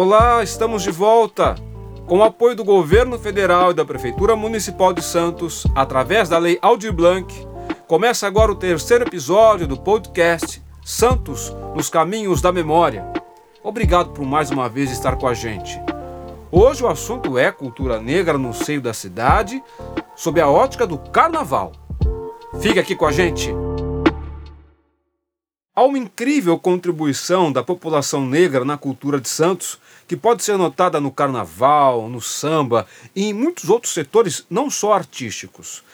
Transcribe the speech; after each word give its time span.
Olá, 0.00 0.44
estamos 0.44 0.84
de 0.84 0.92
volta. 0.92 1.56
Com 2.06 2.18
o 2.18 2.22
apoio 2.22 2.54
do 2.54 2.62
governo 2.62 3.18
federal 3.18 3.72
e 3.72 3.74
da 3.74 3.84
Prefeitura 3.84 4.36
Municipal 4.36 4.92
de 4.92 5.02
Santos, 5.02 5.66
através 5.74 6.28
da 6.28 6.38
Lei 6.38 6.56
Aldir 6.62 6.92
Blanc, 6.92 7.34
começa 7.88 8.24
agora 8.24 8.52
o 8.52 8.54
terceiro 8.54 9.02
episódio 9.08 9.66
do 9.66 9.76
podcast 9.76 10.62
Santos 10.84 11.52
nos 11.74 11.90
Caminhos 11.90 12.40
da 12.40 12.52
Memória. 12.52 13.12
Obrigado 13.60 14.10
por 14.10 14.24
mais 14.24 14.52
uma 14.52 14.68
vez 14.68 14.92
estar 14.92 15.16
com 15.16 15.26
a 15.26 15.34
gente. 15.34 15.80
Hoje 16.52 16.84
o 16.84 16.86
assunto 16.86 17.36
é 17.36 17.50
cultura 17.50 18.00
negra 18.00 18.38
no 18.38 18.54
seio 18.54 18.80
da 18.80 18.94
cidade, 18.94 19.60
sob 20.14 20.40
a 20.40 20.48
ótica 20.48 20.86
do 20.86 20.96
carnaval. 20.96 21.72
Fique 22.60 22.78
aqui 22.78 22.94
com 22.94 23.04
a 23.04 23.10
gente. 23.10 23.52
Há 25.78 25.84
uma 25.84 25.96
incrível 25.96 26.58
contribuição 26.58 27.52
da 27.52 27.62
população 27.62 28.26
negra 28.26 28.64
na 28.64 28.76
cultura 28.76 29.20
de 29.20 29.28
Santos, 29.28 29.78
que 30.08 30.16
pode 30.16 30.42
ser 30.42 30.56
notada 30.58 31.00
no 31.00 31.12
carnaval, 31.12 32.08
no 32.08 32.20
samba 32.20 32.84
e 33.14 33.26
em 33.26 33.32
muitos 33.32 33.70
outros 33.70 33.92
setores, 33.92 34.44
não 34.50 34.68
só 34.70 34.92
artísticos. 34.92 35.84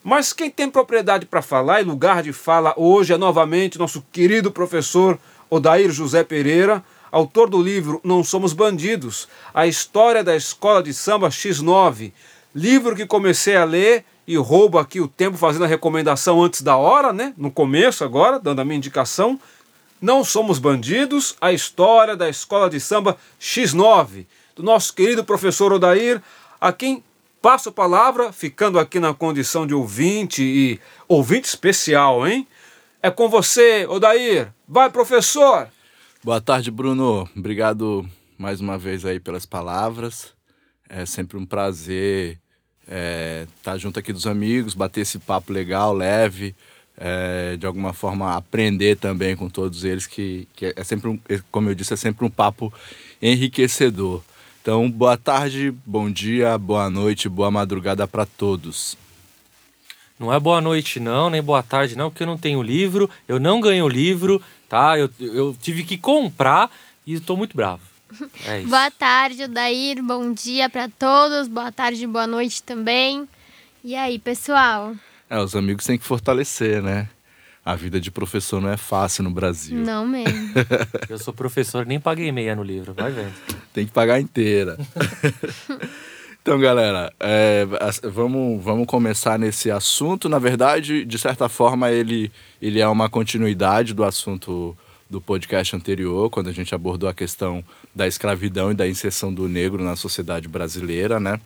Mas 0.00 0.32
quem 0.32 0.48
tem 0.48 0.70
propriedade 0.70 1.26
para 1.26 1.42
falar 1.42 1.80
e 1.80 1.84
lugar 1.84 2.22
de 2.22 2.32
fala 2.32 2.72
hoje 2.76 3.14
é 3.14 3.18
novamente 3.18 3.80
nosso 3.80 4.04
querido 4.12 4.52
professor 4.52 5.18
Odair 5.50 5.90
José 5.90 6.22
Pereira, 6.22 6.80
autor 7.10 7.50
do 7.50 7.60
livro 7.60 8.00
Não 8.04 8.22
Somos 8.22 8.52
Bandidos, 8.52 9.28
a 9.52 9.66
história 9.66 10.22
da 10.22 10.36
escola 10.36 10.80
de 10.84 10.94
samba 10.94 11.30
X9, 11.30 12.12
livro 12.54 12.94
que 12.94 13.06
comecei 13.06 13.56
a 13.56 13.64
ler 13.64 14.04
e 14.26 14.36
roubo 14.36 14.78
aqui 14.78 15.00
o 15.00 15.08
tempo 15.08 15.36
fazendo 15.36 15.64
a 15.64 15.68
recomendação 15.68 16.42
antes 16.42 16.62
da 16.62 16.76
hora, 16.76 17.12
né? 17.12 17.34
No 17.36 17.50
começo 17.50 18.04
agora, 18.04 18.38
dando 18.38 18.60
a 18.60 18.64
minha 18.64 18.76
indicação. 18.76 19.38
Não 20.00 20.24
Somos 20.24 20.58
Bandidos, 20.58 21.36
a 21.40 21.52
história 21.52 22.16
da 22.16 22.28
escola 22.28 22.68
de 22.68 22.80
samba 22.80 23.16
X9, 23.40 24.26
do 24.56 24.62
nosso 24.62 24.94
querido 24.94 25.24
professor 25.24 25.72
Odair, 25.72 26.20
a 26.60 26.72
quem 26.72 27.04
passo 27.40 27.68
a 27.68 27.72
palavra, 27.72 28.32
ficando 28.32 28.78
aqui 28.78 29.00
na 29.00 29.14
condição 29.14 29.66
de 29.66 29.74
ouvinte 29.74 30.42
e 30.42 30.80
ouvinte 31.08 31.48
especial, 31.48 32.26
hein? 32.26 32.46
É 33.02 33.10
com 33.10 33.28
você, 33.28 33.86
Odair. 33.86 34.52
Vai, 34.66 34.90
professor! 34.90 35.68
Boa 36.22 36.40
tarde, 36.40 36.70
Bruno. 36.70 37.28
Obrigado 37.36 38.08
mais 38.38 38.60
uma 38.60 38.78
vez 38.78 39.04
aí 39.04 39.18
pelas 39.18 39.44
palavras. 39.44 40.32
É 40.88 41.06
sempre 41.06 41.36
um 41.36 41.46
prazer 41.46 42.41
é, 42.88 43.46
tá 43.62 43.76
junto 43.78 43.98
aqui 43.98 44.12
dos 44.12 44.26
amigos, 44.26 44.74
bater 44.74 45.02
esse 45.02 45.18
papo 45.18 45.52
legal, 45.52 45.94
leve, 45.94 46.54
é, 46.96 47.56
de 47.56 47.66
alguma 47.66 47.92
forma 47.92 48.34
aprender 48.34 48.96
também 48.96 49.34
com 49.34 49.48
todos 49.48 49.84
eles, 49.84 50.06
que, 50.06 50.46
que 50.54 50.72
é 50.76 50.84
sempre, 50.84 51.08
um, 51.08 51.18
como 51.50 51.70
eu 51.70 51.74
disse, 51.74 51.94
é 51.94 51.96
sempre 51.96 52.24
um 52.24 52.30
papo 52.30 52.72
enriquecedor. 53.20 54.22
Então, 54.60 54.88
boa 54.90 55.16
tarde, 55.16 55.74
bom 55.84 56.10
dia, 56.10 56.56
boa 56.56 56.88
noite, 56.88 57.28
boa 57.28 57.50
madrugada 57.50 58.06
para 58.06 58.24
todos. 58.24 58.96
Não 60.18 60.32
é 60.32 60.38
boa 60.38 60.60
noite 60.60 61.00
não, 61.00 61.28
nem 61.28 61.42
boa 61.42 61.62
tarde 61.64 61.96
não, 61.96 62.08
porque 62.08 62.22
eu 62.22 62.28
não 62.28 62.38
tenho 62.38 62.62
livro, 62.62 63.10
eu 63.26 63.40
não 63.40 63.60
ganho 63.60 63.88
livro, 63.88 64.40
tá? 64.68 64.96
Eu, 64.96 65.10
eu 65.18 65.56
tive 65.60 65.82
que 65.82 65.98
comprar 65.98 66.70
e 67.04 67.14
estou 67.14 67.36
muito 67.36 67.56
bravo. 67.56 67.91
É 68.46 68.60
isso. 68.60 68.68
boa 68.68 68.90
tarde, 68.90 69.44
Odair. 69.44 70.02
Bom 70.02 70.32
dia 70.32 70.68
para 70.68 70.88
todos. 70.88 71.48
Boa 71.48 71.72
tarde, 71.72 72.06
boa 72.06 72.26
noite 72.26 72.62
também. 72.62 73.28
E 73.84 73.94
aí, 73.94 74.18
pessoal? 74.18 74.94
É, 75.28 75.38
os 75.38 75.56
amigos 75.56 75.86
têm 75.86 75.98
que 75.98 76.04
fortalecer, 76.04 76.82
né? 76.82 77.08
A 77.64 77.76
vida 77.76 78.00
de 78.00 78.10
professor 78.10 78.60
não 78.60 78.68
é 78.68 78.76
fácil 78.76 79.24
no 79.24 79.30
Brasil. 79.30 79.78
Não 79.78 80.04
mesmo. 80.06 80.52
Eu 81.08 81.18
sou 81.18 81.32
professor, 81.32 81.86
nem 81.86 82.00
paguei 82.00 82.30
meia 82.32 82.56
no 82.56 82.62
livro, 82.62 82.92
vai 82.92 83.10
vendo. 83.10 83.32
Tem 83.72 83.86
que 83.86 83.92
pagar 83.92 84.20
inteira. 84.20 84.76
então, 86.42 86.58
galera, 86.58 87.12
é, 87.20 87.66
vamos, 88.04 88.62
vamos 88.62 88.86
começar 88.86 89.38
nesse 89.38 89.70
assunto. 89.70 90.28
Na 90.28 90.38
verdade, 90.38 91.04
de 91.04 91.18
certa 91.18 91.48
forma, 91.48 91.90
ele, 91.90 92.30
ele 92.60 92.80
é 92.80 92.88
uma 92.88 93.08
continuidade 93.08 93.94
do 93.94 94.04
assunto 94.04 94.76
do 95.08 95.20
podcast 95.20 95.76
anterior, 95.76 96.30
quando 96.30 96.48
a 96.48 96.52
gente 96.52 96.74
abordou 96.74 97.08
a 97.08 97.14
questão 97.14 97.62
da 97.94 98.06
escravidão 98.06 98.70
e 98.70 98.74
da 98.74 98.88
inserção 98.88 99.32
do 99.32 99.48
negro 99.48 99.82
na 99.82 99.96
sociedade 99.96 100.48
brasileira, 100.48 101.20
né? 101.20 101.38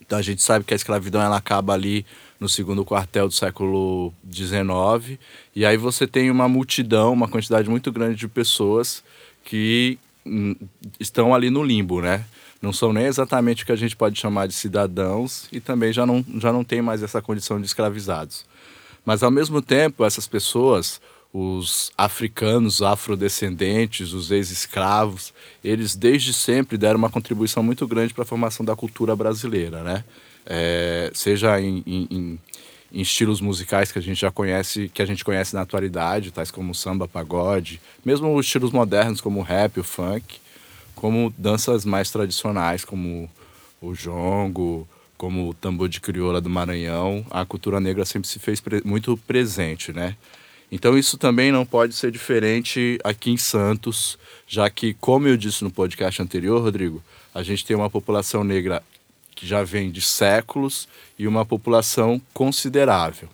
Então 0.00 0.18
a 0.18 0.22
gente 0.22 0.42
sabe 0.42 0.64
que 0.64 0.74
a 0.74 0.76
escravidão 0.76 1.22
ela 1.22 1.36
acaba 1.36 1.72
ali 1.72 2.04
no 2.38 2.48
segundo 2.48 2.84
quartel 2.84 3.28
do 3.28 3.34
século 3.34 4.12
XIX 4.30 5.18
e 5.54 5.64
aí 5.64 5.76
você 5.76 6.06
tem 6.06 6.30
uma 6.30 6.48
multidão, 6.48 7.12
uma 7.12 7.28
quantidade 7.28 7.70
muito 7.70 7.90
grande 7.92 8.16
de 8.16 8.28
pessoas 8.28 9.02
que 9.44 9.98
hum, 10.26 10.54
estão 10.98 11.34
ali 11.34 11.50
no 11.50 11.62
limbo, 11.62 12.02
né? 12.02 12.24
Não 12.60 12.72
são 12.72 12.92
nem 12.92 13.06
exatamente 13.06 13.62
o 13.62 13.66
que 13.66 13.72
a 13.72 13.76
gente 13.76 13.96
pode 13.96 14.18
chamar 14.18 14.46
de 14.46 14.54
cidadãos 14.54 15.48
e 15.50 15.60
também 15.60 15.92
já 15.92 16.04
não, 16.04 16.24
já 16.38 16.52
não 16.52 16.62
tem 16.62 16.82
mais 16.82 17.02
essa 17.02 17.22
condição 17.22 17.60
de 17.60 17.66
escravizados. 17.66 18.44
Mas 19.04 19.22
ao 19.22 19.30
mesmo 19.30 19.60
tempo, 19.60 20.04
essas 20.04 20.28
pessoas, 20.28 21.00
os 21.32 21.90
africanos, 21.96 22.82
afrodescendentes, 22.82 24.12
os 24.12 24.30
ex-escravos, 24.30 25.32
eles 25.64 25.96
desde 25.96 26.34
sempre 26.34 26.76
deram 26.76 26.98
uma 26.98 27.08
contribuição 27.08 27.62
muito 27.62 27.86
grande 27.86 28.12
para 28.12 28.22
a 28.22 28.26
formação 28.26 28.64
da 28.64 28.76
cultura 28.76 29.16
brasileira, 29.16 29.82
né? 29.82 30.04
É, 30.44 31.10
seja 31.14 31.58
em, 31.60 31.82
em, 31.86 32.38
em, 32.92 33.00
estilos 33.00 33.40
musicais 33.40 33.90
que 33.90 33.98
a 33.98 34.02
gente 34.02 34.20
já 34.20 34.30
conhece, 34.30 34.90
que 34.92 35.00
a 35.00 35.06
gente 35.06 35.24
conhece 35.24 35.54
na 35.54 35.62
atualidade, 35.62 36.32
tais 36.32 36.50
como 36.50 36.74
samba, 36.74 37.08
pagode, 37.08 37.80
mesmo 38.04 38.34
os 38.36 38.44
estilos 38.44 38.70
modernos 38.70 39.20
como 39.20 39.40
o 39.40 39.42
rap, 39.42 39.80
o 39.80 39.84
funk, 39.84 40.40
como 40.94 41.32
danças 41.38 41.84
mais 41.84 42.10
tradicionais 42.10 42.84
como 42.84 43.30
o 43.80 43.94
jongo, 43.94 44.86
como 45.16 45.48
o 45.48 45.54
tambor 45.54 45.88
de 45.88 46.00
crioula 46.00 46.40
do 46.40 46.50
Maranhão, 46.50 47.24
a 47.30 47.44
cultura 47.46 47.80
negra 47.80 48.04
sempre 48.04 48.28
se 48.28 48.38
fez 48.38 48.60
pre 48.60 48.82
muito 48.84 49.16
presente, 49.16 49.92
né? 49.92 50.16
Então 50.72 50.96
isso 50.96 51.18
também 51.18 51.52
não 51.52 51.66
pode 51.66 51.94
ser 51.94 52.10
diferente 52.10 52.98
aqui 53.04 53.30
em 53.30 53.36
Santos, 53.36 54.18
já 54.48 54.70
que, 54.70 54.94
como 54.94 55.28
eu 55.28 55.36
disse 55.36 55.62
no 55.62 55.70
podcast 55.70 56.22
anterior, 56.22 56.62
Rodrigo, 56.62 57.04
a 57.34 57.42
gente 57.42 57.62
tem 57.62 57.76
uma 57.76 57.90
população 57.90 58.42
negra 58.42 58.82
que 59.34 59.46
já 59.46 59.62
vem 59.62 59.90
de 59.90 60.00
séculos 60.00 60.88
e 61.18 61.28
uma 61.28 61.44
população 61.44 62.18
considerável. 62.32 63.28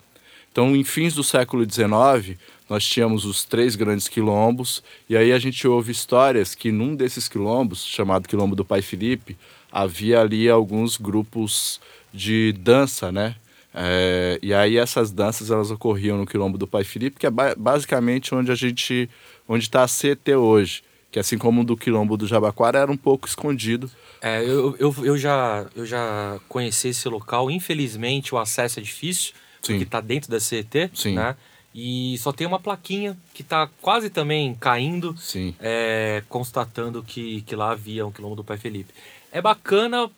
Então, 0.51 0.75
em 0.75 0.83
fins 0.83 1.13
do 1.13 1.23
século 1.23 1.63
XIX, 1.63 2.37
nós 2.69 2.85
tínhamos 2.85 3.23
os 3.23 3.45
três 3.45 3.73
grandes 3.73 4.09
quilombos, 4.09 4.83
e 5.07 5.15
aí 5.15 5.31
a 5.31 5.39
gente 5.39 5.65
ouve 5.65 5.93
histórias 5.93 6.53
que 6.53 6.73
num 6.73 6.93
desses 6.93 7.29
quilombos, 7.29 7.85
chamado 7.85 8.27
Quilombo 8.27 8.55
do 8.55 8.65
Pai 8.65 8.81
Felipe, 8.81 9.37
havia 9.71 10.19
ali 10.19 10.49
alguns 10.49 10.97
grupos 10.97 11.79
de 12.13 12.51
dança, 12.51 13.13
né? 13.13 13.35
É, 13.73 14.39
e 14.41 14.53
aí 14.53 14.77
essas 14.77 15.11
danças 15.11 15.51
elas 15.51 15.69
ocorriam 15.69 16.17
no 16.17 16.25
quilombo 16.25 16.57
do 16.57 16.67
Pai 16.67 16.83
Felipe, 16.83 17.19
que 17.19 17.27
é 17.27 17.29
ba 17.29 17.53
basicamente 17.55 18.33
onde 18.33 18.51
a 18.51 18.55
gente, 18.55 19.09
onde 19.47 19.65
está 19.65 19.83
a 19.83 19.87
CT 19.87 20.35
hoje, 20.35 20.83
que 21.11 21.19
assim 21.19 21.37
como 21.37 21.61
o 21.61 21.63
do 21.63 21.77
quilombo 21.77 22.17
do 22.17 22.27
Jabaquara 22.27 22.79
era 22.79 22.91
um 22.91 22.97
pouco 22.97 23.27
escondido. 23.27 23.89
É, 24.21 24.43
eu, 24.43 24.75
eu, 24.79 24.95
eu, 25.03 25.17
já, 25.17 25.65
eu 25.75 25.85
já 25.85 26.39
conheci 26.49 26.89
esse 26.89 27.07
local, 27.07 27.49
infelizmente 27.49 28.33
o 28.33 28.37
acesso 28.37 28.79
é 28.79 28.83
difícil, 28.83 29.33
Sim. 29.61 29.73
porque 29.73 29.83
está 29.83 30.01
dentro 30.01 30.29
da 30.31 30.39
CT, 30.39 30.89
Sim. 30.93 31.15
né? 31.15 31.35
E 31.73 32.17
só 32.17 32.31
tem 32.31 32.47
uma 32.47 32.59
plaquinha 32.59 33.15
que 33.33 33.43
está 33.43 33.69
quase 33.79 34.09
também 34.09 34.55
caindo, 34.55 35.15
é, 35.59 36.23
constatando 36.27 37.03
que, 37.03 37.41
que 37.43 37.55
lá 37.55 37.71
havia 37.71 38.05
um 38.05 38.11
quilombo 38.11 38.35
do 38.35 38.43
Pai 38.43 38.57
Felipe. 38.57 38.91
É 39.31 39.39
bacana 39.39 40.09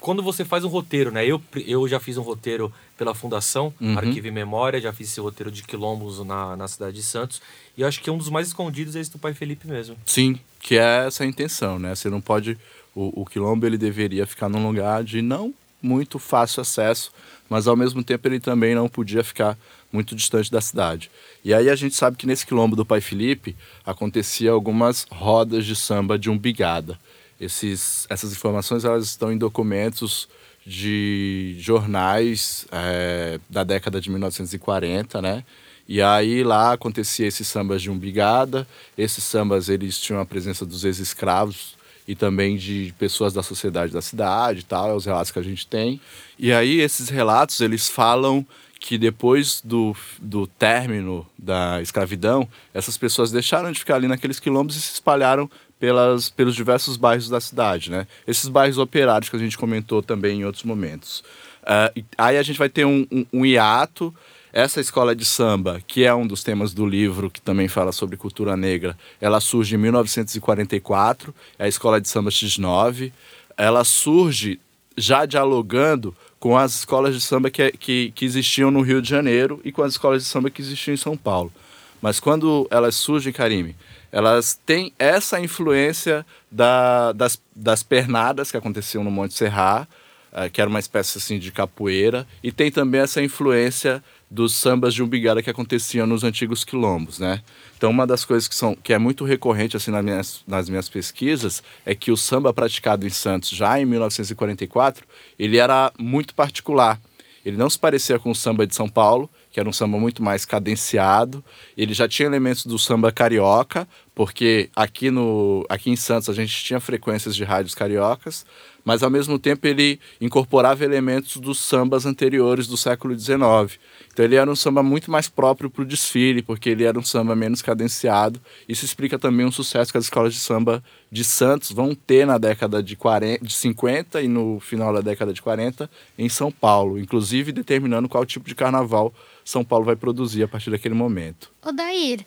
quando 0.00 0.22
você 0.22 0.44
faz 0.44 0.64
um 0.64 0.68
roteiro, 0.68 1.10
né? 1.10 1.24
Eu, 1.24 1.40
eu 1.66 1.86
já 1.86 2.00
fiz 2.00 2.18
um 2.18 2.22
roteiro 2.22 2.72
pela 2.96 3.14
Fundação 3.14 3.72
uhum. 3.80 3.98
Arquivo 3.98 4.26
e 4.26 4.30
Memória, 4.30 4.80
já 4.80 4.92
fiz 4.92 5.10
esse 5.10 5.20
roteiro 5.20 5.50
de 5.50 5.62
quilombos 5.62 6.24
na, 6.24 6.56
na 6.56 6.66
cidade 6.68 6.96
de 6.96 7.02
Santos. 7.02 7.42
E 7.76 7.82
eu 7.82 7.88
acho 7.88 8.00
que 8.00 8.10
um 8.10 8.18
dos 8.18 8.28
mais 8.28 8.48
escondidos 8.48 8.96
é 8.96 9.00
esse 9.00 9.12
do 9.12 9.18
Pai 9.18 9.34
Felipe 9.34 9.68
mesmo. 9.68 9.96
Sim, 10.04 10.38
que 10.60 10.78
é 10.78 11.06
essa 11.06 11.24
a 11.24 11.26
intenção, 11.26 11.78
né? 11.78 11.94
Você 11.94 12.08
não 12.08 12.20
pode. 12.20 12.58
O, 12.94 13.22
o 13.22 13.26
quilombo 13.26 13.66
ele 13.66 13.76
deveria 13.76 14.26
ficar 14.26 14.48
num 14.48 14.66
lugar 14.66 15.04
de 15.04 15.20
não 15.20 15.52
muito 15.82 16.18
fácil 16.18 16.62
acesso, 16.62 17.12
mas 17.48 17.66
ao 17.66 17.76
mesmo 17.76 18.02
tempo 18.02 18.26
ele 18.26 18.40
também 18.40 18.74
não 18.74 18.88
podia 18.88 19.22
ficar 19.22 19.56
muito 19.92 20.16
distante 20.16 20.50
da 20.50 20.60
cidade. 20.60 21.10
E 21.44 21.54
aí 21.54 21.68
a 21.70 21.76
gente 21.76 21.94
sabe 21.94 22.16
que 22.16 22.26
nesse 22.26 22.46
quilombo 22.46 22.74
do 22.74 22.84
Pai 22.84 23.00
Felipe 23.00 23.54
acontecia 23.84 24.50
algumas 24.50 25.06
rodas 25.10 25.64
de 25.64 25.76
samba 25.76 26.18
de 26.18 26.28
umbigada. 26.28 26.98
Esses, 27.40 28.06
essas 28.08 28.32
informações 28.32 28.84
elas 28.84 29.04
estão 29.04 29.30
em 29.30 29.38
documentos 29.38 30.28
de 30.66 31.54
jornais 31.60 32.66
é, 32.72 33.38
da 33.48 33.62
década 33.62 34.00
de 34.00 34.10
1940, 34.10 35.22
né? 35.22 35.44
E 35.88 36.02
aí 36.02 36.42
lá 36.42 36.72
acontecia 36.72 37.28
esses 37.28 37.46
sambas 37.46 37.80
de 37.80 37.88
umbigada, 37.88 38.66
esses 38.98 39.22
sambas 39.22 39.68
eles 39.68 40.00
tinham 40.00 40.20
a 40.20 40.26
presença 40.26 40.66
dos 40.66 40.84
ex-escravos 40.84 41.76
e 42.08 42.16
também 42.16 42.56
de 42.56 42.92
pessoas 42.98 43.32
da 43.32 43.42
sociedade 43.42 43.92
da 43.92 44.02
cidade 44.02 44.60
e 44.60 44.64
tal, 44.64 44.90
é 44.90 44.94
os 44.94 45.04
relatos 45.04 45.30
que 45.30 45.38
a 45.38 45.42
gente 45.42 45.64
tem. 45.66 46.00
E 46.36 46.52
aí 46.52 46.80
esses 46.80 47.08
relatos 47.08 47.60
eles 47.60 47.88
falam 47.88 48.44
que 48.80 48.98
depois 48.98 49.60
do, 49.64 49.96
do 50.20 50.46
término 50.46 51.26
da 51.38 51.80
escravidão, 51.80 52.48
essas 52.74 52.98
pessoas 52.98 53.30
deixaram 53.30 53.72
de 53.72 53.78
ficar 53.78 53.96
ali 53.96 54.08
naqueles 54.08 54.38
quilombos 54.38 54.76
e 54.76 54.80
se 54.80 54.94
espalharam 54.94 55.50
pelas, 55.78 56.30
pelos 56.30 56.54
diversos 56.54 56.96
bairros 56.96 57.28
da 57.28 57.40
cidade, 57.40 57.90
né? 57.90 58.06
Esses 58.26 58.48
bairros 58.48 58.78
operários 58.78 59.28
que 59.28 59.36
a 59.36 59.38
gente 59.38 59.58
comentou 59.58 60.02
também 60.02 60.40
em 60.40 60.44
outros 60.44 60.64
momentos. 60.64 61.20
Uh, 61.62 62.04
aí 62.16 62.38
a 62.38 62.42
gente 62.42 62.58
vai 62.58 62.68
ter 62.68 62.84
um, 62.84 63.06
um, 63.10 63.26
um 63.32 63.46
hiato. 63.46 64.14
Essa 64.52 64.80
escola 64.80 65.14
de 65.14 65.24
samba, 65.24 65.82
que 65.86 66.04
é 66.04 66.14
um 66.14 66.26
dos 66.26 66.42
temas 66.42 66.72
do 66.72 66.86
livro, 66.86 67.30
que 67.30 67.42
também 67.42 67.68
fala 67.68 67.92
sobre 67.92 68.16
cultura 68.16 68.56
negra, 68.56 68.96
ela 69.20 69.38
surge 69.38 69.74
em 69.74 69.78
1944, 69.78 71.34
é 71.58 71.64
a 71.64 71.68
escola 71.68 72.00
de 72.00 72.08
samba 72.08 72.30
X9. 72.30 73.12
Ela 73.54 73.84
surge 73.84 74.58
já 74.96 75.26
dialogando 75.26 76.16
com 76.40 76.56
as 76.56 76.74
escolas 76.74 77.14
de 77.14 77.20
samba 77.20 77.50
que, 77.50 77.70
que, 77.72 78.12
que 78.14 78.24
existiam 78.24 78.70
no 78.70 78.80
Rio 78.80 79.02
de 79.02 79.10
Janeiro 79.10 79.60
e 79.62 79.70
com 79.70 79.82
as 79.82 79.92
escolas 79.92 80.22
de 80.22 80.28
samba 80.28 80.48
que 80.48 80.62
existiam 80.62 80.94
em 80.94 80.98
São 80.98 81.16
Paulo. 81.16 81.52
Mas 82.00 82.20
quando 82.20 82.66
elas 82.70 82.94
surgem, 82.94 83.32
Karime, 83.32 83.74
elas 84.10 84.58
têm 84.64 84.92
essa 84.98 85.40
influência 85.40 86.24
da, 86.50 87.12
das, 87.12 87.40
das 87.54 87.82
pernadas 87.82 88.50
que 88.50 88.56
aconteciam 88.56 89.04
no 89.04 89.10
Monte 89.10 89.34
Serra, 89.34 89.88
uh, 90.32 90.50
que 90.50 90.60
era 90.60 90.70
uma 90.70 90.78
espécie 90.78 91.18
assim 91.18 91.38
de 91.38 91.50
capoeira, 91.52 92.26
e 92.42 92.50
tem 92.50 92.70
também 92.70 93.00
essa 93.00 93.22
influência 93.22 94.02
dos 94.30 94.54
sambas 94.54 94.92
de 94.92 95.02
umbigada 95.02 95.42
que 95.42 95.50
aconteciam 95.50 96.06
nos 96.06 96.24
antigos 96.24 96.64
quilombos, 96.64 97.18
né? 97.18 97.42
Então 97.76 97.90
uma 97.90 98.06
das 98.06 98.24
coisas 98.24 98.48
que, 98.48 98.54
são, 98.54 98.74
que 98.74 98.92
é 98.92 98.98
muito 98.98 99.24
recorrente 99.24 99.76
assim 99.76 99.90
nas 99.90 100.04
minhas, 100.04 100.44
nas 100.46 100.68
minhas 100.68 100.88
pesquisas 100.88 101.62
é 101.84 101.94
que 101.94 102.10
o 102.10 102.16
samba 102.16 102.52
praticado 102.52 103.06
em 103.06 103.10
Santos 103.10 103.50
já 103.50 103.80
em 103.80 103.84
1944 103.84 105.06
ele 105.38 105.58
era 105.58 105.92
muito 105.98 106.34
particular. 106.34 107.00
Ele 107.44 107.56
não 107.56 107.70
se 107.70 107.78
parecia 107.78 108.18
com 108.18 108.30
o 108.30 108.34
samba 108.34 108.66
de 108.66 108.74
São 108.74 108.88
Paulo, 108.88 109.30
que 109.56 109.60
era 109.60 109.70
um 109.70 109.72
samba 109.72 109.98
muito 109.98 110.22
mais 110.22 110.44
cadenciado. 110.44 111.42
Ele 111.78 111.94
já 111.94 112.06
tinha 112.06 112.26
elementos 112.26 112.66
do 112.66 112.78
samba 112.78 113.10
carioca, 113.10 113.88
porque 114.16 114.70
aqui, 114.74 115.10
no, 115.10 115.66
aqui 115.68 115.90
em 115.90 115.94
Santos 115.94 116.30
a 116.30 116.32
gente 116.32 116.64
tinha 116.64 116.80
frequências 116.80 117.36
de 117.36 117.44
rádios 117.44 117.74
cariocas, 117.74 118.46
mas 118.82 119.02
ao 119.02 119.10
mesmo 119.10 119.38
tempo 119.38 119.66
ele 119.66 120.00
incorporava 120.18 120.82
elementos 120.82 121.36
dos 121.36 121.58
sambas 121.58 122.06
anteriores 122.06 122.66
do 122.66 122.78
século 122.78 123.14
XIX. 123.16 123.78
Então 124.10 124.24
ele 124.24 124.36
era 124.36 124.50
um 124.50 124.56
samba 124.56 124.82
muito 124.82 125.10
mais 125.10 125.28
próprio 125.28 125.68
para 125.68 125.82
o 125.82 125.84
desfile, 125.84 126.40
porque 126.40 126.70
ele 126.70 126.84
era 126.84 126.98
um 126.98 127.02
samba 127.02 127.36
menos 127.36 127.60
cadenciado. 127.60 128.40
Isso 128.66 128.86
explica 128.86 129.18
também 129.18 129.44
um 129.44 129.52
sucesso 129.52 129.92
que 129.92 129.98
as 129.98 130.04
escolas 130.04 130.32
de 130.32 130.40
samba 130.40 130.82
de 131.12 131.22
Santos 131.22 131.70
vão 131.70 131.94
ter 131.94 132.26
na 132.26 132.38
década 132.38 132.82
de, 132.82 132.96
40, 132.96 133.44
de 133.44 133.52
50 133.52 134.22
e 134.22 134.28
no 134.28 134.58
final 134.60 134.94
da 134.94 135.02
década 135.02 135.30
de 135.30 135.42
40 135.42 135.90
em 136.16 136.30
São 136.30 136.50
Paulo, 136.50 136.98
inclusive 136.98 137.52
determinando 137.52 138.08
qual 138.08 138.24
tipo 138.24 138.48
de 138.48 138.54
carnaval 138.54 139.12
são 139.44 139.64
Paulo 139.64 139.84
vai 139.84 139.94
produzir 139.94 140.42
a 140.42 140.48
partir 140.48 140.70
daquele 140.70 140.94
momento. 140.94 141.52
Odair, 141.64 142.24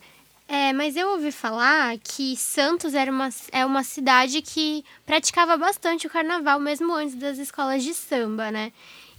é, 0.50 0.72
mas 0.72 0.96
eu 0.96 1.10
ouvi 1.10 1.30
falar 1.30 1.96
que 1.98 2.36
Santos 2.36 2.92
era 2.92 3.10
uma, 3.10 3.28
é 3.52 3.64
uma 3.64 3.84
cidade 3.84 4.42
que 4.42 4.84
praticava 5.06 5.56
bastante 5.56 6.08
o 6.08 6.10
carnaval, 6.10 6.58
mesmo 6.58 6.92
antes 6.92 7.14
das 7.14 7.38
escolas 7.38 7.84
de 7.84 7.94
samba, 7.94 8.50
né? 8.50 8.72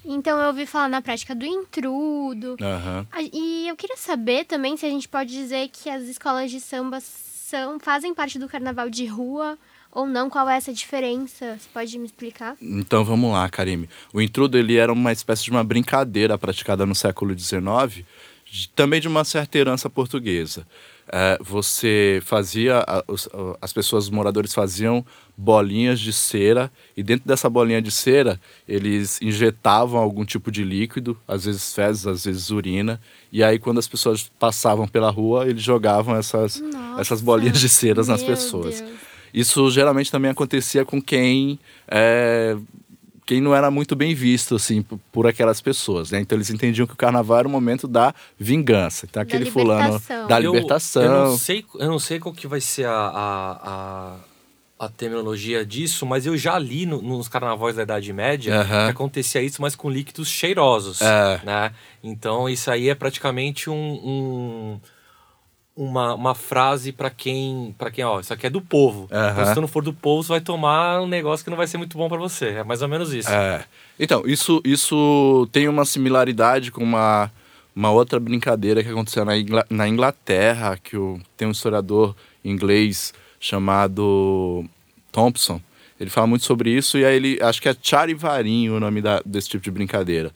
Então 0.04 0.38
eu 0.38 0.48
ouvi 0.48 0.66
falar 0.66 0.90
na 0.90 1.02
prática 1.02 1.34
do 1.34 1.46
intrudo. 1.46 2.58
Uhum. 2.60 3.30
E 3.32 3.68
eu 3.68 3.78
queria 3.78 3.96
saber 3.96 4.44
também 4.46 4.76
se 4.76 4.86
a 4.86 4.90
gente 4.90 5.08
pode 5.08 5.32
dizer 5.32 5.70
que 5.70 5.90
as 5.90 6.04
escolas 6.04 6.52
de 6.52 6.60
samba 6.60 7.00
são, 7.00 7.80
fazem 7.80 8.14
parte 8.14 8.38
do 8.38 8.50
carnaval 8.50 8.90
de 8.90 9.06
rua 9.06 9.58
ou 9.92 10.06
não? 10.08 10.30
Qual 10.30 10.50
é 10.50 10.58
essa 10.58 10.74
diferença? 10.74 11.58
Você 11.58 11.70
pode 11.74 11.98
me 11.98 12.06
explicar? 12.06 12.58
Então 12.62 13.06
vamos 13.06 13.32
lá, 13.32 13.48
Karime. 13.50 13.90
O 14.14 14.22
intrudo 14.22 14.58
ele 14.58 14.76
era 14.76 14.92
uma 14.92 15.12
espécie 15.12 15.44
de 15.44 15.52
uma 15.52 15.64
brincadeira 15.64 16.38
praticada 16.38 16.86
no 16.86 16.96
século 16.96 17.38
XIX, 17.38 18.06
também 18.76 19.00
de 19.00 19.08
uma 19.08 19.24
certa 19.24 19.58
herança 19.58 19.90
portuguesa. 19.90 20.66
É, 21.14 21.38
você 21.42 22.22
fazia, 22.24 22.86
as 23.62 23.74
pessoas, 23.74 24.06
os 24.06 24.10
moradores 24.10 24.54
faziam 24.54 25.06
bolinhas 25.36 26.00
de 26.00 26.14
cera 26.14 26.72
e 26.96 27.04
dentro 27.04 27.28
dessa 27.28 27.50
bolinha 27.50 27.82
de 27.82 27.92
cera 27.92 28.40
eles 28.66 29.22
injetavam 29.22 30.00
algum 30.00 30.24
tipo 30.24 30.50
de 30.50 30.64
líquido, 30.64 31.18
às 31.28 31.44
vezes 31.44 31.74
fezes, 31.74 32.08
às 32.08 32.24
vezes 32.24 32.50
urina, 32.50 33.02
e 33.30 33.44
aí 33.44 33.60
quando 33.60 33.80
as 33.80 33.90
pessoas 33.90 34.32
passavam 34.40 34.88
pela 34.88 35.10
rua 35.10 35.48
eles 35.48 35.62
jogavam 35.62 36.16
essas, 36.16 36.62
Nossa, 36.62 37.02
essas 37.02 37.22
bolinhas 37.22 37.60
de 37.60 37.68
ceras 37.68 38.08
nas 38.08 38.24
pessoas. 38.24 38.80
Deus. 38.80 38.92
Isso 39.34 39.70
geralmente 39.70 40.12
também 40.12 40.32
acontecia 40.32 40.86
com 40.86 41.02
quem 41.02 41.60
é, 41.90 42.56
quem 43.32 43.40
não 43.40 43.56
era 43.56 43.72
muito 43.72 43.96
bem 43.96 44.14
visto 44.14 44.56
assim 44.56 44.82
por, 45.10 45.26
aquelas 45.26 45.62
pessoas, 45.62 46.12
né? 46.12 46.20
Então 46.20 46.38
eles 46.38 46.50
entendiam 46.50 46.86
que 46.86 46.92
o 46.92 46.98
carnaval 46.98 47.40
era 47.40 47.48
o 47.48 47.52
momento 47.52 47.88
da 47.88 48.14
vingança. 48.38 49.06
Então 49.10 49.24
aquele 49.24 49.46
da 49.46 49.52
fulano 49.52 50.02
da 50.28 50.38
libertação. 50.38 51.02
Eu, 51.02 51.12
eu, 51.12 51.26
não 51.28 51.38
sei, 51.38 51.66
eu 51.76 51.88
não 51.88 51.98
sei 51.98 52.20
qual 52.20 52.36
que 52.36 52.46
vai 52.46 52.60
ser 52.60 52.88
a, 52.88 52.92
a, 52.92 53.60
a, 53.64 54.86
a 54.86 54.90
terminologia 54.90 55.66
disso, 55.66 56.06
mas 56.06 56.26
eu 56.26 56.36
já 56.36 56.60
li 56.60 56.86
no, 56.86 57.02
nos 57.02 57.30
carnavais 57.30 57.78
da 57.78 57.84
Idade 57.84 58.12
Média 58.12 58.60
uhum. 58.60 58.68
que 58.68 58.92
acontecia 58.92 59.42
isso, 59.42 59.62
mas 59.62 59.78
com 59.78 59.90
líquidos 59.90 60.28
cheirosos, 60.28 61.02
é. 61.02 61.40
né? 61.46 61.72
Então 62.04 62.50
isso 62.50 62.70
aí 62.70 62.90
é 62.90 62.96
praticamente 62.96 63.70
um, 63.70 63.74
um 63.76 64.80
uma, 65.76 66.14
uma 66.14 66.36
frase 66.36 66.92
para 66.92 67.10
quem, 67.10 67.74
para 67.78 67.90
quem, 67.90 68.04
ó, 68.04 68.20
isso 68.20 68.34
aqui 68.34 68.48
é 68.48 68.50
do 68.50 68.62
povo. 68.62 69.08
Uhum. 69.12 69.32
Então, 69.32 69.46
se 69.46 69.54
tu 69.54 69.62
não 69.62 69.68
for 69.68 69.84
do 69.84 69.94
povo, 69.94 70.24
você 70.24 70.30
vai 70.30 70.42
tomar 70.42 71.02
um 71.02 71.08
negócio 71.08 71.44
que 71.44 71.50
não 71.50 71.58
vai 71.58 71.68
ser 71.68 71.78
muito 71.78 71.98
bom 71.98 72.10
para 72.10 72.18
você. 72.18 72.50
É 72.50 72.64
mais 72.64 72.82
ou 72.82 72.88
menos 72.88 73.14
isso. 73.14 73.30
É. 73.30 73.64
Então, 74.00 74.24
isso, 74.26 74.62
isso 74.66 75.48
tem 75.52 75.68
uma 75.68 75.86
similaridade 75.86 76.72
com 76.72 76.84
uma, 76.84 77.32
uma 77.76 77.92
outra 77.92 78.20
brincadeira 78.20 78.84
que 78.84 78.90
aconteceu 78.90 79.24
na, 79.24 79.38
Ingl 79.38 79.64
na 79.70 79.88
Inglaterra, 79.88 80.78
que 80.82 80.98
o, 80.98 81.20
tem 81.38 81.48
um 81.48 81.52
historiador 81.52 82.16
inglês 82.44 83.14
chamado 83.40 84.66
Thompson. 85.12 85.62
Ele 86.00 86.10
fala 86.10 86.28
muito 86.28 86.46
sobre 86.46 86.72
isso 86.72 86.98
e 86.98 87.06
aí 87.06 87.16
ele, 87.16 87.40
acho 87.42 87.62
que 87.62 87.70
é 87.70 87.76
Charivarinho 87.80 88.76
o 88.76 88.80
nome 88.80 89.02
da, 89.02 89.22
desse 89.24 89.50
tipo 89.50 89.64
de 89.64 89.72
brincadeira. 89.72 90.32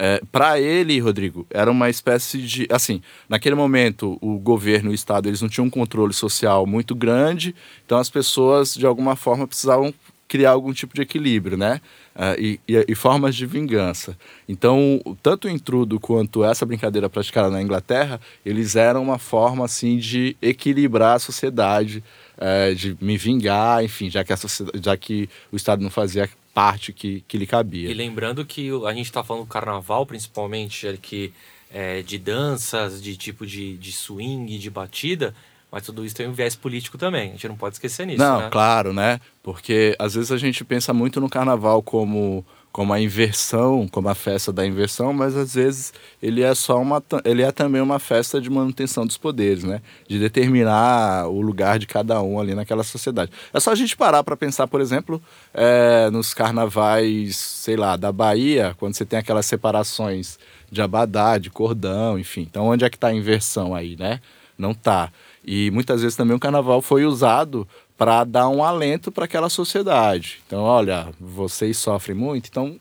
É, 0.00 0.22
para 0.30 0.60
ele, 0.60 1.00
Rodrigo, 1.00 1.44
era 1.50 1.68
uma 1.68 1.90
espécie 1.90 2.38
de. 2.38 2.68
Assim, 2.70 3.02
naquele 3.28 3.56
momento, 3.56 4.16
o 4.20 4.38
governo 4.38 4.90
e 4.90 4.92
o 4.92 4.94
Estado 4.94 5.28
eles 5.28 5.42
não 5.42 5.48
tinham 5.48 5.66
um 5.66 5.70
controle 5.70 6.14
social 6.14 6.64
muito 6.64 6.94
grande, 6.94 7.52
então 7.84 7.98
as 7.98 8.08
pessoas, 8.08 8.74
de 8.74 8.86
alguma 8.86 9.16
forma, 9.16 9.44
precisavam 9.44 9.92
criar 10.28 10.50
algum 10.50 10.72
tipo 10.72 10.94
de 10.94 11.02
equilíbrio, 11.02 11.56
né? 11.56 11.80
Uh, 12.14 12.40
e, 12.40 12.60
e, 12.68 12.84
e, 12.88 12.94
formas 12.94 13.34
de 13.34 13.44
vingança. 13.44 14.16
Então, 14.48 15.00
tanto 15.22 15.48
o 15.48 15.50
intrudo 15.50 15.98
quanto 15.98 16.44
essa 16.44 16.66
brincadeira 16.66 17.08
praticada 17.08 17.48
na 17.50 17.60
Inglaterra, 17.62 18.20
eles 18.44 18.76
eram 18.76 19.02
uma 19.02 19.18
forma 19.18 19.64
assim 19.64 19.96
de 19.96 20.36
equilibrar 20.40 21.16
a 21.16 21.18
sociedade, 21.18 22.04
uh, 22.36 22.74
de 22.74 22.96
me 23.00 23.16
vingar, 23.16 23.82
enfim, 23.84 24.10
já 24.10 24.22
que, 24.22 24.32
a 24.32 24.36
já 24.80 24.96
que 24.96 25.28
o 25.50 25.56
Estado 25.56 25.82
não 25.82 25.90
fazia 25.90 26.28
parte 26.58 26.92
que, 26.92 27.20
que 27.28 27.38
lhe 27.38 27.46
cabia. 27.46 27.88
E 27.88 27.94
lembrando 27.94 28.44
que 28.44 28.68
a 28.84 28.92
gente 28.92 29.06
está 29.06 29.22
falando 29.22 29.44
do 29.44 29.48
carnaval, 29.48 30.04
principalmente, 30.04 30.98
que 31.00 31.32
é, 31.70 32.02
de 32.02 32.18
danças, 32.18 33.00
de 33.00 33.16
tipo 33.16 33.46
de, 33.46 33.76
de 33.76 33.92
swing, 33.92 34.58
de 34.58 34.68
batida, 34.68 35.32
mas 35.70 35.82
tudo 35.84 36.04
isso 36.04 36.14
tem 36.14 36.26
um 36.26 36.32
viés 36.32 36.56
político 36.56 36.96
também. 36.96 37.28
A 37.28 37.32
gente 37.32 37.48
não 37.48 37.56
pode 37.56 37.74
esquecer 37.74 38.06
nisso. 38.06 38.18
Não, 38.18 38.40
né? 38.40 38.48
claro, 38.50 38.92
né? 38.92 39.20
Porque 39.42 39.94
às 39.98 40.14
vezes 40.14 40.32
a 40.32 40.38
gente 40.38 40.64
pensa 40.64 40.92
muito 40.94 41.20
no 41.20 41.28
carnaval 41.28 41.82
como 41.82 42.44
como 42.70 42.92
a 42.92 43.00
inversão, 43.00 43.88
como 43.88 44.08
a 44.08 44.14
festa 44.14 44.52
da 44.52 44.64
inversão, 44.64 45.12
mas 45.12 45.34
às 45.34 45.54
vezes 45.54 45.92
ele 46.22 46.42
é 46.42 46.54
só 46.54 46.80
uma 46.80 47.02
ele 47.24 47.42
é 47.42 47.50
também 47.50 47.80
uma 47.80 47.98
festa 47.98 48.40
de 48.40 48.48
manutenção 48.48 49.06
dos 49.06 49.16
poderes, 49.16 49.64
né? 49.64 49.82
De 50.06 50.18
determinar 50.18 51.26
o 51.26 51.40
lugar 51.40 51.78
de 51.78 51.86
cada 51.86 52.22
um 52.22 52.38
ali 52.38 52.54
naquela 52.54 52.84
sociedade. 52.84 53.32
É 53.52 53.58
só 53.58 53.72
a 53.72 53.74
gente 53.74 53.96
parar 53.96 54.22
para 54.22 54.36
pensar, 54.36 54.68
por 54.68 54.80
exemplo, 54.80 55.20
é, 55.52 56.08
nos 56.10 56.32
carnavais, 56.32 57.36
sei 57.36 57.76
lá, 57.76 57.96
da 57.96 58.12
Bahia, 58.12 58.76
quando 58.78 58.94
você 58.94 59.04
tem 59.04 59.18
aquelas 59.18 59.46
separações 59.46 60.38
de 60.70 60.80
abadá, 60.80 61.36
de 61.36 61.50
cordão, 61.50 62.18
enfim. 62.18 62.42
Então 62.42 62.66
onde 62.66 62.84
é 62.84 62.90
que 62.90 62.96
está 62.96 63.08
a 63.08 63.14
inversão 63.14 63.74
aí, 63.74 63.96
né? 63.96 64.20
Não 64.56 64.74
tá. 64.74 65.10
E 65.50 65.70
muitas 65.70 66.02
vezes 66.02 66.14
também 66.14 66.36
o 66.36 66.38
carnaval 66.38 66.82
foi 66.82 67.06
usado 67.06 67.66
para 67.96 68.22
dar 68.22 68.50
um 68.50 68.62
alento 68.62 69.10
para 69.10 69.24
aquela 69.24 69.48
sociedade. 69.48 70.40
Então, 70.46 70.60
olha, 70.60 71.08
vocês 71.18 71.78
sofrem 71.78 72.14
muito, 72.14 72.48
então 72.50 72.78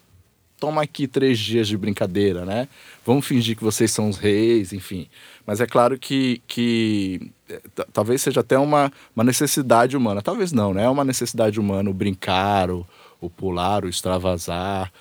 toma 0.59 0.81
aqui 0.81 1.07
três 1.07 1.39
dias 1.39 1.65
de 1.65 1.77
brincadeira, 1.77 2.43
né? 2.43 2.67
Vamos 3.05 3.25
fingir 3.25 3.55
que 3.55 3.63
vocês 3.63 3.89
são 3.89 4.09
os 4.09 4.17
reis, 4.17 4.73
enfim. 4.73 5.07
Mas 5.45 5.61
é 5.61 5.65
claro 5.65 5.97
que, 5.97 6.41
que 6.45 7.31
é, 7.47 7.61
talvez 7.93 8.21
seja 8.21 8.41
até 8.41 8.59
uma, 8.59 8.91
uma 9.15 9.23
necessidade 9.23 9.95
humana. 9.95 10.21
Talvez 10.21 10.51
não, 10.51 10.73
né? 10.73 10.83
É 10.83 10.89
uma 10.89 11.05
necessidade 11.05 11.61
humana 11.61 11.89
o 11.89 11.93
brincar, 11.93 12.69
o, 12.69 12.85
o 13.21 13.29
pular, 13.29 13.85
o 13.85 13.87
extravasar. 13.87 14.91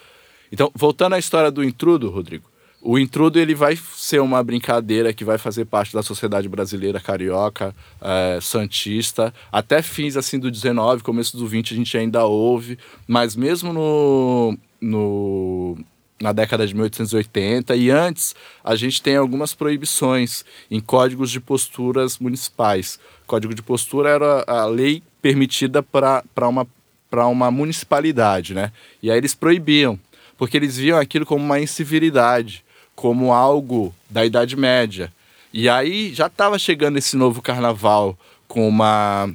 Então, 0.53 0.71
voltando 0.73 1.15
à 1.17 1.19
história 1.19 1.51
do 1.51 1.65
intrudo, 1.65 2.11
Rodrigo, 2.11 2.49
o 2.87 3.01
intrudo 3.01 3.41
ele 3.41 3.53
vai 3.53 3.77
ser 3.97 4.21
uma 4.21 4.41
brincadeira 4.45 5.13
que 5.13 5.25
vai 5.25 5.39
fazer 5.39 5.65
parte 5.65 5.93
da 5.93 6.05
sociedade 6.05 6.49
brasileira 6.49 7.01
carioca, 7.01 7.75
é, 8.01 8.39
santista, 8.41 9.35
até 9.51 9.83
fins 9.83 10.17
assim 10.17 10.39
do 10.39 10.53
19, 10.53 11.03
começo 11.03 11.37
do 11.37 11.49
20 11.49 11.75
a 11.75 11.77
gente 11.77 11.99
ainda 11.99 12.25
ouve, 12.25 12.79
mas 13.09 13.35
mesmo 13.35 13.73
no, 13.73 14.57
no 14.81 15.77
na 16.21 16.33
década 16.33 16.65
de 16.65 16.75
1880 16.75 17.75
e 17.75 17.91
antes 17.91 18.37
a 18.63 18.77
gente 18.77 19.03
tem 19.03 19.17
algumas 19.17 19.53
proibições 19.53 20.45
em 20.71 20.79
códigos 20.79 21.33
de 21.33 21.41
posturas 21.41 22.21
municipais. 22.21 23.01
Código 23.27 23.53
de 23.53 23.63
postura 23.63 24.11
era 24.11 24.45
a 24.47 24.65
lei 24.65 25.03
permitida 25.21 25.83
para 25.83 26.23
uma, 26.49 26.65
uma 27.13 27.51
municipalidade, 27.51 28.55
né? 28.55 28.71
E 29.03 29.11
aí 29.11 29.19
eles 29.19 29.35
proibiam, 29.35 29.99
porque 30.39 30.57
eles 30.57 30.77
viam 30.77 31.01
aquilo 31.01 31.27
como 31.27 31.45
uma 31.45 31.59
incivilidade, 31.59 32.65
como 33.07 33.33
algo 33.33 33.95
da 34.11 34.27
Idade 34.27 34.57
Média. 34.57 35.13
E 35.53 35.69
aí 35.69 36.13
já 36.13 36.27
estava 36.27 36.59
chegando 36.59 36.99
esse 36.99 37.17
novo 37.17 37.41
carnaval 37.41 38.19
com 38.49 38.69
uma 38.69 39.31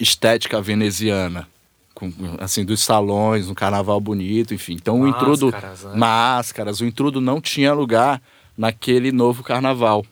estética 0.00 0.62
veneziana 0.62 1.46
com, 1.94 2.10
assim, 2.38 2.64
dos 2.64 2.80
salões, 2.80 3.50
um 3.50 3.54
carnaval 3.54 4.00
bonito, 4.00 4.54
enfim. 4.54 4.72
Então 4.72 4.98
máscaras, 4.98 5.42
o 5.42 5.46
intrudo. 5.46 5.50
Né? 5.50 5.94
Máscaras, 5.94 6.80
o 6.80 6.86
intrudo 6.86 7.20
não 7.20 7.38
tinha 7.38 7.74
lugar 7.74 8.20
naquele 8.56 9.12
novo 9.12 9.42
carnaval. 9.42 10.06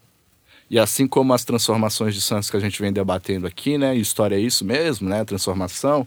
E 0.70 0.78
assim 0.78 1.06
como 1.06 1.32
as 1.32 1.42
transformações 1.42 2.14
de 2.14 2.20
Santos 2.20 2.50
que 2.50 2.58
a 2.58 2.60
gente 2.60 2.80
vem 2.82 2.92
debatendo 2.92 3.46
aqui, 3.46 3.78
né? 3.78 3.96
História 3.96 4.36
é 4.36 4.40
isso 4.40 4.62
mesmo, 4.62 5.08
né? 5.08 5.24
Transformação. 5.24 6.06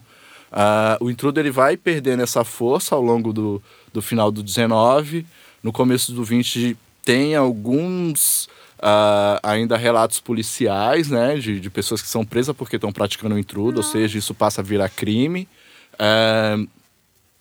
Uh, 0.52 1.04
o 1.04 1.10
intrudo 1.10 1.40
ele 1.40 1.50
vai 1.50 1.76
perdendo 1.76 2.22
essa 2.22 2.44
força 2.44 2.94
ao 2.94 3.02
longo 3.02 3.32
do, 3.32 3.60
do 3.92 4.00
final 4.00 4.30
do 4.30 4.44
19. 4.44 5.26
No 5.62 5.72
começo 5.72 6.12
do 6.12 6.22
20 6.24 6.76
tem 7.04 7.34
alguns 7.34 8.48
uh, 8.78 9.38
ainda 9.42 9.76
relatos 9.76 10.20
policiais, 10.20 11.08
né? 11.08 11.36
De, 11.36 11.60
de 11.60 11.70
pessoas 11.70 12.02
que 12.02 12.08
são 12.08 12.24
presas 12.24 12.54
porque 12.54 12.76
estão 12.76 12.92
praticando 12.92 13.34
o 13.34 13.38
intrudo, 13.38 13.78
ou 13.78 13.82
seja, 13.82 14.18
isso 14.18 14.34
passa 14.34 14.60
a 14.60 14.64
virar 14.64 14.88
crime. 14.88 15.48
É, 15.98 16.56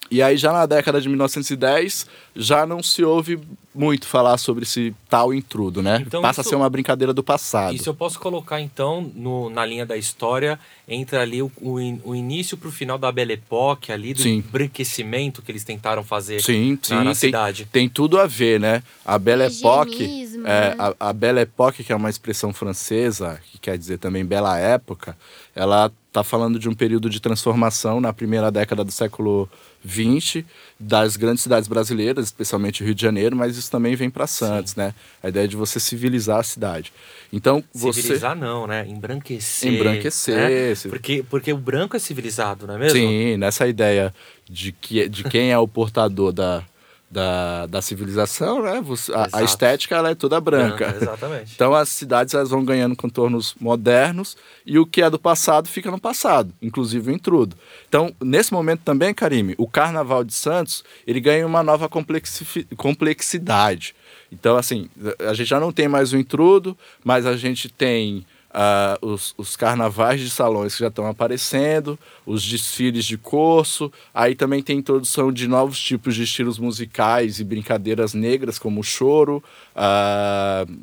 e 0.10 0.22
aí 0.22 0.38
já 0.38 0.52
na 0.52 0.66
década 0.66 1.02
de 1.02 1.08
1910 1.08 2.08
já 2.36 2.66
não 2.66 2.82
se 2.82 3.04
ouve 3.04 3.40
muito 3.78 4.08
falar 4.08 4.38
sobre 4.38 4.64
esse 4.64 4.94
tal 5.08 5.32
intrudo, 5.32 5.84
né? 5.84 6.04
Então, 6.06 6.22
Passa 6.22 6.42
isso, 6.42 6.50
a 6.50 6.52
ser 6.52 6.56
uma 6.56 6.70
brincadeira 6.70 7.14
do 7.14 7.24
passado. 7.24 7.76
Isso 7.76 7.88
eu 7.88 7.94
posso 7.94 8.20
colocar 8.20 8.60
então 8.60 9.12
no, 9.14 9.50
na 9.50 9.64
linha 9.66 9.86
da 9.86 9.96
história 9.96 10.60
entre 10.88 11.18
ali 11.18 11.42
o, 11.44 11.52
o, 11.62 11.76
o 12.04 12.16
início 12.16 12.58
para 12.58 12.70
o 12.70 12.72
final 12.72 12.98
da 12.98 13.12
Belle 13.12 13.34
Époque 13.34 13.92
ali 13.92 14.14
do 14.14 14.22
sim. 14.24 14.38
embranquecimento 14.38 15.44
que 15.44 15.52
eles 15.52 15.64
tentaram 15.64 16.04
fazer 16.04 16.42
sim, 16.42 16.78
sim, 16.82 16.94
na, 16.94 17.04
na 17.04 17.12
tem, 17.12 17.16
cidade. 17.16 17.68
Tem 17.72 17.88
tudo 17.88 18.20
a 18.20 18.26
ver, 18.26 18.60
né? 18.60 18.82
A 19.06 19.20
Belle 19.20 19.44
Époque, 19.44 20.28
é, 20.38 20.38
né? 20.38 20.76
a, 20.80 21.10
a 21.10 21.14
Belle 21.14 21.42
Époque 21.42 21.84
que 21.84 21.92
é 21.92 21.96
uma 21.96 22.10
expressão 22.10 22.52
francesa 22.52 23.40
que 23.52 23.60
quer 23.60 23.78
dizer 23.78 24.00
também 24.00 24.26
bela 24.26 24.58
época, 24.58 25.16
ela 25.56 25.92
está 26.08 26.24
falando 26.24 26.58
de 26.58 26.68
um 26.68 26.74
período 26.74 27.10
de 27.10 27.20
transformação 27.20 28.02
na 28.02 28.12
primeira 28.12 28.50
década 28.50 28.84
do 28.84 28.92
século 28.92 29.48
XX 29.86 30.44
das 30.80 31.18
grandes 31.18 31.44
cidades 31.44 31.68
brasileiras, 31.68 32.26
especialmente 32.26 32.84
Rio 32.84 32.96
de 32.96 33.02
Janeiro, 33.02 33.36
mas 33.36 33.58
isso 33.58 33.70
também 33.70 33.96
vem 33.96 34.10
para 34.10 34.28
Santos, 34.28 34.74
Sim. 34.74 34.82
né? 34.82 34.94
A 35.22 35.30
ideia 35.30 35.48
de 35.48 35.56
você 35.56 35.80
civilizar 35.80 36.40
a 36.40 36.44
cidade. 36.44 36.94
Então, 37.32 37.64
você 37.74 38.02
civilizar 38.02 38.36
não, 38.36 38.68
né? 38.68 38.86
Embranquecer. 38.88 39.74
Embranquecer. 39.74 40.36
Né? 40.36 40.90
Porque 40.90 41.24
porque 41.30 41.54
o 41.54 41.58
branco 41.58 41.96
é 41.96 42.00
civilizado, 42.00 42.68
não 42.68 42.76
é 42.76 42.80
mesmo? 42.80 42.98
Sim, 42.98 43.38
nessa 43.38 43.68
ideia 43.68 44.14
de 44.50 44.72
que 44.72 45.08
de 45.10 45.24
quem 45.24 45.52
é 45.52 45.58
o 45.58 45.68
portador 45.68 46.32
da 46.32 46.64
da, 47.10 47.66
da 47.68 47.82
civilização, 47.82 48.62
né? 48.62 48.84
A, 49.14 49.40
a, 49.40 49.44
estética 49.44 49.96
ela 49.96 50.10
é 50.10 50.16
toda 50.16 50.42
branca. 50.42 50.88
branca. 50.88 51.04
Exatamente. 51.04 51.54
Então 51.58 51.74
as 51.74 51.90
cidades 51.90 52.34
elas 52.34 52.50
vão 52.50 52.64
ganhando 52.64 52.96
contornos 52.96 53.56
modernos 53.60 54.38
e 54.66 54.78
o 54.78 54.86
que 54.86 55.02
é 55.02 55.10
do 55.10 55.18
passado 55.18 55.68
fica 55.68 55.90
no 55.90 56.00
passado, 56.00 56.54
inclusive 56.62 57.10
o 57.10 57.14
intrudo. 57.14 57.56
Então 57.88 58.14
nesse 58.22 58.54
momento 58.54 58.82
também, 58.84 59.14
Karime, 59.14 59.56
o 59.58 59.68
Carnaval 59.68 60.24
de 60.24 60.34
Santos 60.34 60.84
ele 61.06 61.20
ganha 61.20 61.48
uma 61.48 61.64
nova 61.64 61.90
complexidade. 61.90 63.96
Então 64.32 64.58
assim 64.58 64.90
a 65.20 65.34
gente 65.34 65.48
já 65.48 65.60
não 65.60 65.72
tem 65.72 65.88
mais 65.88 66.14
o 66.14 66.18
intrudo, 66.18 66.78
mas 67.04 67.26
a 67.26 67.38
gente 67.38 67.70
tem 67.70 68.26
Uh, 68.58 69.06
os, 69.10 69.36
os, 69.38 69.56
carnavais 69.56 70.20
de 70.20 70.32
salões 70.32 70.74
que 70.74 70.80
já 70.80 70.88
estão 70.88 71.06
aparecendo, 71.06 71.98
os 72.26 72.44
desfiles 72.44 73.06
de 73.06 73.16
curso, 73.16 73.92
aí 74.12 74.34
também 74.34 74.64
tem 74.64 74.80
introdução 74.80 75.32
de 75.32 75.48
novos 75.48 75.80
tipos 75.80 76.16
de 76.16 76.24
estilos 76.24 76.58
musicais 76.58 77.40
e 77.40 77.44
brincadeiras 77.44 78.16
negras, 78.16 78.58
como 78.58 78.80
o 78.80 78.84
choro. 78.84 79.44
Uh, 79.76 80.76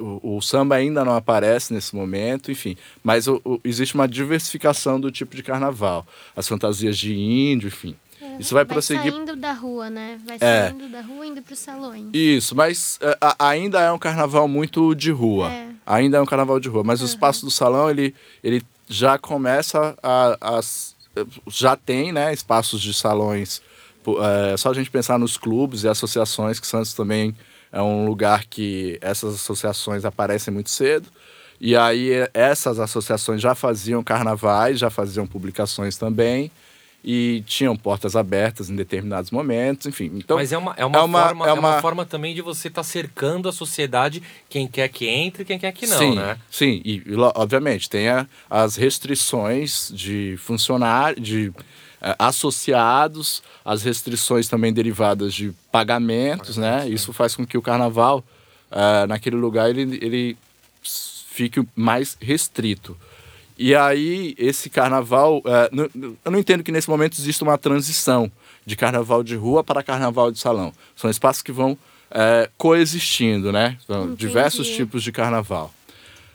o, 0.00 0.36
o, 0.36 0.42
samba 0.42 0.74
ainda 0.74 1.04
não 1.04 1.14
aparece 1.14 1.72
nesse 1.72 1.94
momento, 1.94 2.50
enfim. 2.50 2.76
Mas 3.04 3.28
o, 3.28 3.40
o, 3.44 3.60
existe 3.62 3.94
uma 3.94 4.08
diversificação 4.08 4.98
do 5.00 5.12
tipo 5.12 5.36
de 5.36 5.44
carnaval. 5.44 6.04
As 6.34 6.48
fantasias 6.48 6.98
de 6.98 7.14
índio, 7.14 7.68
enfim. 7.68 7.94
Isso 8.38 8.54
vai, 8.54 8.64
vai 8.64 8.74
prosseguir. 8.74 9.12
saindo 9.12 9.36
da 9.36 9.52
rua, 9.52 9.90
né? 9.90 10.18
Vai 10.24 10.36
é. 10.40 10.68
saindo 10.68 10.88
da 10.88 11.00
rua 11.00 11.26
indo 11.26 11.42
para 11.42 11.52
os 11.52 11.58
salões. 11.58 12.06
Isso, 12.12 12.54
mas 12.54 12.98
uh, 13.02 13.34
ainda 13.38 13.80
é 13.80 13.92
um 13.92 13.98
carnaval 13.98 14.46
muito 14.46 14.94
de 14.94 15.10
rua. 15.10 15.50
É. 15.50 15.68
Ainda 15.84 16.18
é 16.18 16.20
um 16.20 16.26
carnaval 16.26 16.58
de 16.60 16.68
rua. 16.68 16.84
Mas 16.84 17.00
uhum. 17.00 17.06
o 17.06 17.08
espaço 17.08 17.44
do 17.44 17.50
salão, 17.50 17.90
ele, 17.90 18.14
ele 18.42 18.62
já 18.88 19.18
começa 19.18 19.96
a, 20.02 20.36
a 20.40 20.60
já 21.48 21.76
tem, 21.76 22.12
né, 22.12 22.32
espaços 22.32 22.80
de 22.80 22.92
salões. 22.92 23.62
É 24.52 24.56
só 24.56 24.70
a 24.70 24.74
gente 24.74 24.90
pensar 24.90 25.18
nos 25.18 25.36
clubes 25.36 25.82
e 25.82 25.88
associações, 25.88 26.60
que 26.60 26.66
Santos 26.66 26.94
também 26.94 27.34
é 27.72 27.80
um 27.82 28.06
lugar 28.06 28.44
que 28.44 28.98
essas 29.00 29.34
associações 29.34 30.04
aparecem 30.04 30.52
muito 30.52 30.70
cedo. 30.70 31.08
E 31.60 31.74
aí 31.74 32.10
essas 32.34 32.78
associações 32.78 33.40
já 33.40 33.54
faziam 33.54 34.04
carnavais, 34.04 34.78
já 34.78 34.90
faziam 34.90 35.26
publicações 35.26 35.96
também 35.96 36.50
e 37.04 37.42
tinham 37.46 37.76
portas 37.76 38.16
abertas 38.16 38.68
em 38.68 38.74
determinados 38.74 39.30
momentos, 39.30 39.86
enfim. 39.86 40.10
Então, 40.14 40.36
Mas 40.36 40.52
é 40.52 40.58
uma, 40.58 40.74
é 40.76 40.84
uma, 40.84 40.98
é 40.98 41.02
uma, 41.02 41.22
forma, 41.22 41.46
é 41.46 41.52
uma... 41.52 41.68
É 41.68 41.72
uma 41.72 41.80
forma 41.80 42.04
também 42.04 42.34
de 42.34 42.42
você 42.42 42.68
estar 42.68 42.82
tá 42.82 42.84
cercando 42.84 43.48
a 43.48 43.52
sociedade, 43.52 44.22
quem 44.48 44.66
quer 44.66 44.88
que 44.88 45.06
entre 45.06 45.42
e 45.42 45.46
quem 45.46 45.58
quer 45.58 45.72
que 45.72 45.86
não, 45.86 45.98
sim, 45.98 46.14
né? 46.16 46.36
Sim, 46.50 46.82
e 46.84 47.02
obviamente 47.34 47.88
tem 47.88 48.08
a, 48.08 48.26
as 48.50 48.76
restrições 48.76 49.90
de 49.94 50.36
funcionar, 50.38 51.14
de 51.14 51.52
é, 52.00 52.14
associados, 52.18 53.42
as 53.64 53.82
restrições 53.82 54.48
também 54.48 54.72
derivadas 54.72 55.32
de 55.32 55.52
pagamentos, 55.72 56.56
né? 56.56 56.88
Isso 56.88 57.12
faz 57.12 57.34
com 57.34 57.46
que 57.46 57.56
o 57.56 57.62
carnaval, 57.62 58.22
é, 58.70 59.06
naquele 59.06 59.36
lugar, 59.36 59.70
ele, 59.70 59.98
ele 60.02 60.36
fique 60.82 61.66
mais 61.74 62.16
restrito. 62.20 62.96
E 63.58 63.74
aí, 63.74 64.34
esse 64.38 64.68
carnaval. 64.68 65.38
Uh, 65.38 66.16
eu 66.24 66.30
não 66.30 66.38
entendo 66.38 66.62
que 66.62 66.72
nesse 66.72 66.88
momento 66.88 67.18
existe 67.18 67.42
uma 67.42 67.56
transição 67.56 68.30
de 68.64 68.76
carnaval 68.76 69.22
de 69.22 69.34
rua 69.34 69.64
para 69.64 69.82
carnaval 69.82 70.30
de 70.30 70.38
salão. 70.38 70.72
São 70.94 71.08
espaços 71.08 71.42
que 71.42 71.52
vão 71.52 71.72
uh, 71.72 72.50
coexistindo, 72.56 73.50
né? 73.52 73.78
São 73.86 74.14
diversos 74.14 74.68
tipos 74.68 75.02
de 75.02 75.10
carnaval. 75.10 75.72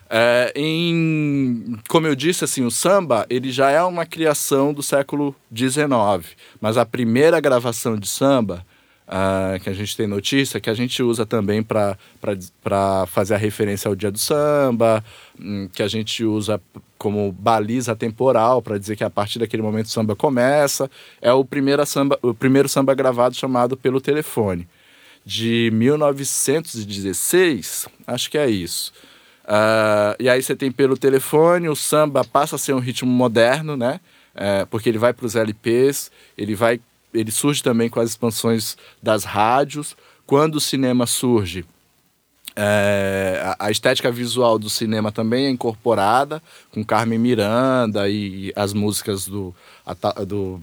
Uh, 0.08 0.52
em, 0.56 1.80
como 1.88 2.06
eu 2.06 2.16
disse, 2.16 2.44
assim, 2.44 2.66
o 2.66 2.72
samba 2.72 3.26
ele 3.30 3.50
já 3.52 3.70
é 3.70 3.82
uma 3.82 4.06
criação 4.06 4.74
do 4.74 4.84
século 4.84 5.34
XIX, 5.56 6.36
mas 6.60 6.76
a 6.78 6.86
primeira 6.86 7.40
gravação 7.40 7.96
de 7.96 8.10
samba 8.10 8.66
uh, 9.12 9.60
que 9.60 9.70
a 9.70 9.74
gente 9.74 9.98
tem 9.98 10.08
notícia, 10.08 10.60
que 10.60 10.70
a 10.70 10.74
gente 10.74 11.04
usa 11.04 11.26
também 11.26 11.62
para 11.62 11.98
fazer 13.08 13.36
a 13.36 13.38
referência 13.38 13.90
ao 13.90 13.96
dia 13.96 14.10
do 14.10 14.18
samba, 14.18 15.04
um, 15.40 15.68
que 15.68 15.84
a 15.84 15.88
gente 15.88 16.24
usa 16.24 16.60
como 16.98 17.32
baliza 17.32 17.96
temporal 17.96 18.62
para 18.62 18.78
dizer 18.78 18.96
que 18.96 19.04
a 19.04 19.10
partir 19.10 19.40
daquele 19.40 19.64
momento 19.64 19.88
o 19.88 19.90
samba 19.90 20.16
começa. 20.16 20.90
É 21.22 21.34
o 21.34 21.44
primeiro 21.44 21.86
samba, 21.86 22.18
o 22.22 22.34
primeiro 22.34 22.70
samba 22.70 22.94
gravado 22.94 23.36
chamado 23.36 23.76
Pelo 23.76 24.00
Telefone, 24.00 24.66
de 25.26 25.70
1916, 25.74 27.88
acho 28.08 28.32
que 28.32 28.38
é 28.38 28.50
isso. 28.50 28.94
Uh, 29.44 30.16
e 30.20 30.30
aí 30.30 30.42
você 30.42 30.56
tem 30.56 30.72
pelo 30.72 30.96
telefone, 30.96 31.68
o 31.68 31.76
samba 31.76 32.24
passa 32.24 32.56
a 32.56 32.60
ser 32.60 32.74
um 32.74 32.80
ritmo 32.80 33.12
moderno, 33.12 33.76
né? 33.76 34.00
É, 34.34 34.64
porque 34.64 34.88
ele 34.88 34.98
vai 34.98 35.12
para 35.12 35.26
os 35.26 35.36
LPs, 35.36 36.10
ele 36.38 36.56
vai 36.56 36.80
ele 37.14 37.32
surge 37.32 37.62
também 37.62 37.90
com 37.90 38.00
as 38.00 38.12
expansões 38.12 38.78
das 39.02 39.24
rádios. 39.24 39.96
Quando 40.26 40.56
o 40.56 40.62
cinema 40.62 41.06
surge, 41.06 41.66
é, 42.56 43.56
a, 43.58 43.72
estética 43.72 44.12
visual 44.12 44.60
do 44.60 44.70
cinema 44.70 45.12
também 45.12 45.46
é 45.46 45.50
incorporada, 45.50 46.42
com 46.72 46.84
Carmen 46.84 47.20
Miranda 47.20 48.10
e, 48.10 48.52
as 48.56 48.74
músicas 48.74 49.28
do, 49.28 49.56
do, 50.28 50.62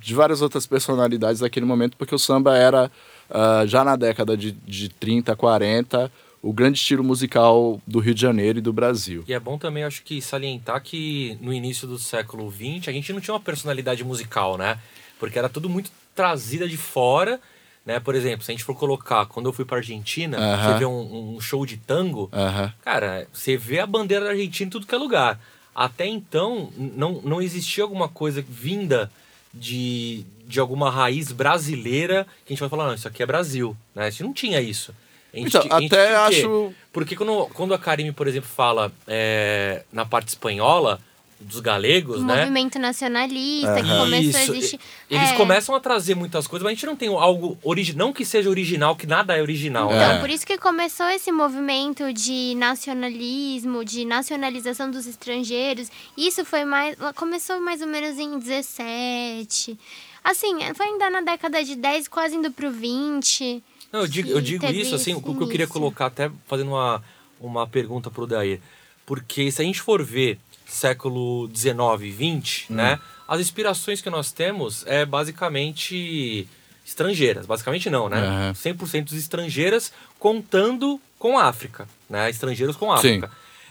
de 0.00 0.14
várias 0.14 0.40
outras 0.42 0.66
personalidades 0.66 1.40
daquele 1.40 1.66
momento, 1.66 1.96
porque 1.96 2.14
o 2.14 2.18
samba 2.18 2.56
era, 2.56 2.90
uh, 3.30 3.66
já 3.66 3.84
na 3.84 3.96
década 3.96 4.36
de, 4.36 4.52
de 4.52 4.88
30, 4.88 5.36
40, 5.36 6.10
o 6.42 6.52
grande 6.52 6.78
estilo 6.78 7.04
musical 7.04 7.80
do 7.86 7.98
Rio 7.98 8.14
de 8.14 8.20
Janeiro 8.20 8.58
e 8.58 8.62
do 8.62 8.72
Brasil. 8.72 9.24
E 9.26 9.34
é 9.34 9.40
bom 9.40 9.58
também, 9.58 9.84
acho 9.84 10.02
que, 10.02 10.22
salientar 10.22 10.82
que 10.82 11.36
no 11.40 11.52
início 11.52 11.86
do 11.86 11.98
século 11.98 12.50
XX 12.50 12.88
a 12.88 12.92
gente 12.92 13.12
não 13.12 13.20
tinha 13.20 13.34
uma 13.34 13.40
personalidade 13.40 14.04
musical, 14.04 14.56
né? 14.56 14.78
Porque 15.18 15.38
era 15.38 15.48
tudo 15.48 15.68
muito 15.68 15.90
trazida 16.14 16.68
de 16.68 16.76
fora. 16.76 17.40
Né? 17.84 17.98
Por 18.00 18.14
exemplo, 18.14 18.44
se 18.44 18.50
a 18.50 18.54
gente 18.54 18.64
for 18.64 18.74
colocar, 18.74 19.26
quando 19.26 19.46
eu 19.46 19.52
fui 19.52 19.64
pra 19.64 19.78
Argentina, 19.78 20.36
uh 20.36 20.40
-huh. 20.40 20.72
você 20.72 20.78
vê 20.78 20.84
um, 20.84 21.36
um, 21.36 21.40
show 21.40 21.64
de 21.64 21.76
tango, 21.76 22.24
uh 22.24 22.30
-huh. 22.30 22.72
cara, 22.82 23.26
você 23.32 23.56
vê 23.56 23.80
a 23.80 23.86
bandeira 23.86 24.24
da 24.24 24.30
Argentina 24.32 24.66
em 24.66 24.70
tudo 24.70 24.86
que 24.86 24.94
é 24.94 24.98
lugar. 24.98 25.40
Até 25.74 26.06
então, 26.06 26.70
não, 26.76 27.20
não 27.24 27.40
existia 27.40 27.84
alguma 27.84 28.08
coisa 28.08 28.44
vinda 28.46 29.10
de, 29.54 30.24
de 30.44 30.60
alguma 30.60 30.90
raiz 30.90 31.32
brasileira 31.32 32.26
que 32.44 32.52
a 32.52 32.54
gente 32.54 32.60
vai 32.60 32.68
falar, 32.68 32.88
não, 32.88 32.94
isso 32.94 33.08
aqui 33.08 33.22
é 33.22 33.26
Brasil. 33.26 33.76
Né? 33.94 34.06
A 34.06 34.10
gente 34.10 34.22
não 34.22 34.32
tinha 34.32 34.60
isso. 34.60 34.92
Gente, 35.32 35.56
então, 35.56 35.62
até 35.70 36.16
acho. 36.16 36.72
Porque 36.92 37.14
quando, 37.14 37.46
quando 37.54 37.74
a 37.74 37.78
Karime, 37.78 38.12
por 38.12 38.26
exemplo, 38.26 38.48
fala 38.48 38.90
é, 39.06 39.84
na 39.92 40.04
parte 40.04 40.28
espanhola, 40.28 41.00
dos 41.40 41.60
galegos, 41.60 42.20
o 42.20 42.24
né? 42.24 42.40
movimento 42.40 42.78
nacionalista 42.78 43.74
uhum. 43.74 43.82
que 43.82 43.88
começou 43.88 44.18
Isso. 44.18 44.38
a 44.38 44.56
existir. 44.56 44.80
Eles 45.08 45.30
é. 45.30 45.36
começam 45.36 45.74
a 45.74 45.80
trazer 45.80 46.14
muitas 46.14 46.46
coisas, 46.46 46.64
mas 46.64 46.72
a 46.72 46.74
gente 46.74 46.86
não 46.86 46.96
tem 46.96 47.08
algo 47.08 47.56
original, 47.62 48.06
não 48.08 48.12
que 48.12 48.24
seja 48.24 48.50
original, 48.50 48.96
que 48.96 49.06
nada 49.06 49.36
é 49.36 49.40
original. 49.40 49.86
Então, 49.86 50.12
é. 50.12 50.18
por 50.18 50.28
isso 50.28 50.44
que 50.44 50.58
começou 50.58 51.06
esse 51.08 51.30
movimento 51.30 52.12
de 52.12 52.54
nacionalismo, 52.56 53.84
de 53.84 54.04
nacionalização 54.04 54.90
dos 54.90 55.06
estrangeiros. 55.06 55.90
Isso 56.16 56.44
foi 56.44 56.64
mais. 56.64 56.96
começou 57.14 57.60
mais 57.60 57.80
ou 57.80 57.86
menos 57.86 58.18
em 58.18 58.38
17. 58.38 59.78
Assim, 60.24 60.58
foi 60.74 60.86
ainda 60.86 61.08
na 61.08 61.20
década 61.20 61.62
de 61.62 61.76
10, 61.76 62.08
quase 62.08 62.36
indo 62.36 62.50
pro 62.50 62.70
20. 62.70 63.62
Não, 63.92 64.00
eu 64.00 64.08
digo, 64.08 64.28
eu 64.28 64.40
digo 64.40 64.66
isso, 64.66 64.94
assim, 64.94 65.14
o 65.14 65.22
que 65.22 65.42
eu 65.42 65.48
queria 65.48 65.66
colocar, 65.66 66.06
até 66.06 66.30
fazendo 66.46 66.72
uma, 66.72 67.02
uma 67.40 67.66
pergunta 67.66 68.10
pro 68.10 68.26
Daí. 68.26 68.60
Porque 69.06 69.50
se 69.50 69.62
a 69.62 69.64
gente 69.64 69.80
for 69.80 70.04
ver 70.04 70.38
século 70.68 71.48
19 71.48 72.06
e 72.06 72.10
20, 72.10 72.66
hum. 72.70 72.76
né? 72.76 73.00
As 73.26 73.40
inspirações 73.40 74.00
que 74.00 74.10
nós 74.10 74.32
temos 74.32 74.86
é 74.86 75.04
basicamente 75.04 76.48
estrangeiras, 76.86 77.44
basicamente 77.44 77.90
não, 77.90 78.08
né? 78.08 78.48
Uhum. 78.48 78.52
100% 78.52 79.12
estrangeiras, 79.12 79.92
contando 80.18 81.00
com 81.18 81.38
a 81.38 81.44
África, 81.44 81.88
né? 82.08 82.30
Estrangeiros 82.30 82.76
com 82.76 82.90
a 82.90 82.96
África. 82.96 83.30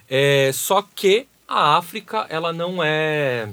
É, 0.09 0.51
só 0.53 0.81
que 0.81 1.27
a 1.47 1.77
África, 1.77 2.25
ela 2.29 2.53
não 2.53 2.83
é 2.83 3.49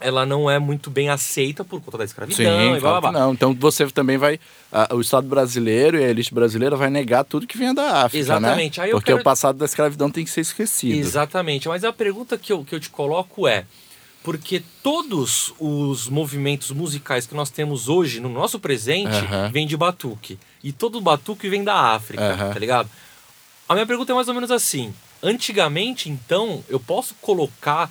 ela 0.00 0.24
não 0.24 0.50
é 0.50 0.58
muito 0.58 0.90
bem 0.90 1.08
aceita 1.08 1.64
por 1.64 1.80
conta 1.80 1.98
da 1.98 2.04
escravidão 2.04 2.36
Sim, 2.36 2.76
e 2.76 2.80
blá, 2.80 3.00
blá, 3.00 3.10
blá. 3.10 3.12
Não. 3.12 3.32
Então 3.32 3.54
você 3.54 3.86
também 3.90 4.16
vai. 4.16 4.38
A, 4.70 4.94
o 4.94 5.00
Estado 5.00 5.26
brasileiro 5.26 5.98
e 5.98 6.04
a 6.04 6.08
elite 6.08 6.32
brasileira 6.32 6.76
vai 6.76 6.90
negar 6.90 7.24
tudo 7.24 7.46
que 7.46 7.58
vem 7.58 7.74
da 7.74 8.04
África. 8.04 8.16
Né? 8.16 8.20
Exatamente. 8.20 8.80
Né? 8.80 8.88
Porque 8.88 9.06
quero... 9.06 9.20
o 9.20 9.24
passado 9.24 9.58
da 9.58 9.64
escravidão 9.64 10.10
tem 10.10 10.24
que 10.24 10.30
ser 10.30 10.42
esquecido. 10.42 10.98
Exatamente. 10.98 11.68
Mas 11.68 11.84
a 11.84 11.92
pergunta 11.92 12.38
que 12.38 12.52
eu, 12.52 12.64
que 12.64 12.74
eu 12.74 12.80
te 12.80 12.90
coloco 12.90 13.48
é. 13.48 13.64
Porque 14.22 14.62
todos 14.82 15.54
os 15.58 16.08
movimentos 16.08 16.70
musicais 16.70 17.26
que 17.26 17.34
nós 17.34 17.50
temos 17.50 17.88
hoje, 17.88 18.20
no 18.20 18.28
nosso 18.28 18.58
presente, 18.58 19.16
uhum. 19.16 19.50
vêm 19.50 19.66
de 19.66 19.76
batuque. 19.76 20.38
E 20.62 20.70
todo 20.70 21.00
batuque 21.00 21.48
vem 21.48 21.64
da 21.64 21.74
África, 21.94 22.32
uhum. 22.32 22.52
tá 22.52 22.58
ligado? 22.58 22.90
A 23.68 23.74
minha 23.74 23.86
pergunta 23.86 24.12
é 24.12 24.14
mais 24.14 24.28
ou 24.28 24.34
menos 24.34 24.50
assim. 24.50 24.92
Antigamente, 25.22 26.10
então, 26.10 26.62
eu 26.68 26.78
posso 26.78 27.14
colocar 27.22 27.90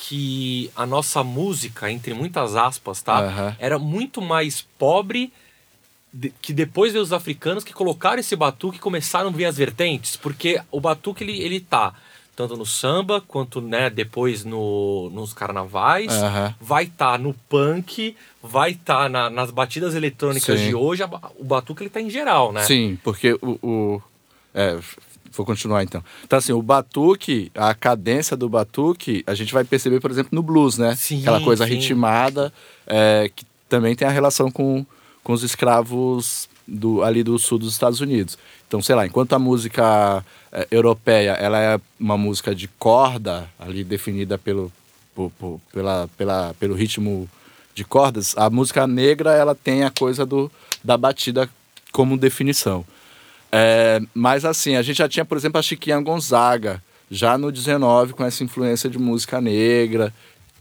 que 0.00 0.70
a 0.76 0.86
nossa 0.86 1.24
música, 1.24 1.90
entre 1.90 2.14
muitas 2.14 2.54
aspas, 2.54 3.02
tá? 3.02 3.20
Uhum. 3.20 3.56
Era 3.58 3.80
muito 3.80 4.22
mais 4.22 4.62
pobre 4.78 5.32
de, 6.12 6.32
que 6.40 6.52
depois 6.52 6.92
veio 6.92 7.02
os 7.02 7.12
africanos 7.12 7.64
que 7.64 7.72
colocaram 7.72 8.20
esse 8.20 8.36
batuque 8.36 8.76
e 8.76 8.80
começaram 8.80 9.28
a 9.28 9.32
ver 9.32 9.46
as 9.46 9.56
vertentes. 9.56 10.16
Porque 10.16 10.62
o 10.70 10.80
batuque, 10.80 11.24
ele, 11.24 11.40
ele 11.42 11.58
tá 11.58 11.92
tanto 12.36 12.56
no 12.56 12.64
samba 12.64 13.20
quanto 13.20 13.60
né, 13.60 13.90
depois 13.90 14.44
no, 14.44 15.10
nos 15.10 15.34
carnavais, 15.34 16.12
uhum. 16.12 16.54
vai 16.60 16.84
estar 16.84 17.12
tá 17.12 17.18
no 17.18 17.34
punk, 17.48 18.16
vai 18.40 18.70
estar 18.70 19.02
tá 19.02 19.08
na, 19.08 19.28
nas 19.28 19.50
batidas 19.50 19.96
eletrônicas 19.96 20.60
Sim. 20.60 20.68
de 20.68 20.74
hoje, 20.76 21.02
a, 21.02 21.10
o 21.36 21.42
batuque 21.42 21.82
ele 21.82 21.90
tá 21.90 22.00
em 22.00 22.08
geral, 22.08 22.52
né? 22.52 22.62
Sim, 22.62 22.96
porque 23.02 23.32
o, 23.42 23.58
o 23.60 24.02
é, 24.54 24.78
Vou 25.32 25.44
continuar 25.44 25.82
então. 25.82 26.02
Então, 26.24 26.38
assim, 26.38 26.52
o 26.52 26.62
batuque, 26.62 27.50
a 27.54 27.74
cadência 27.74 28.36
do 28.36 28.48
batuque, 28.48 29.22
a 29.26 29.34
gente 29.34 29.52
vai 29.52 29.64
perceber, 29.64 30.00
por 30.00 30.10
exemplo, 30.10 30.30
no 30.32 30.42
blues, 30.42 30.78
né? 30.78 30.94
Sim, 30.96 31.20
Aquela 31.20 31.40
coisa 31.40 31.66
sim. 31.66 31.74
ritmada, 31.74 32.52
é, 32.86 33.30
que 33.34 33.44
também 33.68 33.94
tem 33.94 34.08
a 34.08 34.10
relação 34.10 34.50
com, 34.50 34.84
com 35.22 35.32
os 35.32 35.42
escravos 35.42 36.48
do, 36.66 37.02
ali 37.02 37.22
do 37.22 37.38
sul 37.38 37.58
dos 37.58 37.72
Estados 37.72 38.00
Unidos. 38.00 38.38
Então, 38.66 38.82
sei 38.82 38.94
lá, 38.94 39.06
enquanto 39.06 39.32
a 39.32 39.38
música 39.38 40.24
é, 40.52 40.66
europeia 40.70 41.32
ela 41.32 41.58
é 41.60 41.80
uma 41.98 42.18
música 42.18 42.54
de 42.54 42.68
corda, 42.68 43.48
ali 43.58 43.82
definida 43.82 44.36
pelo, 44.36 44.72
por, 45.14 45.30
por, 45.38 45.60
pela, 45.72 46.08
pela, 46.16 46.54
pelo 46.58 46.74
ritmo 46.74 47.28
de 47.74 47.84
cordas, 47.84 48.34
a 48.36 48.50
música 48.50 48.86
negra 48.86 49.32
ela 49.32 49.54
tem 49.54 49.84
a 49.84 49.90
coisa 49.90 50.26
do, 50.26 50.50
da 50.82 50.96
batida 50.96 51.48
como 51.92 52.18
definição. 52.18 52.84
É, 53.50 54.00
mas 54.14 54.44
assim, 54.44 54.76
a 54.76 54.82
gente 54.82 54.98
já 54.98 55.08
tinha, 55.08 55.24
por 55.24 55.36
exemplo, 55.36 55.58
a 55.58 55.62
Chiquinha 55.62 56.00
Gonzaga, 56.00 56.82
já 57.10 57.38
no 57.38 57.50
19, 57.50 58.12
com 58.12 58.24
essa 58.24 58.44
influência 58.44 58.90
de 58.90 58.98
música 58.98 59.40
negra. 59.40 60.12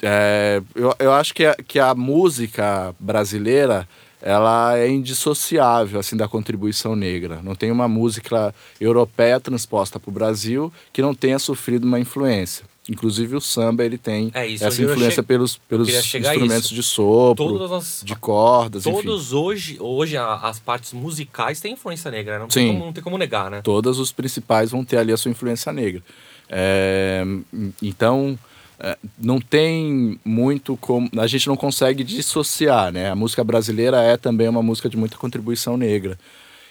É, 0.01 0.61
eu, 0.75 0.93
eu 0.99 1.11
acho 1.13 1.33
que 1.33 1.45
a, 1.45 1.55
que 1.55 1.79
a 1.79 1.93
música 1.93 2.95
brasileira 2.99 3.87
ela 4.21 4.77
é 4.77 4.89
indissociável 4.89 5.99
assim 5.99 6.17
da 6.17 6.27
contribuição 6.27 6.95
negra. 6.95 7.39
Não 7.43 7.55
tem 7.55 7.71
uma 7.71 7.87
música 7.87 8.53
europeia 8.79 9.39
transposta 9.39 9.99
para 9.99 10.09
o 10.09 10.13
Brasil 10.13 10.71
que 10.91 11.01
não 11.01 11.13
tenha 11.13 11.39
sofrido 11.39 11.85
uma 11.85 11.99
influência. 11.99 12.65
Inclusive 12.89 13.35
o 13.35 13.41
samba 13.41 13.83
ele 13.83 13.97
tem 13.97 14.31
é, 14.33 14.51
essa 14.53 14.81
influência 14.81 15.21
pelos, 15.21 15.57
pelos 15.57 15.89
instrumentos 15.89 16.69
de 16.69 16.81
sopro, 16.81 17.75
as... 17.75 18.01
de 18.03 18.15
cordas, 18.15 18.83
Todos 18.83 19.27
enfim. 19.27 19.35
hoje, 19.35 19.77
hoje 19.79 20.17
as 20.17 20.57
partes 20.59 20.93
musicais 20.93 21.59
têm 21.59 21.73
influência 21.73 22.09
negra, 22.09 22.39
não, 22.39 22.49
Sim. 22.49 22.59
Tem 22.59 22.73
como, 22.73 22.85
não 22.85 22.93
tem 22.93 23.03
como 23.03 23.17
negar, 23.17 23.51
né? 23.51 23.61
Todas 23.61 23.99
os 23.99 24.13
principais 24.13 24.71
vão 24.71 24.85
ter 24.85 24.97
ali 24.97 25.11
a 25.11 25.17
sua 25.17 25.29
influência 25.29 25.73
negra. 25.73 26.01
É, 26.49 27.25
então 27.81 28.39
é, 28.79 28.97
não 29.17 29.41
tem 29.41 30.19
muito 30.23 30.77
como. 30.77 31.09
A 31.17 31.27
gente 31.27 31.47
não 31.47 31.57
consegue 31.57 32.03
dissociar, 32.03 32.91
né? 32.91 33.09
A 33.09 33.15
música 33.15 33.43
brasileira 33.43 34.01
é 34.01 34.15
também 34.15 34.47
uma 34.47 34.61
música 34.61 34.87
de 34.87 34.95
muita 34.95 35.17
contribuição 35.17 35.75
negra. 35.75 36.17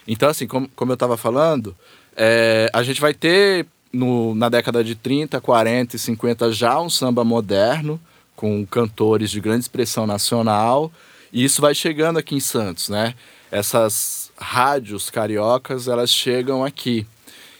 Então, 0.06 0.28
assim, 0.28 0.46
como, 0.46 0.68
como 0.76 0.92
eu 0.92 0.94
estava 0.94 1.16
falando, 1.16 1.74
é, 2.16 2.70
a 2.72 2.82
gente 2.82 3.00
vai 3.00 3.12
ter 3.12 3.66
no, 3.92 4.34
na 4.34 4.48
década 4.48 4.82
de 4.82 4.94
30, 4.94 5.40
40 5.40 5.96
e 5.96 5.98
50 5.98 6.52
já 6.52 6.80
um 6.80 6.90
samba 6.90 7.24
moderno, 7.24 8.00
com 8.34 8.64
cantores 8.66 9.30
de 9.30 9.40
grande 9.40 9.62
expressão 9.62 10.06
nacional, 10.06 10.92
e 11.32 11.44
isso 11.44 11.60
vai 11.60 11.74
chegando 11.74 12.18
aqui 12.18 12.34
em 12.34 12.40
Santos, 12.40 12.88
né? 12.88 13.14
Essas 13.50 14.30
rádios 14.36 15.10
cariocas, 15.10 15.88
elas 15.88 16.10
chegam 16.10 16.64
aqui. 16.64 17.06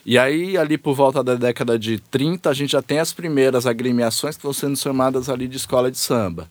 E 0.05 0.17
aí, 0.19 0.57
ali 0.57 0.79
por 0.79 0.95
volta 0.95 1.23
da 1.23 1.35
década 1.35 1.79
de 1.79 1.99
30, 1.99 2.49
a 2.49 2.55
gente 2.55 2.73
já 2.73 2.83
tem 2.83 3.01
as 3.01 3.13
primeiras 3.13 3.67
agremiações 3.67 4.37
que 4.37 4.41
estão 4.41 4.53
sendo 4.53 4.77
chamadas 4.77 5.29
ali 5.29 5.49
de 5.49 5.57
escola 5.57 5.91
de 5.91 5.99
samba. 5.99 6.49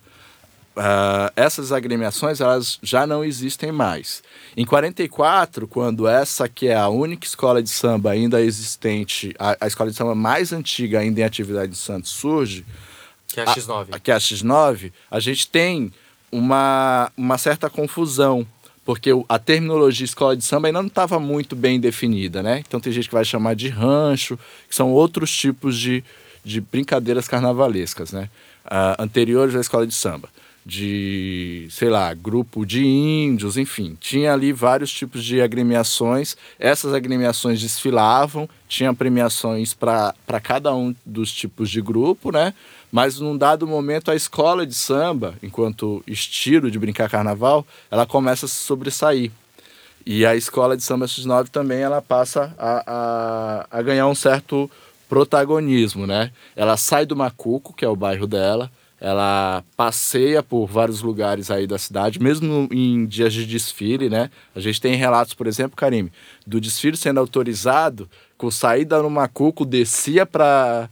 Uh, 0.76 1.32
essas 1.38 1.72
agremiações 1.72 2.42
elas 2.42 2.78
já 2.84 3.08
não 3.08 3.24
existem 3.24 3.72
mais. 3.72 4.22
Em 4.58 4.66
44, 4.66 5.70
quando 5.70 6.06
essa 6.06 6.50
que 6.50 6.68
é 6.68 6.76
a 6.76 6.90
única 6.90 7.26
escola 7.26 7.64
de 7.64 7.70
samba 7.70 8.12
ainda 8.12 8.42
existente, 8.42 9.34
a, 9.40 9.56
a 9.62 9.68
escola 9.68 9.90
de 9.90 9.96
samba 9.96 10.14
mais 10.14 10.52
antiga 10.52 11.00
ainda 11.00 11.22
em 11.22 11.24
atividade 11.24 11.72
de 11.72 11.78
Santos 11.78 12.12
surge, 12.12 12.66
que 13.30 13.40
é 13.40 13.44
a 13.44 13.46
X9. 13.46 13.88
A, 13.92 14.00
que 14.00 14.12
é 14.12 14.14
a 14.14 14.18
X9, 14.18 14.92
a 15.10 15.20
gente 15.22 15.48
tem 15.48 15.94
uma, 16.30 17.10
uma 17.16 17.38
certa 17.38 17.70
confusão, 17.70 18.46
porque 18.84 19.12
a 19.30 19.40
terminologia 19.40 20.04
escola 20.04 20.36
de 20.36 20.44
samba 20.44 20.68
ainda 20.68 20.82
não 20.82 20.90
estava 20.90 21.18
muito 21.22 21.56
bem 21.56 21.80
definida, 21.80 22.44
né? 22.44 22.62
Então 22.68 22.82
tem 22.82 22.92
gente 22.92 23.08
que 23.08 23.16
vai 23.16 23.24
chamar 23.24 23.56
de 23.56 23.70
rancho, 23.70 24.38
que 24.68 24.76
são 24.76 24.92
outros 24.92 25.34
tipos 25.34 25.78
de, 25.78 26.04
de 26.44 26.60
brincadeiras 26.60 27.30
carnavalescas, 27.30 28.12
né? 28.12 28.30
Uh, 28.66 29.02
anteriores 29.02 29.56
à 29.56 29.62
escola 29.62 29.88
de 29.88 29.94
samba 29.94 30.28
de, 30.66 31.68
sei 31.70 31.90
lá, 31.90 32.12
grupo 32.14 32.66
de 32.66 32.84
índios, 32.84 33.56
enfim. 33.56 33.96
Tinha 34.00 34.34
ali 34.34 34.52
vários 34.52 34.92
tipos 34.92 35.24
de 35.24 35.40
agremiações. 35.40 36.36
Essas 36.58 36.92
agremiações 36.92 37.62
desfilavam, 37.62 38.50
tinha 38.68 38.92
premiações 38.92 39.76
para 39.76 40.14
cada 40.42 40.74
um 40.74 40.96
dos 41.06 41.32
tipos 41.32 41.70
de 41.70 41.82
grupo, 41.82 42.32
né? 42.32 42.52
Mas 42.92 43.20
num 43.20 43.38
dado 43.38 43.68
momento 43.68 44.10
a 44.10 44.16
escola 44.16 44.66
de 44.66 44.74
samba, 44.74 45.36
enquanto 45.44 46.04
estilo 46.08 46.72
de 46.72 46.80
brincar 46.80 47.10
carnaval, 47.10 47.66
ela 47.92 48.06
começa 48.08 48.48
a 48.48 48.50
se 48.50 48.56
sobressair. 48.56 49.32
E 50.04 50.26
a 50.26 50.36
escola 50.36 50.76
de 50.76 50.84
samba 50.84 51.06
X9 51.06 51.50
também 51.50 51.82
ela 51.82 52.02
passa 52.02 52.56
a, 52.58 52.84
a, 53.72 53.80
a 53.80 53.82
ganhar 53.84 54.08
um 54.08 54.16
certo 54.16 54.70
protagonismo, 55.08 56.08
né? 56.08 56.32
Ela 56.56 56.76
sai 56.78 57.06
do 57.06 57.16
Macuco, 57.16 57.74
que 57.74 57.86
é 57.86 57.88
o 57.88 57.96
bairro 57.96 58.26
dela, 58.26 58.72
ela 59.00 59.64
passeia 59.76 60.42
por 60.42 60.68
vários 60.68 61.02
lugares 61.02 61.52
aí 61.52 61.68
da 61.68 61.78
cidade, 61.78 62.20
mesmo 62.20 62.68
em 62.72 63.06
dias 63.06 63.34
de 63.34 63.46
desfile, 63.46 64.10
né? 64.10 64.30
A 64.56 64.60
gente 64.60 64.80
tem 64.80 64.96
relatos, 64.96 65.34
por 65.34 65.48
exemplo, 65.48 65.76
Karime, 65.76 66.12
do 66.46 66.62
desfile 66.62 66.96
sendo 66.96 67.20
autorizado, 67.20 68.10
com 68.38 68.50
saída 68.50 69.02
no 69.02 69.10
Macuco, 69.10 69.66
descia 69.66 70.26
para 70.26 70.90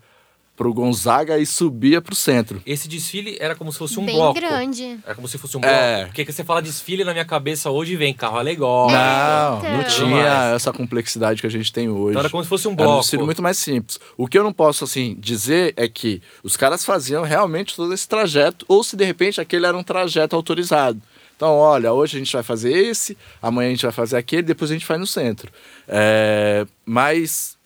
pro 0.64 0.74
Gonzaga 0.74 1.38
e 1.38 1.46
subia 1.46 2.02
pro 2.02 2.16
centro. 2.16 2.62
Esse 2.66 2.88
desfile 2.88 3.36
era 3.38 3.54
como 3.54 3.70
se 3.70 3.78
fosse 3.78 4.00
um 4.00 4.06
Bem 4.06 4.16
bloco. 4.16 4.40
grande. 4.40 4.98
Era 5.04 5.14
como 5.14 5.28
se 5.28 5.38
fosse 5.38 5.58
um 5.58 5.60
bloco. 5.60 5.76
É. 5.76 6.06
Porque 6.06 6.24
você 6.24 6.42
fala 6.42 6.62
desfile 6.62 7.04
na 7.04 7.12
minha 7.12 7.26
cabeça 7.26 7.70
hoje 7.70 7.98
vem 7.98 8.14
carro 8.14 8.38
alegórico. 8.38 8.98
Não, 8.98 9.62
não 9.62 9.82
então. 9.82 9.92
tinha 9.92 10.54
essa 10.56 10.72
complexidade 10.72 11.42
que 11.42 11.48
a 11.48 11.50
gente 11.50 11.74
tem 11.74 11.90
hoje. 11.90 12.12
Então 12.12 12.22
era 12.22 12.30
como 12.30 12.42
se 12.42 12.48
fosse 12.50 12.66
um 12.66 12.72
Era 12.72 12.82
um 12.82 12.86
bloco. 12.86 13.02
desfile 13.02 13.24
muito 13.24 13.42
mais 13.42 13.58
simples. 13.58 14.00
O 14.16 14.26
que 14.26 14.38
eu 14.38 14.44
não 14.44 14.54
posso, 14.54 14.86
assim, 14.86 15.18
dizer 15.20 15.74
é 15.76 15.90
que 15.90 16.22
os 16.42 16.56
caras 16.56 16.86
faziam 16.86 17.24
realmente 17.24 17.76
todo 17.76 17.94
esse 17.94 18.08
trajeto, 18.08 18.66
ou 18.70 18.86
se 18.86 18.96
de 18.96 19.04
repente 19.04 19.42
aquele 19.42 19.66
era 19.66 19.78
um 19.78 19.84
trajeto 19.84 20.34
autorizado. 20.34 21.02
Então, 21.36 21.58
olha, 21.58 21.92
hoje 21.92 22.16
a 22.16 22.20
gente 22.20 22.32
vai 22.32 22.44
fazer 22.44 22.72
esse, 22.72 23.18
amanhã 23.42 23.68
a 23.68 23.72
gente 23.72 23.84
vai 23.84 23.92
fazer 23.92 24.16
aquele, 24.16 24.44
depois 24.44 24.72
a 24.72 24.76
gente 24.76 24.86
faz 24.86 24.98
no 24.98 25.08
centro. 25.08 25.52
É, 25.90 26.66
mas 26.86 27.58
é, 27.58 27.63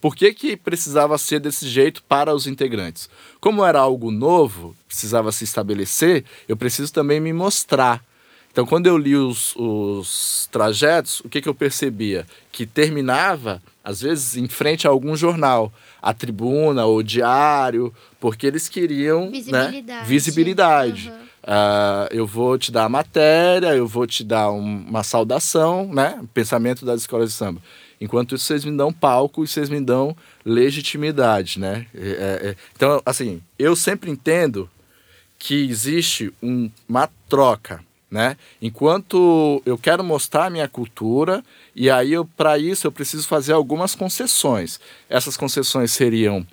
por 0.00 0.14
que, 0.16 0.32
que 0.34 0.56
precisava 0.56 1.16
ser 1.18 1.40
desse 1.40 1.68
jeito 1.68 2.02
para 2.02 2.34
os 2.34 2.46
integrantes? 2.46 3.08
Como 3.40 3.64
era 3.64 3.78
algo 3.80 4.10
novo, 4.10 4.74
precisava 4.86 5.30
se 5.32 5.44
estabelecer, 5.44 6.24
eu 6.48 6.56
preciso 6.56 6.92
também 6.92 7.20
me 7.20 7.32
mostrar. 7.32 8.02
Então, 8.52 8.66
quando 8.66 8.88
eu 8.88 8.98
li 8.98 9.14
os, 9.14 9.54
os 9.56 10.48
trajetos, 10.50 11.20
o 11.20 11.28
que, 11.28 11.40
que 11.40 11.48
eu 11.48 11.54
percebia? 11.54 12.26
Que 12.50 12.66
terminava, 12.66 13.62
às 13.84 14.00
vezes, 14.00 14.36
em 14.36 14.48
frente 14.48 14.88
a 14.88 14.90
algum 14.90 15.14
jornal, 15.14 15.72
a 16.02 16.12
tribuna 16.12 16.84
ou 16.84 17.00
diário, 17.00 17.94
porque 18.18 18.46
eles 18.48 18.68
queriam 18.68 19.30
Visibilidade. 19.30 19.82
Né, 19.86 20.04
visibilidade. 20.04 21.08
Uhum. 21.10 21.20
Ah, 21.44 22.08
eu 22.10 22.26
vou 22.26 22.58
te 22.58 22.72
dar 22.72 22.84
a 22.84 22.88
matéria, 22.88 23.68
eu 23.74 23.86
vou 23.86 24.04
te 24.06 24.24
dar 24.24 24.50
um- 24.50 24.84
uma 24.88 25.04
saudação, 25.04 25.86
né? 25.86 26.20
Pensamento 26.34 26.84
das 26.84 27.02
escolas 27.02 27.30
de 27.30 27.36
samba. 27.36 27.62
Enquanto 28.00 28.34
isso, 28.34 28.44
vocês 28.46 28.64
me 28.64 28.74
dão 28.76 28.92
palco 28.92 29.44
e 29.44 29.46
vocês 29.46 29.68
me 29.68 29.80
dão 29.80 30.16
legitimidade, 30.44 31.60
né? 31.60 31.86
É, 31.94 32.00
é, 32.08 32.48
é. 32.50 32.56
Então, 32.74 33.02
assim, 33.04 33.42
eu 33.58 33.76
sempre 33.76 34.10
entendo 34.10 34.68
que 35.38 35.68
existe 35.68 36.32
um- 36.42 36.70
uma 36.88 37.08
troca, 37.28 37.84
né? 38.10 38.36
Enquanto 38.60 39.62
eu 39.66 39.76
quero 39.76 40.02
mostrar 40.02 40.46
a 40.46 40.50
minha 40.50 40.68
cultura 40.68 41.44
e 41.76 41.90
aí 41.90 42.12
para 42.36 42.58
isso 42.58 42.86
eu 42.86 42.92
preciso 42.92 43.26
fazer 43.28 43.52
algumas 43.52 43.94
concessões. 43.94 44.80
Essas 45.08 45.36
concessões 45.36 45.92
seriam 45.92 46.46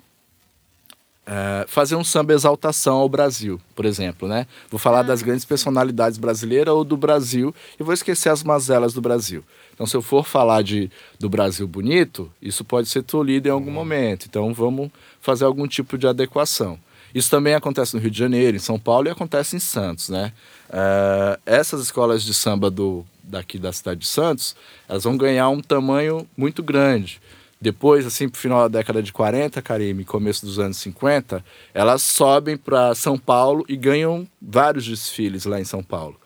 é, 1.30 1.66
fazer 1.68 1.94
um 1.94 2.02
samba 2.02 2.32
exaltação 2.32 2.96
ao 2.96 3.08
Brasil, 3.08 3.60
por 3.76 3.84
exemplo, 3.84 4.26
né? 4.26 4.46
Vou 4.70 4.78
falar 4.78 5.02
das 5.02 5.20
grandes 5.20 5.44
personalidades 5.44 6.16
brasileiras 6.16 6.72
ou 6.72 6.82
do 6.82 6.96
Brasil 6.96 7.54
e 7.78 7.82
vou 7.82 7.92
esquecer 7.92 8.30
as 8.30 8.42
mazelas 8.42 8.94
do 8.94 9.02
Brasil. 9.02 9.44
Então, 9.78 9.86
se 9.86 9.96
eu 9.96 10.02
for 10.02 10.26
falar 10.26 10.62
de, 10.62 10.90
do 11.20 11.30
Brasil 11.30 11.68
bonito, 11.68 12.28
isso 12.42 12.64
pode 12.64 12.88
ser 12.88 13.04
tolhido 13.04 13.46
em 13.46 13.52
algum 13.52 13.70
momento. 13.70 14.26
Então, 14.28 14.52
vamos 14.52 14.90
fazer 15.20 15.44
algum 15.44 15.68
tipo 15.68 15.96
de 15.96 16.04
adequação. 16.04 16.76
Isso 17.14 17.30
também 17.30 17.54
acontece 17.54 17.94
no 17.94 18.02
Rio 18.02 18.10
de 18.10 18.18
Janeiro, 18.18 18.56
em 18.56 18.60
São 18.60 18.76
Paulo 18.76 19.06
e 19.06 19.10
acontece 19.12 19.54
em 19.54 19.60
Santos, 19.60 20.08
né? 20.08 20.32
É, 20.68 21.38
essas 21.46 21.80
escolas 21.80 22.24
de 22.24 22.34
samba 22.34 22.68
do, 22.68 23.06
daqui 23.22 23.56
da 23.56 23.72
cidade 23.72 24.00
de 24.00 24.08
Santos, 24.08 24.56
elas 24.88 25.04
vão 25.04 25.16
ganhar 25.16 25.48
um 25.48 25.60
tamanho 25.60 26.28
muito 26.36 26.60
grande. 26.60 27.20
Depois, 27.60 28.04
assim, 28.04 28.28
pro 28.28 28.40
final 28.40 28.68
da 28.68 28.78
década 28.78 29.00
de 29.00 29.12
40, 29.12 29.62
Karime, 29.62 30.04
começo 30.04 30.44
dos 30.44 30.58
anos 30.58 30.76
50, 30.78 31.44
elas 31.72 32.02
sobem 32.02 32.56
para 32.56 32.96
São 32.96 33.16
Paulo 33.16 33.64
e 33.68 33.76
ganham 33.76 34.26
vários 34.42 34.84
desfiles 34.84 35.44
lá 35.44 35.60
em 35.60 35.64
São 35.64 35.84
Paulo. 35.84 36.18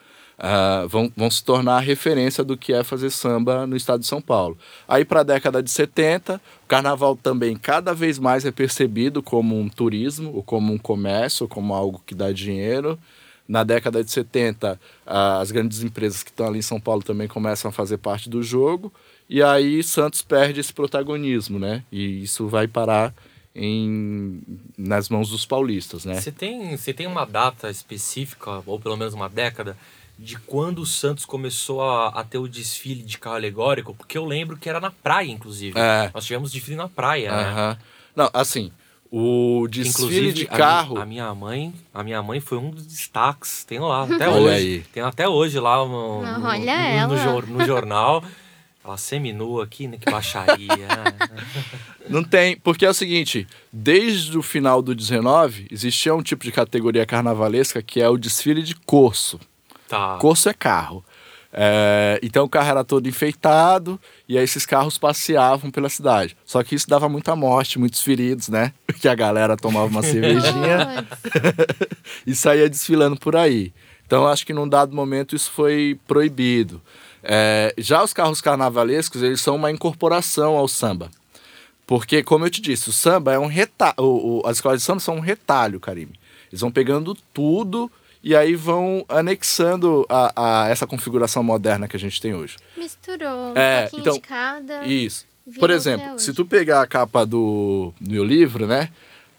Ah, 0.44 0.87
vão, 0.88 1.11
vão 1.16 1.31
se 1.31 1.44
tornar 1.44 1.76
a 1.76 1.81
referência 1.81 2.42
do 2.42 2.57
que 2.57 2.72
é 2.72 2.83
fazer 2.83 3.11
samba 3.11 3.64
no 3.64 3.76
estado 3.76 4.00
de 4.00 4.09
São 4.09 4.20
Paulo. 4.20 4.59
Aí, 4.88 5.05
para 5.05 5.20
a 5.20 5.22
década 5.22 5.62
de 5.62 5.70
70, 5.70 6.40
o 6.64 6.66
carnaval 6.66 7.14
também 7.14 7.55
cada 7.55 7.94
vez 7.94 8.18
mais 8.18 8.44
é 8.44 8.50
percebido 8.50 9.22
como 9.22 9.57
um 9.57 9.68
turismo, 9.68 10.35
ou 10.35 10.42
como 10.42 10.72
um 10.72 10.78
comércio, 10.78 11.44
ou 11.44 11.48
como 11.48 11.72
algo 11.72 12.02
que 12.05 12.12
dá 12.12 12.33
dinheiro. 12.33 12.98
Na 13.46 13.62
década 13.62 14.02
de 14.02 14.11
70, 14.11 14.81
ah, 15.07 15.38
as 15.38 15.52
grandes 15.52 15.85
empresas 15.85 16.24
que 16.24 16.31
estão 16.31 16.48
ali 16.48 16.59
em 16.59 16.62
São 16.62 16.81
Paulo 16.81 17.05
também 17.05 17.28
começam 17.28 17.68
a 17.68 17.72
fazer 17.72 17.98
parte 17.98 18.28
do 18.28 18.42
jogo. 18.42 18.92
E 19.31 19.40
aí 19.40 19.81
Santos 19.85 20.22
perde 20.22 20.59
esse 20.59 20.72
protagonismo, 20.72 21.57
né? 21.57 21.85
E 21.92 22.24
isso 22.24 22.48
vai 22.48 22.66
parar 22.66 23.14
em, 23.55 24.42
nas 24.76 25.09
mãos 25.09 25.31
dos 25.31 25.46
paulistas, 25.46 26.05
né? 26.05 26.20
Você 26.20 26.33
tem, 26.33 26.76
você 26.76 26.92
tem 26.92 27.07
uma 27.07 27.24
data 27.24 27.70
específica, 27.70 28.62
ou 28.66 28.81
pelo 28.81 28.96
menos 28.96 29.14
uma 29.14 29.28
década, 29.28 29.76
de 30.22 30.38
quando 30.38 30.78
o 30.80 30.87
Santos 30.87 31.24
começou 31.24 31.82
a, 31.82 32.08
a 32.08 32.22
ter 32.24 32.38
o 32.38 32.46
desfile 32.46 33.02
de 33.02 33.18
carro 33.18 33.37
alegórico? 33.37 33.92
Porque 33.94 34.16
eu 34.16 34.24
lembro 34.24 34.56
que 34.56 34.68
era 34.68 34.78
na 34.80 34.90
praia, 34.90 35.30
inclusive. 35.30 35.78
É. 35.78 36.11
Nós 36.14 36.24
tivemos 36.24 36.52
desfile 36.52 36.76
na 36.76 36.88
praia, 36.88 37.30
né? 37.30 37.78
Não, 38.14 38.30
assim, 38.32 38.70
o 39.11 39.66
desfile 39.68 39.88
Inclusive, 39.90 40.32
de 40.32 40.44
a 40.44 40.56
carro. 40.56 40.98
A, 40.98 41.04
minha 41.04 41.35
mãe, 41.35 41.74
a 41.92 42.02
minha 42.02 42.22
mãe 42.22 42.40
foi 42.40 42.56
um 42.58 42.70
dos 42.70 42.87
destaques. 42.87 43.64
Tem 43.64 43.78
lá, 43.78 44.04
até 44.04 44.28
Olha 44.28 44.40
hoje. 44.40 44.54
aí. 44.54 44.80
Tem 44.92 45.02
até 45.02 45.28
hoje 45.28 45.58
lá 45.58 45.76
no, 45.78 46.22
no, 46.22 46.46
olha 46.46 47.06
no- 47.08 47.14
ela. 47.14 47.42
no 47.42 47.58
no 47.58 47.66
jornal. 47.66 48.24
Ela 48.85 48.96
seminua 48.96 49.64
aqui, 49.64 49.87
né? 49.87 49.96
Que 49.96 50.11
baixaria. 50.11 50.66
Não 52.08 52.24
tem, 52.24 52.56
porque 52.56 52.85
é 52.85 52.90
o 52.90 52.94
seguinte, 52.94 53.46
desde 53.72 54.37
o 54.37 54.42
final 54.42 54.82
do 54.82 54.94
19, 54.94 55.68
existia 55.70 56.14
um 56.14 56.22
tipo 56.22 56.44
de 56.44 56.50
categoria 56.50 57.06
carnavalesca 57.06 57.80
que 57.82 58.00
é 58.00 58.08
o 58.08 58.16
desfile 58.18 58.62
de 58.62 58.74
corso. 58.74 59.38
Tá. 59.92 60.16
Corso 60.16 60.48
é 60.48 60.55
carro. 60.55 61.05
É, 61.52 62.18
então 62.22 62.46
o 62.46 62.48
carro 62.48 62.70
era 62.70 62.83
todo 62.83 63.07
enfeitado 63.07 64.00
e 64.26 64.38
aí 64.38 64.44
esses 64.44 64.64
carros 64.64 64.96
passeavam 64.96 65.70
pela 65.70 65.90
cidade. 65.90 66.35
Só 66.46 66.62
que 66.62 66.74
isso 66.74 66.88
dava 66.88 67.11
muita 67.11 67.37
morte, 67.37 67.78
muitos 67.78 68.00
feridos, 68.00 68.48
né? 68.48 68.72
Porque 68.88 69.07
a 69.07 69.14
galera 69.14 69.55
tomava 69.55 69.88
uma 69.88 70.00
cervejinha 70.02 71.07
e 72.26 72.35
saía 72.35 72.70
desfilando 72.70 73.18
por 73.18 73.37
aí. 73.37 73.70
Então 74.07 74.26
acho 74.26 74.46
que 74.46 74.55
num 74.55 74.66
dado 74.66 74.96
momento 74.96 75.37
isso 75.37 75.50
foi 75.50 76.00
proibido. 76.09 76.81
É, 77.22 77.74
já 77.76 78.02
os 78.02 78.14
carros 78.14 78.40
carnavalescos, 78.40 79.22
eles 79.22 79.42
são 79.42 79.57
uma 79.57 79.70
incorporação 79.70 80.57
ao 80.57 80.66
samba. 80.66 81.11
Porque, 81.87 82.22
como 82.22 82.46
eu 82.46 82.50
te 82.50 82.62
disse, 82.62 82.88
o 82.88 82.92
samba 82.92 83.35
é 83.35 83.38
um 83.38 83.46
retalho. 83.46 84.40
As 84.46 84.57
escolas 84.57 84.81
de 84.81 84.87
samba 84.87 85.00
são 85.00 85.16
um 85.16 85.20
retalho, 85.20 85.78
Karime. 85.78 86.18
Eles 86.50 86.62
vão 86.62 86.70
pegando 86.70 87.14
tudo 87.35 87.90
e 88.22 88.35
aí 88.37 88.54
vão 88.54 89.04
anexando 89.08 90.06
a, 90.08 90.64
a 90.64 90.68
essa 90.68 90.87
configuração 90.87 91.42
moderna 91.42 91.88
que 91.88 91.96
a 91.96 92.00
gente 92.00 92.20
tem 92.20 92.35
hoje. 92.35 92.56
Misturou 92.76 93.52
um 93.52 93.56
É, 93.56 93.82
pouquinho 93.82 94.00
então, 94.00 94.14
de 94.14 94.20
cada. 94.20 94.85
Isso. 94.85 95.26
Por 95.58 95.70
exemplo, 95.70 96.18
se 96.18 96.32
tu 96.32 96.44
pegar 96.46 96.82
a 96.82 96.87
capa 96.87 97.26
do 97.26 97.92
meu 98.00 98.22
livro, 98.24 98.66
né? 98.66 98.90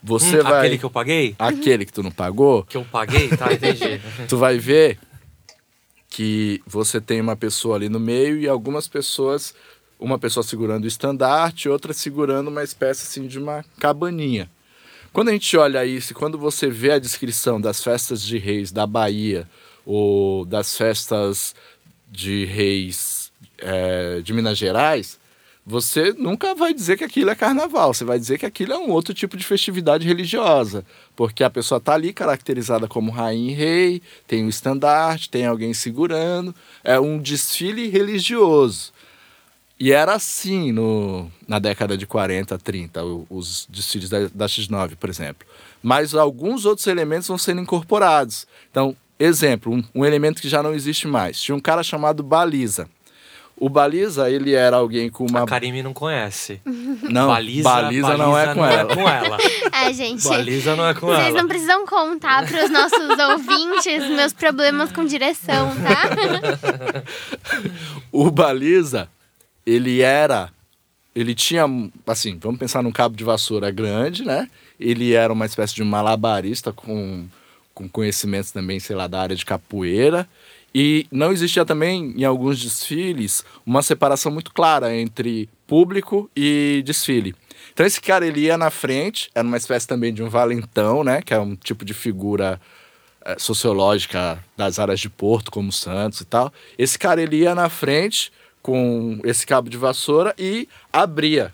Você 0.02 0.40
Hum, 0.40 0.42
vai. 0.42 0.58
Aquele 0.58 0.78
que 0.78 0.84
eu 0.84 0.90
paguei? 0.90 1.34
Aquele 1.38 1.86
que 1.86 1.92
tu 1.92 2.02
não 2.02 2.10
pagou, 2.10 2.62
Que 2.64 2.76
eu 2.76 2.84
paguei? 2.84 3.28
Tá, 3.34 3.50
entendi. 3.52 4.00
tu 4.28 4.36
vai 4.36 4.58
ver 4.58 4.98
que 6.10 6.60
você 6.66 7.00
tem 7.00 7.20
uma 7.20 7.34
pessoa 7.34 7.76
ali 7.76 7.88
no 7.88 7.98
meio 7.98 8.38
e 8.38 8.46
algumas 8.48 8.86
pessoas, 8.86 9.54
uma 9.98 10.18
pessoa 10.18 10.44
segurando 10.44 10.84
o 10.84 10.86
estandarte, 10.86 11.68
outra 11.68 11.92
segurando 11.92 12.48
uma 12.48 12.62
espécie 12.62 13.02
assim 13.04 13.26
de 13.26 13.38
uma 13.38 13.64
cabaninha. 13.80 14.48
Quando 15.14 15.28
a 15.28 15.32
gente 15.32 15.56
olha 15.56 15.86
isso, 15.86 16.12
quando 16.12 16.36
você 16.36 16.68
vê 16.68 16.90
a 16.90 16.98
descrição 16.98 17.60
das 17.60 17.80
festas 17.80 18.20
de 18.20 18.36
reis 18.36 18.72
da 18.72 18.84
Bahia 18.84 19.48
ou 19.86 20.44
das 20.44 20.76
festas 20.76 21.54
de 22.10 22.44
reis 22.46 23.30
eh, 23.58 24.20
de 24.24 24.32
Minas 24.32 24.58
Gerais, 24.58 25.16
você 25.64 26.12
nunca 26.14 26.52
vai 26.52 26.74
dizer 26.74 26.98
que 26.98 27.04
aquilo 27.04 27.30
é 27.30 27.36
carnaval, 27.36 27.94
você 27.94 28.04
vai 28.04 28.18
dizer 28.18 28.38
que 28.38 28.44
aquilo 28.44 28.72
é 28.72 28.76
um 28.76 28.90
outro 28.90 29.14
tipo 29.14 29.36
de 29.36 29.44
festividade 29.46 30.04
religiosa, 30.04 30.84
porque 31.14 31.44
a 31.44 31.48
pessoa 31.48 31.78
está 31.78 31.94
ali 31.94 32.12
caracterizada 32.12 32.88
como 32.88 33.12
rainha 33.12 33.52
e 33.52 33.54
rei, 33.54 34.02
tem 34.26 34.44
um 34.44 34.48
estandarte, 34.48 35.30
tem 35.30 35.46
alguém 35.46 35.72
segurando, 35.72 36.52
é 36.82 36.98
um 36.98 37.20
desfile 37.20 37.86
religioso. 37.86 38.92
E 39.84 39.92
era 39.92 40.14
assim 40.14 40.72
no, 40.72 41.30
na 41.46 41.58
década 41.58 41.94
de 41.94 42.06
40, 42.06 42.56
30, 42.58 43.04
o- 43.04 43.26
os 43.28 43.66
desfiles 43.68 44.08
da, 44.08 44.28
da 44.32 44.46
X9, 44.46 44.96
por 44.96 45.10
exemplo. 45.10 45.46
Mas 45.82 46.14
alguns 46.14 46.64
outros 46.64 46.86
elementos 46.86 47.28
vão 47.28 47.36
sendo 47.36 47.60
incorporados. 47.60 48.46
Então, 48.70 48.96
exemplo, 49.18 49.74
um, 49.74 49.84
um 49.94 50.02
elemento 50.04 50.40
que 50.40 50.48
já 50.48 50.62
não 50.62 50.72
existe 50.72 51.06
mais. 51.06 51.38
Tinha 51.38 51.54
um 51.54 51.60
cara 51.60 51.82
chamado 51.82 52.22
Baliza. 52.22 52.88
O 53.56 53.68
Baliza, 53.68 54.30
ele 54.30 54.54
era 54.54 54.76
alguém 54.78 55.10
com 55.10 55.26
uma... 55.26 55.42
A 55.42 55.46
Karime 55.46 55.82
não 55.82 55.92
conhece. 55.92 56.60
Não, 57.02 57.28
Baliza, 57.28 58.16
não 58.16 58.36
é 58.38 58.54
com 58.54 58.64
ela. 58.64 58.94
com 58.94 59.08
ela. 59.08 59.36
É, 59.86 59.92
gente. 59.92 60.26
Baliza 60.26 60.74
não 60.76 60.86
é 60.86 60.94
com 60.94 61.06
Vocês 61.08 61.26
ela. 61.28 61.42
não 61.42 61.46
precisam 61.48 61.84
contar 61.86 62.46
para 62.46 62.64
os 62.64 62.70
nossos 62.70 63.18
ouvintes 63.30 64.08
meus 64.08 64.32
problemas 64.32 64.90
com 64.92 65.04
direção, 65.04 65.70
tá? 65.76 67.02
O 68.10 68.30
Baliza, 68.30 69.08
ele 69.66 70.00
era. 70.00 70.50
Ele 71.14 71.34
tinha, 71.34 71.64
assim, 72.06 72.38
vamos 72.38 72.58
pensar 72.58 72.82
num 72.82 72.90
cabo 72.90 73.16
de 73.16 73.22
vassoura 73.22 73.70
grande, 73.70 74.24
né? 74.24 74.50
Ele 74.78 75.12
era 75.12 75.32
uma 75.32 75.46
espécie 75.46 75.74
de 75.74 75.84
malabarista 75.84 76.72
com, 76.72 77.26
com 77.72 77.88
conhecimentos 77.88 78.50
também, 78.50 78.80
sei 78.80 78.96
lá, 78.96 79.06
da 79.06 79.20
área 79.20 79.36
de 79.36 79.44
capoeira. 79.44 80.28
E 80.74 81.06
não 81.12 81.30
existia 81.30 81.64
também, 81.64 82.12
em 82.16 82.24
alguns 82.24 82.60
desfiles, 82.60 83.44
uma 83.64 83.80
separação 83.80 84.32
muito 84.32 84.52
clara 84.52 84.94
entre 84.94 85.48
público 85.68 86.28
e 86.34 86.82
desfile. 86.84 87.32
Então 87.72 87.86
esse 87.86 88.00
cara 88.00 88.26
ele 88.26 88.40
ia 88.40 88.58
na 88.58 88.70
frente, 88.70 89.30
era 89.34 89.46
uma 89.46 89.56
espécie 89.56 89.86
também 89.86 90.12
de 90.12 90.22
um 90.22 90.28
valentão, 90.28 91.04
né? 91.04 91.22
Que 91.22 91.32
é 91.32 91.38
um 91.38 91.54
tipo 91.54 91.84
de 91.84 91.94
figura 91.94 92.60
é, 93.24 93.38
sociológica 93.38 94.42
das 94.56 94.80
áreas 94.80 94.98
de 94.98 95.08
Porto, 95.08 95.50
como 95.50 95.72
Santos 95.72 96.20
e 96.20 96.24
tal. 96.24 96.52
Esse 96.76 96.98
cara 96.98 97.22
ele 97.22 97.36
ia 97.36 97.54
na 97.54 97.68
frente 97.68 98.32
com 98.64 99.20
esse 99.24 99.46
cabo 99.46 99.68
de 99.68 99.76
vassoura 99.76 100.34
e 100.38 100.66
abria. 100.90 101.52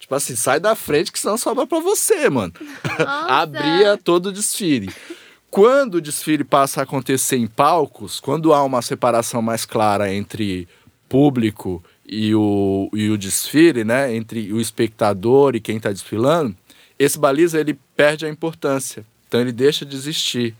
Tipo 0.00 0.16
assim, 0.16 0.34
sai 0.34 0.58
da 0.58 0.74
frente 0.74 1.12
que 1.12 1.20
senão 1.20 1.38
sobra 1.38 1.64
para 1.68 1.78
você, 1.78 2.28
mano. 2.28 2.52
abria 3.28 3.96
todo 3.96 4.26
o 4.26 4.32
desfile. 4.32 4.92
Quando 5.52 5.94
o 5.94 6.00
desfile 6.00 6.42
passa 6.42 6.80
a 6.80 6.82
acontecer 6.82 7.36
em 7.36 7.46
palcos, 7.46 8.18
quando 8.18 8.52
há 8.52 8.64
uma 8.64 8.82
separação 8.82 9.40
mais 9.40 9.64
clara 9.64 10.12
entre 10.12 10.66
público 11.08 11.80
e 12.04 12.34
o, 12.34 12.90
e 12.92 13.08
o 13.08 13.16
desfile, 13.16 13.84
né, 13.84 14.12
entre 14.12 14.52
o 14.52 14.60
espectador 14.60 15.54
e 15.54 15.60
quem 15.60 15.76
está 15.76 15.92
desfilando, 15.92 16.56
esse 16.98 17.20
baliza 17.20 17.60
ele 17.60 17.78
perde 17.94 18.26
a 18.26 18.28
importância. 18.28 19.06
Então 19.28 19.40
ele 19.40 19.52
deixa 19.52 19.86
de 19.86 19.94
existir. 19.94 20.56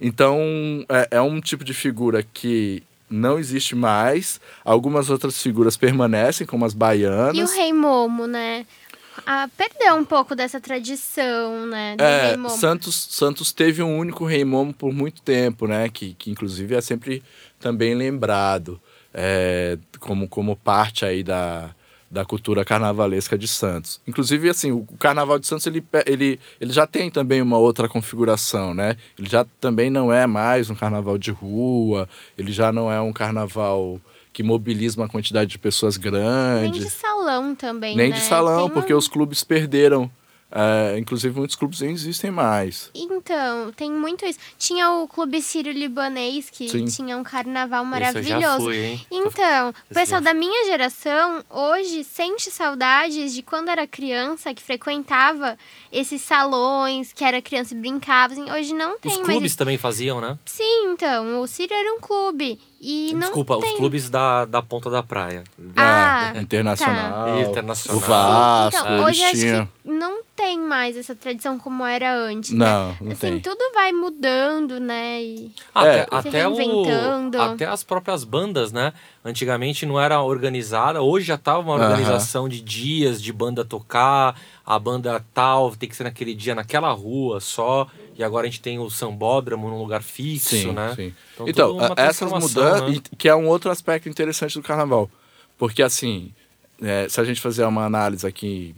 Então 0.00 0.40
é, 0.88 1.08
é 1.12 1.20
um 1.20 1.40
tipo 1.40 1.62
de 1.62 1.72
figura 1.72 2.24
que 2.34 2.82
não 3.08 3.38
existe 3.38 3.74
mais. 3.74 4.40
Algumas 4.64 5.10
outras 5.10 5.40
figuras 5.40 5.76
permanecem, 5.76 6.46
como 6.46 6.64
as 6.64 6.74
baianas. 6.74 7.36
E 7.36 7.42
o 7.42 7.56
Rei 7.56 7.72
Momo, 7.72 8.26
né? 8.26 8.66
Ah, 9.26 9.48
perdeu 9.56 9.94
um 9.94 10.04
pouco 10.04 10.34
dessa 10.34 10.60
tradição, 10.60 11.66
né? 11.66 11.96
é, 11.98 12.36
Santos, 12.50 13.08
Santos 13.10 13.50
teve 13.50 13.82
um 13.82 13.98
único 13.98 14.26
Rei 14.26 14.44
Momo 14.44 14.74
por 14.74 14.92
muito 14.92 15.22
tempo, 15.22 15.66
né? 15.66 15.88
Que, 15.88 16.14
que 16.14 16.30
inclusive 16.30 16.74
é 16.74 16.80
sempre 16.80 17.22
também 17.58 17.94
lembrado 17.94 18.80
é, 19.14 19.78
como, 19.98 20.28
como 20.28 20.54
parte 20.54 21.04
aí 21.04 21.22
da, 21.22 21.74
da 22.10 22.24
cultura 22.24 22.64
carnavalesca 22.64 23.36
de 23.36 23.48
Santos. 23.48 24.00
Inclusive, 24.06 24.48
assim, 24.48 24.70
o 24.72 24.86
Carnaval 24.98 25.38
de 25.38 25.46
Santos 25.46 25.66
ele, 25.66 25.84
ele, 26.06 26.40
ele 26.60 26.72
já 26.72 26.86
tem 26.86 27.10
também 27.10 27.42
uma 27.42 27.58
outra 27.58 27.88
configuração, 27.88 28.72
né? 28.74 28.96
Ele 29.18 29.28
já 29.28 29.44
também 29.60 29.90
não 29.90 30.12
é 30.12 30.26
mais 30.26 30.70
um 30.70 30.74
carnaval 30.74 31.18
de 31.18 31.30
rua, 31.30 32.08
ele 32.38 32.52
já 32.52 32.72
não 32.72 32.90
é 32.90 33.00
um 33.00 33.12
carnaval 33.12 34.00
que 34.32 34.42
mobiliza 34.42 35.00
uma 35.00 35.08
quantidade 35.08 35.50
de 35.50 35.58
pessoas 35.58 35.96
grande. 35.96 36.78
Nem 36.78 36.88
de 36.88 36.90
salão 36.90 37.54
também, 37.54 37.96
Nem 37.96 38.10
né? 38.10 38.16
de 38.16 38.22
salão, 38.22 38.68
porque 38.68 38.92
os 38.92 39.08
clubes 39.08 39.42
perderam 39.42 40.10
é, 40.50 40.96
inclusive, 40.98 41.36
muitos 41.36 41.56
clubes 41.56 41.80
nem 41.80 41.90
existem 41.90 42.30
mais. 42.30 42.90
Então, 42.94 43.72
tem 43.72 43.90
muito 43.90 44.24
isso. 44.24 44.38
Tinha 44.56 44.90
o 44.90 45.08
Clube 45.08 45.42
Sírio-Libanês, 45.42 46.48
que 46.50 46.68
Sim. 46.68 46.84
tinha 46.84 47.16
um 47.16 47.24
carnaval 47.24 47.84
maravilhoso. 47.84 48.64
Fui, 48.64 49.00
então, 49.10 49.74
o 49.90 49.94
pessoal 49.94 50.20
da 50.20 50.32
minha 50.32 50.66
geração 50.66 51.44
hoje 51.50 52.04
sente 52.04 52.50
saudades 52.50 53.34
de 53.34 53.42
quando 53.42 53.70
era 53.70 53.86
criança, 53.86 54.54
que 54.54 54.62
frequentava 54.62 55.58
esses 55.90 56.22
salões, 56.22 57.12
que 57.12 57.24
era 57.24 57.42
criança 57.42 57.74
e 57.74 57.78
brincava. 57.78 58.32
Assim, 58.32 58.50
hoje 58.50 58.72
não 58.72 58.98
tem 58.98 59.10
Os 59.10 59.18
mais. 59.18 59.28
Os 59.28 59.34
clubes 59.34 59.56
também 59.56 59.76
faziam, 59.76 60.20
né? 60.20 60.38
Sim, 60.44 60.92
então. 60.92 61.40
O 61.40 61.46
Sírio 61.46 61.74
era 61.74 61.92
um 61.92 62.00
clube. 62.00 62.58
E 62.80 63.14
Desculpa, 63.18 63.58
tem... 63.58 63.72
os 63.72 63.76
clubes 63.78 64.10
da, 64.10 64.44
da 64.44 64.60
ponta 64.60 64.90
da 64.90 65.02
praia. 65.02 65.44
Ah, 65.74 66.32
é, 66.34 66.40
internacional. 66.40 67.24
Tá. 67.24 67.40
Internacional. 67.40 67.96
O 67.96 68.00
Vasco, 68.06 68.86
então, 68.86 69.04
hoje 69.04 69.24
acho 69.24 69.40
que 69.40 69.68
não 69.82 70.22
tem 70.36 70.60
mais 70.60 70.96
essa 70.96 71.14
tradição 71.14 71.58
como 71.58 71.86
era 71.86 72.14
antes. 72.14 72.50
Né? 72.50 72.58
Não, 72.58 72.88
né? 72.88 72.96
não 73.00 73.12
assim, 73.12 73.30
tem. 73.30 73.40
tudo 73.40 73.72
vai 73.72 73.92
mudando, 73.92 74.78
né? 74.78 75.22
E 75.22 75.52
até, 75.74 75.98
é. 76.00 76.06
até, 76.10 76.48
o, 76.48 76.54
até 77.40 77.64
as 77.64 77.82
próprias 77.82 78.24
bandas, 78.24 78.72
né? 78.72 78.92
Antigamente 79.24 79.86
não 79.86 79.98
era 79.98 80.20
organizada, 80.20 81.00
hoje 81.00 81.26
já 81.26 81.38
tá 81.38 81.58
uma 81.58 81.72
organização 81.72 82.44
uh 82.44 82.46
-huh. 82.46 82.50
de 82.50 82.60
dias 82.60 83.22
de 83.22 83.32
banda 83.32 83.64
tocar, 83.64 84.38
a 84.64 84.78
banda 84.78 85.24
tal 85.32 85.74
tem 85.74 85.88
que 85.88 85.96
ser 85.96 86.04
naquele 86.04 86.34
dia 86.34 86.54
naquela 86.54 86.90
rua 86.92 87.40
só. 87.40 87.88
E 88.18 88.24
agora 88.24 88.46
a 88.46 88.50
gente 88.50 88.60
tem 88.60 88.78
o 88.78 88.88
sambódromo 88.88 89.68
num 89.68 89.78
lugar 89.78 90.02
fixo, 90.02 90.56
sim, 90.56 90.72
né? 90.72 90.94
Sim. 90.94 91.14
Então, 91.46 91.76
então 91.76 91.94
essas 91.96 92.30
mudanças, 92.32 92.90
né? 92.90 93.00
que 93.18 93.28
é 93.28 93.34
um 93.34 93.46
outro 93.46 93.70
aspecto 93.70 94.08
interessante 94.08 94.54
do 94.54 94.62
carnaval. 94.62 95.10
Porque 95.58 95.82
assim, 95.82 96.32
é, 96.80 97.08
se 97.08 97.20
a 97.20 97.24
gente 97.24 97.40
fazer 97.40 97.64
uma 97.64 97.84
análise 97.84 98.26
aqui 98.26 98.74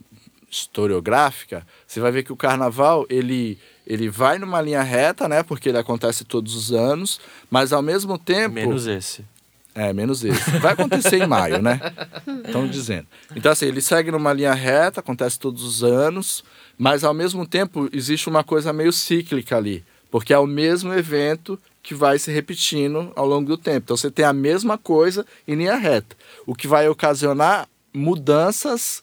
historiográfica, 0.50 1.66
você 1.86 2.00
vai 2.00 2.10
ver 2.10 2.22
que 2.22 2.32
o 2.32 2.36
carnaval, 2.36 3.06
ele, 3.08 3.58
ele 3.86 4.08
vai 4.08 4.38
numa 4.38 4.60
linha 4.60 4.82
reta, 4.82 5.28
né? 5.28 5.42
Porque 5.42 5.68
ele 5.68 5.78
acontece 5.78 6.24
todos 6.24 6.54
os 6.54 6.72
anos, 6.72 7.20
mas 7.50 7.72
ao 7.72 7.82
mesmo 7.82 8.18
tempo... 8.18 8.54
Menos 8.54 8.86
esse. 8.86 9.24
É, 9.74 9.92
menos 9.92 10.24
esse. 10.24 10.50
Vai 10.58 10.72
acontecer 10.72 11.22
em 11.22 11.26
maio, 11.26 11.62
né? 11.62 11.80
Estão 12.44 12.66
dizendo. 12.66 13.06
Então, 13.36 13.52
assim, 13.52 13.66
ele 13.66 13.80
segue 13.80 14.10
numa 14.10 14.32
linha 14.32 14.54
reta, 14.54 15.00
acontece 15.00 15.38
todos 15.38 15.62
os 15.62 15.84
anos, 15.84 16.42
mas 16.78 17.02
ao 17.02 17.12
mesmo 17.12 17.46
tempo 17.46 17.88
existe 17.92 18.28
uma 18.28 18.44
coisa 18.44 18.72
meio 18.72 18.92
cíclica 18.92 19.56
ali, 19.56 19.84
porque 20.10 20.32
é 20.32 20.38
o 20.38 20.46
mesmo 20.46 20.94
evento 20.94 21.58
que 21.82 21.94
vai 21.94 22.18
se 22.18 22.30
repetindo 22.30 23.12
ao 23.16 23.26
longo 23.26 23.48
do 23.48 23.58
tempo. 23.58 23.84
Então, 23.84 23.96
você 23.96 24.10
tem 24.10 24.24
a 24.24 24.32
mesma 24.32 24.78
coisa 24.78 25.26
em 25.46 25.54
linha 25.54 25.74
reta, 25.76 26.16
o 26.46 26.54
que 26.54 26.68
vai 26.68 26.88
ocasionar 26.88 27.68
mudanças 27.92 29.02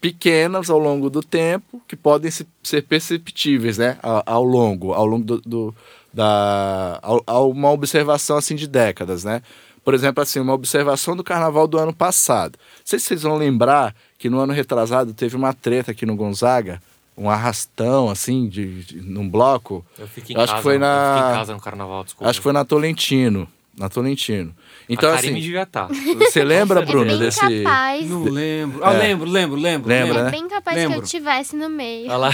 pequenas 0.00 0.68
ao 0.68 0.78
longo 0.78 1.08
do 1.08 1.22
tempo 1.22 1.80
que 1.88 1.96
podem 1.96 2.30
ser 2.30 2.82
perceptíveis, 2.82 3.78
né, 3.78 3.96
ao, 4.02 4.44
longo, 4.44 4.92
ao 4.92 5.06
longo 5.06 5.24
do, 5.24 5.40
do 5.40 5.74
da, 6.12 7.00
a 7.26 7.40
uma 7.40 7.70
observação 7.70 8.36
assim 8.36 8.54
de 8.54 8.68
décadas, 8.68 9.24
né? 9.24 9.42
Por 9.84 9.92
exemplo, 9.92 10.22
assim, 10.22 10.40
uma 10.40 10.54
observação 10.54 11.16
do 11.16 11.24
carnaval 11.24 11.66
do 11.66 11.76
ano 11.76 11.92
passado. 11.92 12.58
Não 12.58 12.82
sei 12.84 12.98
se 12.98 13.06
vocês 13.06 13.22
vão 13.22 13.36
lembrar 13.36 13.94
que 14.16 14.30
no 14.30 14.38
ano 14.38 14.52
retrasado 14.52 15.12
teve 15.12 15.36
uma 15.36 15.52
treta 15.52 15.90
aqui 15.90 16.06
no 16.06 16.16
Gonzaga, 16.16 16.80
um 17.16 17.30
arrastão, 17.30 18.10
assim, 18.10 18.48
de, 18.48 18.82
de 18.82 19.00
num 19.00 19.28
bloco. 19.28 19.84
Eu 19.98 20.06
fiquei 20.08 20.34
em 20.34 20.38
acho 20.38 20.46
casa, 20.46 20.56
que 20.56 20.62
foi 20.62 20.78
na... 20.78 20.86
eu 20.86 21.16
fiquei 21.16 21.30
em 21.30 21.34
casa 21.34 21.54
no 21.54 21.60
carnaval, 21.60 22.04
desculpa. 22.04 22.30
Acho 22.30 22.40
que 22.40 22.42
foi 22.42 22.52
na 22.52 22.64
Tolentino. 22.64 23.48
Na 23.76 23.88
Tolentino. 23.88 24.54
Então, 24.88 25.10
a 25.10 25.14
assim. 25.14 25.34
devia 25.34 25.62
estar. 25.62 25.88
Tá. 25.88 25.94
Você 26.18 26.44
lembra, 26.44 26.82
Bruno, 26.82 27.10
é 27.10 27.16
desse. 27.16 27.40
Capaz. 27.40 28.08
Não 28.08 28.22
lembro. 28.22 28.84
Ah, 28.84 28.94
é. 28.94 28.98
lembro, 28.98 29.28
lembro, 29.28 29.58
lembro. 29.58 29.88
Lembra, 29.88 30.20
é 30.20 30.22
né? 30.24 30.30
bem 30.30 30.48
capaz 30.48 30.76
lembro. 30.76 30.92
que 30.92 30.98
eu 31.00 31.04
estivesse 31.04 31.56
no 31.56 31.68
meio. 31.68 32.06
Olha 32.06 32.16
lá. 32.16 32.30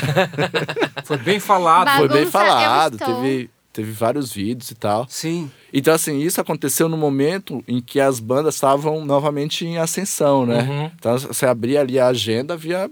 Foi 1.04 1.16
bem 1.16 1.40
falado. 1.40 1.86
Bagunça, 1.86 2.08
foi 2.08 2.20
bem 2.20 2.26
falado. 2.26 2.98
Teve, 2.98 3.50
teve 3.72 3.92
vários 3.92 4.32
vídeos 4.32 4.70
e 4.70 4.74
tal. 4.74 5.06
Sim. 5.08 5.50
Então, 5.72 5.94
assim, 5.94 6.18
isso 6.18 6.40
aconteceu 6.40 6.88
no 6.88 6.96
momento 6.96 7.64
em 7.66 7.80
que 7.80 8.00
as 8.00 8.20
bandas 8.20 8.54
estavam 8.56 9.04
novamente 9.04 9.64
em 9.64 9.78
ascensão, 9.78 10.44
né? 10.44 10.62
Uhum. 10.62 10.90
Então, 10.98 11.18
você 11.18 11.46
abria 11.46 11.80
ali 11.80 11.98
a 11.98 12.08
agenda, 12.08 12.56
via. 12.56 12.90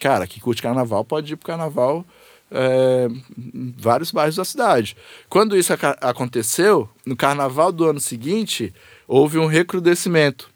Cara, 0.00 0.26
que 0.26 0.40
curte 0.40 0.62
carnaval 0.62 1.04
pode 1.04 1.32
ir 1.32 1.36
pro 1.36 1.46
carnaval 1.46 2.04
é, 2.50 3.08
em 3.54 3.74
vários 3.76 4.10
bairros 4.10 4.36
da 4.36 4.44
cidade. 4.44 4.96
Quando 5.28 5.56
isso 5.56 5.72
ac 5.72 5.84
aconteceu, 6.00 6.88
no 7.04 7.16
carnaval 7.16 7.72
do 7.72 7.84
ano 7.88 8.00
seguinte, 8.00 8.72
houve 9.06 9.38
um 9.38 9.46
recrudescimento. 9.46 10.50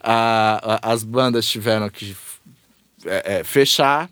A, 0.00 0.80
a, 0.86 0.92
as 0.92 1.02
bandas 1.02 1.46
tiveram 1.46 1.88
que 1.88 2.16
é, 3.04 3.38
é, 3.38 3.44
fechar, 3.44 4.10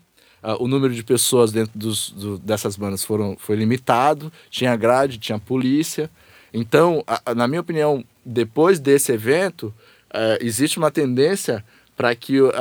o 0.59 0.67
número 0.67 0.93
de 0.93 1.03
pessoas 1.03 1.53
dentro 1.53 1.71
dos, 1.73 2.11
do, 2.11 2.37
dessas 2.37 2.75
bandas 2.75 3.01
foram, 3.01 3.37
foi 3.39 3.55
limitado, 3.55 4.31
tinha 4.49 4.75
grade, 4.75 5.17
tinha 5.17 5.39
polícia. 5.39 6.11
Então, 6.53 7.03
na 7.33 7.47
minha 7.47 7.61
opinião, 7.61 8.03
depois 8.25 8.79
desse 8.79 9.11
evento, 9.11 9.73
uh, 10.13 10.37
existe 10.39 10.77
uma 10.77 10.91
tendência 10.91 11.63
para 11.95 12.15
que 12.15 12.41
uh, 12.41 12.51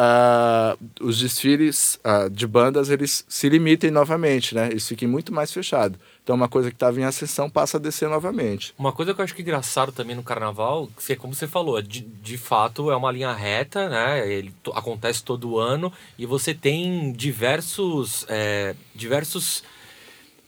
os 1.01 1.19
desfiles 1.19 1.99
uh, 2.05 2.29
de 2.29 2.47
bandas 2.47 2.91
eles 2.91 3.25
se 3.29 3.49
limitem 3.49 3.91
novamente, 3.91 4.55
né? 4.55 4.69
Eles 4.69 4.87
fiquem 4.87 5.09
muito 5.09 5.33
mais 5.33 5.53
fechados. 5.53 5.99
Então, 6.23 6.37
uma 6.37 6.49
coisa 6.49 6.71
que 6.71 6.77
estava 6.77 7.01
em 7.01 7.05
ascensão 7.05 7.51
passa 7.51 7.79
a 7.79 7.81
descer 7.81 8.09
novamente. 8.09 8.73
Uma 8.79 8.93
coisa 8.93 9.13
que 9.13 9.21
eu 9.21 9.25
acho 9.25 9.35
que 9.35 9.43
é 9.43 9.45
engraçado 9.45 9.91
também 9.91 10.15
no 10.15 10.23
carnaval, 10.23 10.89
que 11.05 11.13
é 11.13 11.17
como 11.17 11.35
você 11.35 11.49
falou, 11.49 11.81
de, 11.83 12.01
de 12.01 12.39
fato 12.39 12.91
é 12.93 12.97
uma 12.97 13.11
linha 13.11 13.33
reta, 13.33 13.89
né? 13.89 14.31
Ele 14.31 14.55
acontece 14.75 15.25
todo 15.25 15.59
ano 15.59 15.93
e 16.17 16.25
você 16.25 16.55
tem 16.55 17.13
diversos, 17.13 18.25
é, 18.29 18.77
diversos 18.95 19.65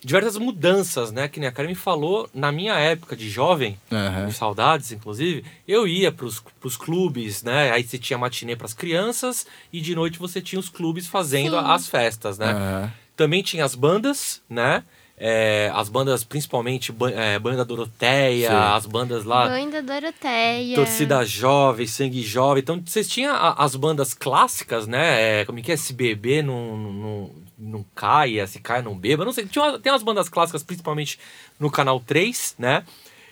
diversas 0.05 0.37
mudanças, 0.37 1.11
né? 1.11 1.27
Que 1.27 1.41
nem 1.41 1.49
a 1.49 1.53
Karen 1.53 1.69
me 1.69 1.75
falou, 1.75 2.29
na 2.35 2.53
minha 2.53 2.75
época 2.75 3.17
de 3.17 3.31
jovem, 3.31 3.79
uhum. 3.91 4.27
de 4.27 4.35
saudades, 4.35 4.93
inclusive, 4.93 5.45
eu 5.67 5.89
ia 5.89 6.13
pros, 6.13 6.43
pros 6.61 6.77
clubes, 6.77 7.43
né? 7.43 7.73
Aí 7.73 7.83
você 7.83 7.99
tinha 7.99 8.19
matinê 8.19 8.55
para 8.55 8.67
as 8.67 8.75
crianças 8.75 9.47
e 9.73 9.81
de 9.81 9.95
noite 9.95 10.19
você 10.19 10.43
tinha 10.43 10.61
os 10.61 10.69
clubes 10.69 11.07
fazendo 11.07 11.59
Sim. 11.59 11.65
as 11.65 11.89
festas, 11.89 12.39
né? 12.39 12.53
Uhum. 12.53 12.91
Também 13.17 13.43
tinha 13.43 13.65
as 13.65 13.75
bandas, 13.75 14.43
né? 14.49 14.85
É, 15.17 15.71
as 15.73 15.89
bandas, 15.89 16.25
principalmente 16.25 16.93
é, 17.15 17.39
Banda 17.39 17.65
Doroteia, 17.65 18.51
Sim. 18.51 18.57
as 18.57 18.85
bandas 18.85 19.25
lá. 19.25 19.49
Banda 19.49 19.81
Doroteia. 19.81 20.75
Torcida 20.75 21.25
Jovem, 21.25 21.87
Sangue 21.87 22.21
Jovem. 22.21 22.61
Então, 22.61 22.83
vocês 22.85 23.09
tinham 23.09 23.35
as 23.57 23.77
bandas 23.77 24.13
clássicas, 24.13 24.89
né? 24.89 25.41
É, 25.41 25.45
como 25.45 25.61
é 25.61 25.63
que 25.63 25.71
é? 25.71 25.75
SBB 25.75 26.43
não, 26.43 27.31
não 27.65 27.85
caia, 27.95 28.47
se 28.47 28.61
caia 28.61 28.83
não 28.83 28.97
beba. 28.97 29.25
Não 29.25 29.33
sei. 29.33 29.47
Tinha 29.47 29.65
uma, 29.65 29.79
tem 29.79 29.93
umas 29.93 30.03
bandas 30.03 30.29
clássicas, 30.29 30.63
principalmente 30.63 31.19
no 31.59 31.71
canal 31.71 32.01
3, 32.01 32.57
né? 32.59 32.85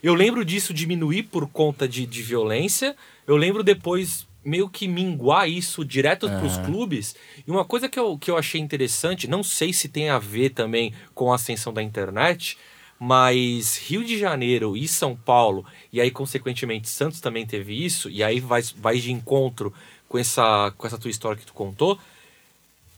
Eu 0.02 0.14
lembro 0.14 0.44
disso 0.44 0.74
diminuir 0.74 1.24
por 1.24 1.48
conta 1.48 1.86
de, 1.86 2.06
de 2.06 2.22
violência. 2.22 2.96
Eu 3.26 3.36
lembro 3.36 3.62
depois 3.62 4.26
meio 4.44 4.68
que 4.68 4.88
minguar 4.88 5.48
isso 5.48 5.84
direto 5.84 6.28
para 6.28 6.44
os 6.44 6.56
clubes. 6.58 7.14
E 7.46 7.50
uma 7.50 7.64
coisa 7.64 7.88
que 7.88 7.98
eu, 7.98 8.18
que 8.18 8.30
eu 8.30 8.36
achei 8.36 8.60
interessante, 8.60 9.28
não 9.28 9.42
sei 9.42 9.72
se 9.72 9.88
tem 9.88 10.10
a 10.10 10.18
ver 10.18 10.50
também 10.50 10.92
com 11.14 11.30
a 11.30 11.36
ascensão 11.36 11.72
da 11.72 11.82
internet, 11.82 12.58
mas 12.98 13.76
Rio 13.76 14.04
de 14.04 14.18
Janeiro 14.18 14.76
e 14.76 14.86
São 14.86 15.16
Paulo, 15.16 15.64
e 15.92 16.00
aí 16.00 16.10
consequentemente 16.10 16.88
Santos 16.88 17.20
também 17.20 17.46
teve 17.46 17.84
isso, 17.84 18.10
e 18.10 18.22
aí 18.22 18.40
vai, 18.40 18.62
vai 18.76 18.98
de 18.98 19.12
encontro 19.12 19.72
com 20.08 20.18
essa, 20.18 20.72
com 20.76 20.86
essa 20.86 20.98
tua 20.98 21.10
história 21.10 21.38
que 21.38 21.46
tu 21.46 21.52
contou. 21.52 21.98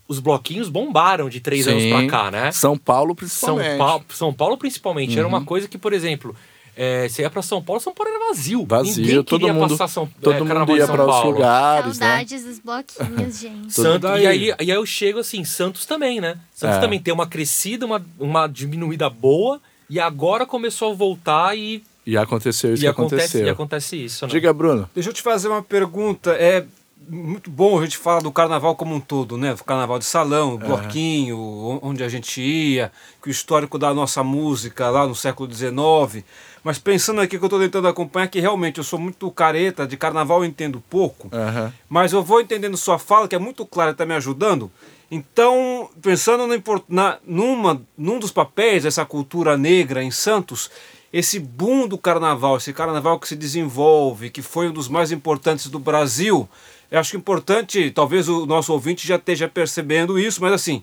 Os 0.07 0.19
bloquinhos 0.19 0.69
bombaram 0.69 1.29
de 1.29 1.39
três 1.39 1.65
Sim. 1.65 1.71
anos 1.71 1.85
pra 1.85 2.07
cá, 2.07 2.31
né? 2.31 2.51
São 2.51 2.77
Paulo 2.77 3.15
principalmente. 3.15 3.77
São, 3.77 3.99
pa 3.99 4.01
São 4.09 4.33
Paulo 4.33 4.57
principalmente. 4.57 5.13
Uhum. 5.13 5.19
Era 5.19 5.27
uma 5.27 5.39
uhum. 5.39 5.45
coisa 5.45 5.67
que, 5.67 5.77
por 5.77 5.93
exemplo, 5.93 6.35
é, 6.77 7.07
você 7.07 7.21
ia 7.21 7.29
para 7.29 7.41
São 7.41 7.63
Paulo, 7.63 7.79
São 7.79 7.93
Paulo 7.93 8.11
era 8.13 8.27
vazio. 8.27 8.65
Vazio, 8.65 9.01
Ninguém 9.01 9.23
todo 9.23 9.53
mundo, 9.53 9.77
São, 9.87 10.09
todo 10.21 10.35
é, 10.35 10.39
mundo 10.41 10.77
ia 10.77 10.85
para 10.85 11.05
os 11.07 11.23
lugares, 11.23 11.99
né? 11.99 12.05
Saudades 12.07 12.43
né? 12.43 12.49
dos 12.49 12.59
bloquinhos, 12.59 13.39
gente. 13.39 13.73
Santos, 13.73 14.09
e, 14.09 14.27
aí, 14.27 14.47
e 14.47 14.53
aí 14.59 14.69
eu 14.69 14.85
chego 14.85 15.19
assim, 15.19 15.45
Santos 15.45 15.85
também, 15.85 16.19
né? 16.19 16.37
Santos 16.53 16.77
é. 16.77 16.81
também 16.81 16.99
tem 16.99 17.13
uma 17.13 17.25
crescida, 17.25 17.85
uma, 17.85 18.05
uma 18.19 18.47
diminuída 18.47 19.09
boa, 19.09 19.61
e 19.89 20.01
agora 20.01 20.45
começou 20.45 20.91
a 20.91 20.93
voltar 20.93 21.57
e... 21.57 21.81
E 22.05 22.17
aconteceu 22.17 22.73
isso 22.73 22.83
e 22.83 22.85
que 22.85 22.87
acontece, 22.87 23.15
aconteceu. 23.15 23.45
E 23.45 23.49
acontece 23.49 24.05
isso, 24.05 24.25
né? 24.27 24.31
Diga, 24.31 24.53
Bruno. 24.53 24.89
Deixa 24.93 25.09
eu 25.09 25.13
te 25.13 25.21
fazer 25.21 25.47
uma 25.47 25.63
pergunta. 25.63 26.31
É 26.31 26.65
muito 27.07 27.49
bom 27.49 27.79
a 27.79 27.83
gente 27.83 27.97
falar 27.97 28.21
do 28.21 28.31
carnaval 28.31 28.75
como 28.75 28.95
um 28.95 28.99
todo, 28.99 29.37
né? 29.37 29.53
O 29.53 29.63
carnaval 29.63 29.99
de 29.99 30.05
salão, 30.05 30.55
o 30.55 30.57
bloquinho, 30.57 31.37
uhum. 31.37 31.79
onde 31.81 32.03
a 32.03 32.09
gente 32.09 32.41
ia, 32.41 32.91
que 33.21 33.29
o 33.29 33.31
histórico 33.31 33.77
da 33.77 33.93
nossa 33.93 34.23
música 34.23 34.89
lá 34.89 35.07
no 35.07 35.15
século 35.15 35.51
XIX. 35.53 36.23
Mas 36.63 36.79
pensando 36.79 37.21
aqui 37.21 37.37
que 37.37 37.43
eu 37.43 37.47
estou 37.47 37.59
tentando 37.59 37.87
acompanhar, 37.87 38.27
que 38.27 38.39
realmente 38.39 38.79
eu 38.79 38.83
sou 38.83 38.97
muito 38.97 39.29
careta, 39.31 39.85
de 39.85 39.95
carnaval 39.95 40.39
eu 40.39 40.45
entendo 40.45 40.83
pouco, 40.89 41.29
uhum. 41.31 41.71
mas 41.87 42.11
eu 42.11 42.23
vou 42.23 42.41
entendendo 42.41 42.75
sua 42.75 42.97
fala, 42.97 43.27
que 43.27 43.35
é 43.35 43.39
muito 43.39 43.65
clara 43.65 43.91
e 43.91 43.93
está 43.93 44.05
me 44.05 44.15
ajudando. 44.15 44.71
Então, 45.09 45.89
pensando 46.01 46.47
no, 46.47 46.83
na, 46.89 47.19
numa, 47.25 47.81
num 47.97 48.19
dos 48.19 48.31
papéis 48.31 48.83
dessa 48.83 49.05
cultura 49.05 49.55
negra 49.55 50.03
em 50.03 50.09
Santos, 50.09 50.71
esse 51.13 51.39
boom 51.39 51.87
do 51.87 51.97
carnaval, 51.97 52.57
esse 52.57 52.73
carnaval 52.73 53.19
que 53.19 53.27
se 53.27 53.35
desenvolve, 53.35 54.29
que 54.29 54.41
foi 54.41 54.67
um 54.67 54.73
dos 54.73 54.89
mais 54.89 55.11
importantes 55.11 55.67
do 55.67 55.79
Brasil, 55.79 56.49
eu 56.95 57.01
acho 57.01 57.11
que 57.11 57.17
é 57.17 57.19
importante, 57.19 57.91
talvez 57.91 58.29
o 58.29 58.45
nosso 58.45 58.71
ouvinte 58.71 59.05
já 59.05 59.15
esteja 59.17 59.49
percebendo 59.49 60.17
isso, 60.17 60.41
mas 60.41 60.53
assim, 60.53 60.81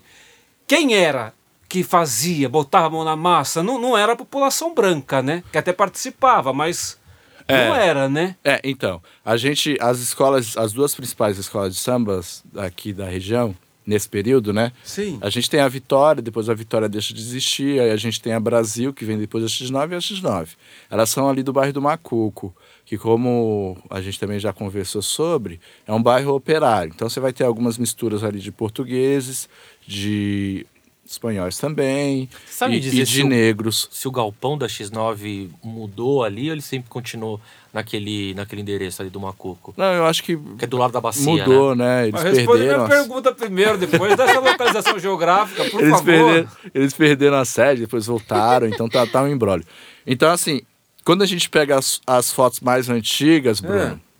quem 0.67 0.93
era 0.93 1.33
que 1.67 1.83
fazia, 1.83 2.47
botava 2.47 2.85
a 2.85 2.89
mão 2.91 3.03
na 3.03 3.15
massa, 3.15 3.63
não, 3.63 3.79
não 3.81 3.97
era 3.97 4.13
a 4.13 4.15
população 4.15 4.75
branca, 4.75 5.23
né? 5.23 5.43
Que 5.51 5.57
até 5.57 5.73
participava, 5.73 6.53
mas 6.53 6.99
é, 7.47 7.67
não 7.67 7.75
era, 7.75 8.07
né? 8.07 8.35
É, 8.43 8.61
então, 8.63 9.01
a 9.25 9.35
gente, 9.37 9.75
as 9.81 9.99
escolas, 9.99 10.55
as 10.55 10.71
duas 10.71 10.93
principais 10.93 11.39
escolas 11.39 11.73
de 11.73 11.79
sambas 11.79 12.43
aqui 12.55 12.93
da 12.93 13.05
região, 13.05 13.55
nesse 13.85 14.07
período, 14.07 14.53
né? 14.53 14.71
Sim. 14.83 15.17
A 15.19 15.29
gente 15.29 15.49
tem 15.49 15.59
a 15.59 15.67
Vitória, 15.67 16.21
depois 16.21 16.47
a 16.47 16.53
Vitória 16.53 16.87
deixa 16.87 17.13
de 17.13 17.21
existir, 17.21 17.79
aí 17.79 17.89
a 17.89 17.97
gente 17.97 18.21
tem 18.21 18.33
a 18.33 18.39
Brasil, 18.39 18.93
que 18.93 19.03
vem 19.03 19.17
depois 19.17 19.43
da 19.43 19.49
X9 19.49 19.91
e 19.91 19.95
a 19.95 19.97
X9. 19.97 20.49
Elas 20.89 21.09
são 21.09 21.27
ali 21.27 21.43
do 21.43 21.51
bairro 21.51 21.73
do 21.73 21.81
Macuco, 21.81 22.55
que 22.85 22.97
como 22.97 23.77
a 23.89 24.01
gente 24.01 24.19
também 24.19 24.39
já 24.39 24.51
conversou 24.51 25.01
sobre, 25.01 25.59
é 25.87 25.93
um 25.93 26.01
bairro 26.01 26.33
operário. 26.33 26.91
Então 26.93 27.09
você 27.09 27.19
vai 27.19 27.33
ter 27.33 27.43
algumas 27.43 27.77
misturas 27.77 28.23
ali 28.23 28.39
de 28.39 28.51
portugueses, 28.51 29.49
de 29.87 30.65
espanhóis 31.05 31.57
também. 31.57 32.29
Sabe 32.45 32.75
e, 32.75 32.79
dizer 32.79 33.01
e 33.01 33.05
de 33.05 33.23
negros. 33.23 33.85
O, 33.85 33.95
se 33.95 34.07
o 34.07 34.11
galpão 34.11 34.57
da 34.57 34.67
X9 34.67 35.49
mudou 35.63 36.23
ali 36.23 36.47
ou 36.47 36.53
ele 36.53 36.61
sempre 36.61 36.89
continuou 36.89 37.39
naquele, 37.73 38.33
naquele 38.33 38.61
endereço 38.61 39.01
ali 39.01 39.09
do 39.09 39.19
Macuco? 39.19 39.73
Não, 39.77 39.93
eu 39.93 40.05
acho 40.05 40.23
que. 40.23 40.37
Que 40.57 40.65
é 40.65 40.67
do 40.67 40.77
lado 40.77 40.91
da 40.91 41.01
bacia. 41.01 41.45
Mudou, 41.45 41.75
né? 41.75 41.85
né? 41.85 42.07
Eles 42.07 42.13
Mas 42.13 42.23
perderam. 42.23 42.85
Minha 42.85 42.87
pergunta 42.87 43.31
primeiro, 43.31 43.77
depois 43.77 44.15
dessa 44.15 44.39
localização 44.39 44.99
geográfica, 44.99 45.65
por 45.65 45.81
eles 45.81 45.91
favor. 45.91 46.05
Perderam, 46.05 46.49
eles 46.73 46.93
perderam 46.93 47.37
a 47.37 47.45
sede, 47.45 47.81
depois 47.81 48.05
voltaram, 48.05 48.67
então 48.67 48.89
tá, 48.89 49.05
tá 49.05 49.23
um 49.23 49.27
embrólio. 49.27 49.65
Então, 50.05 50.31
assim, 50.31 50.61
quando 51.03 51.21
a 51.21 51.25
gente 51.25 51.49
pega 51.49 51.77
as, 51.77 52.01
as 52.05 52.31
fotos 52.31 52.59
mais 52.59 52.89
antigas, 52.89 53.59
Bruno. 53.59 53.99
É 54.09 54.13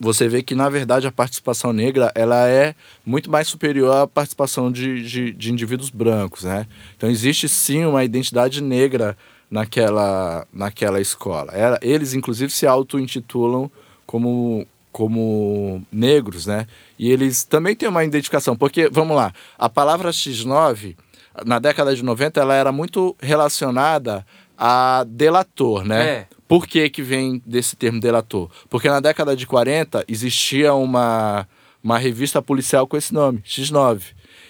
você 0.00 0.28
vê 0.28 0.42
que 0.42 0.54
na 0.54 0.68
verdade 0.68 1.06
a 1.06 1.12
participação 1.12 1.72
negra 1.72 2.12
ela 2.14 2.46
é 2.46 2.74
muito 3.04 3.30
mais 3.30 3.48
superior 3.48 3.96
à 3.96 4.06
participação 4.06 4.70
de, 4.70 5.02
de, 5.02 5.32
de, 5.32 5.50
indivíduos 5.52 5.90
brancos, 5.90 6.44
né? 6.44 6.66
Então 6.96 7.10
existe 7.10 7.48
sim 7.48 7.84
uma 7.84 8.04
identidade 8.04 8.62
negra 8.62 9.16
naquela, 9.50 10.46
naquela 10.52 11.00
escola. 11.00 11.52
Era, 11.52 11.78
eles 11.82 12.14
inclusive 12.14 12.52
se 12.52 12.66
auto-intitulam 12.66 13.70
como, 14.06 14.66
como 14.92 15.84
negros, 15.90 16.46
né? 16.46 16.66
E 16.98 17.10
eles 17.10 17.44
também 17.44 17.74
têm 17.74 17.88
uma 17.88 18.04
identificação, 18.04 18.56
porque, 18.56 18.88
vamos 18.90 19.16
lá, 19.16 19.32
a 19.58 19.68
palavra 19.68 20.10
X9, 20.10 20.96
na 21.44 21.58
década 21.58 21.94
de 21.94 22.02
90, 22.02 22.40
ela 22.40 22.54
era 22.54 22.72
muito 22.72 23.16
relacionada 23.20 24.24
a 24.58 25.04
delator, 25.06 25.84
né? 25.84 26.08
É. 26.08 26.26
Por 26.48 26.66
que, 26.66 26.90
que 26.90 27.02
vem 27.02 27.40
desse 27.46 27.76
termo 27.76 28.00
delator? 28.00 28.50
Porque 28.68 28.88
na 28.88 28.98
década 28.98 29.36
de 29.36 29.46
40 29.46 30.04
existia 30.08 30.74
uma, 30.74 31.46
uma 31.84 31.98
revista 31.98 32.42
policial 32.42 32.86
com 32.86 32.96
esse 32.96 33.14
nome, 33.14 33.40
X9. 33.46 34.02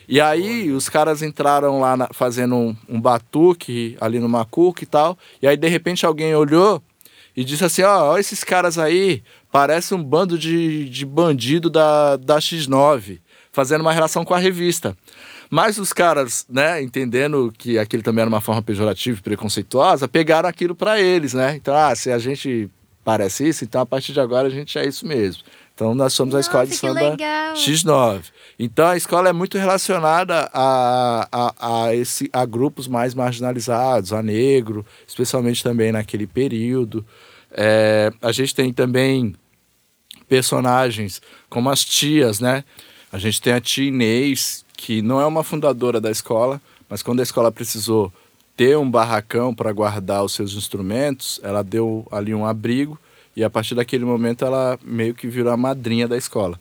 E 0.08 0.20
aí 0.20 0.70
os 0.70 0.88
caras 0.88 1.22
entraram 1.22 1.80
lá 1.80 1.96
na, 1.96 2.08
fazendo 2.12 2.54
um, 2.54 2.76
um, 2.88 3.00
batuque 3.00 3.96
ali 4.00 4.18
no 4.18 4.28
Macuca 4.28 4.82
e 4.82 4.86
tal. 4.86 5.18
E 5.42 5.46
aí 5.46 5.56
de 5.56 5.68
repente 5.68 6.06
alguém 6.06 6.34
olhou 6.34 6.82
e 7.36 7.44
disse 7.44 7.64
assim: 7.64 7.82
ó, 7.82 8.12
oh, 8.12 8.16
esses 8.16 8.42
caras 8.42 8.78
aí 8.78 9.22
parecem 9.52 9.98
um 9.98 10.02
bando 10.02 10.38
de, 10.38 10.88
de 10.88 11.04
bandido 11.04 11.68
da, 11.68 12.16
da 12.16 12.38
X9, 12.38 13.20
fazendo 13.52 13.82
uma 13.82 13.92
relação 13.92 14.24
com 14.24 14.32
a 14.32 14.38
revista. 14.38 14.96
Mas 15.50 15.78
os 15.78 15.92
caras, 15.92 16.44
né, 16.48 16.82
entendendo 16.82 17.52
que 17.56 17.78
aquilo 17.78 18.02
também 18.02 18.22
era 18.22 18.28
uma 18.28 18.40
forma 18.40 18.62
pejorativa 18.62 19.18
e 19.18 19.22
preconceituosa, 19.22 20.06
pegaram 20.06 20.48
aquilo 20.48 20.74
para 20.74 21.00
eles, 21.00 21.32
né? 21.32 21.56
Então, 21.56 21.74
ah, 21.74 21.94
se 21.94 22.10
a 22.10 22.18
gente 22.18 22.70
parece 23.02 23.48
isso, 23.48 23.64
então 23.64 23.80
a 23.80 23.86
partir 23.86 24.12
de 24.12 24.20
agora 24.20 24.48
a 24.48 24.50
gente 24.50 24.78
é 24.78 24.86
isso 24.86 25.06
mesmo. 25.06 25.42
Então 25.74 25.94
nós 25.94 26.12
somos 26.12 26.34
Nossa, 26.34 26.46
a 26.46 26.64
escola 26.64 26.66
de 26.66 26.76
samba 26.76 27.16
X9. 27.54 28.24
Então 28.58 28.86
a 28.86 28.96
escola 28.96 29.28
é 29.28 29.32
muito 29.32 29.56
relacionada 29.56 30.50
a, 30.52 31.28
a, 31.30 31.84
a, 31.84 31.94
esse, 31.94 32.28
a 32.32 32.44
grupos 32.44 32.88
mais 32.88 33.14
marginalizados, 33.14 34.12
a 34.12 34.22
negro, 34.22 34.84
especialmente 35.06 35.62
também 35.62 35.92
naquele 35.92 36.26
período. 36.26 37.06
É, 37.52 38.12
a 38.20 38.32
gente 38.32 38.54
tem 38.54 38.72
também 38.72 39.34
personagens 40.28 41.22
como 41.48 41.70
as 41.70 41.84
tias, 41.84 42.40
né? 42.40 42.64
A 43.10 43.16
gente 43.16 43.40
tem 43.40 43.54
a 43.54 43.60
tia 43.60 43.88
Inês, 43.88 44.66
que 44.78 45.02
não 45.02 45.20
é 45.20 45.26
uma 45.26 45.42
fundadora 45.42 46.00
da 46.00 46.08
escola, 46.08 46.62
mas 46.88 47.02
quando 47.02 47.18
a 47.18 47.24
escola 47.24 47.50
precisou 47.50 48.12
ter 48.56 48.78
um 48.78 48.88
barracão 48.88 49.52
para 49.52 49.72
guardar 49.72 50.24
os 50.24 50.32
seus 50.32 50.54
instrumentos, 50.54 51.40
ela 51.42 51.62
deu 51.64 52.06
ali 52.12 52.32
um 52.32 52.46
abrigo 52.46 52.96
e 53.36 53.42
a 53.42 53.50
partir 53.50 53.74
daquele 53.74 54.04
momento 54.04 54.44
ela 54.44 54.78
meio 54.84 55.16
que 55.16 55.26
virou 55.26 55.52
a 55.52 55.56
madrinha 55.56 56.06
da 56.06 56.16
escola. 56.16 56.58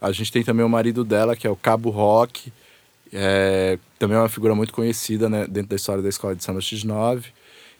A 0.00 0.10
gente 0.10 0.32
tem 0.32 0.42
também 0.42 0.64
o 0.64 0.70
marido 0.70 1.04
dela, 1.04 1.36
que 1.36 1.46
é 1.46 1.50
o 1.50 1.54
Cabo 1.54 1.90
Rock, 1.90 2.50
é, 3.12 3.78
também 3.98 4.16
é 4.16 4.20
uma 4.20 4.28
figura 4.30 4.54
muito 4.54 4.72
conhecida 4.72 5.28
né, 5.28 5.46
dentro 5.46 5.68
da 5.68 5.76
história 5.76 6.02
da 6.02 6.08
escola 6.08 6.34
de 6.34 6.42
samba 6.42 6.60
X9. 6.60 7.24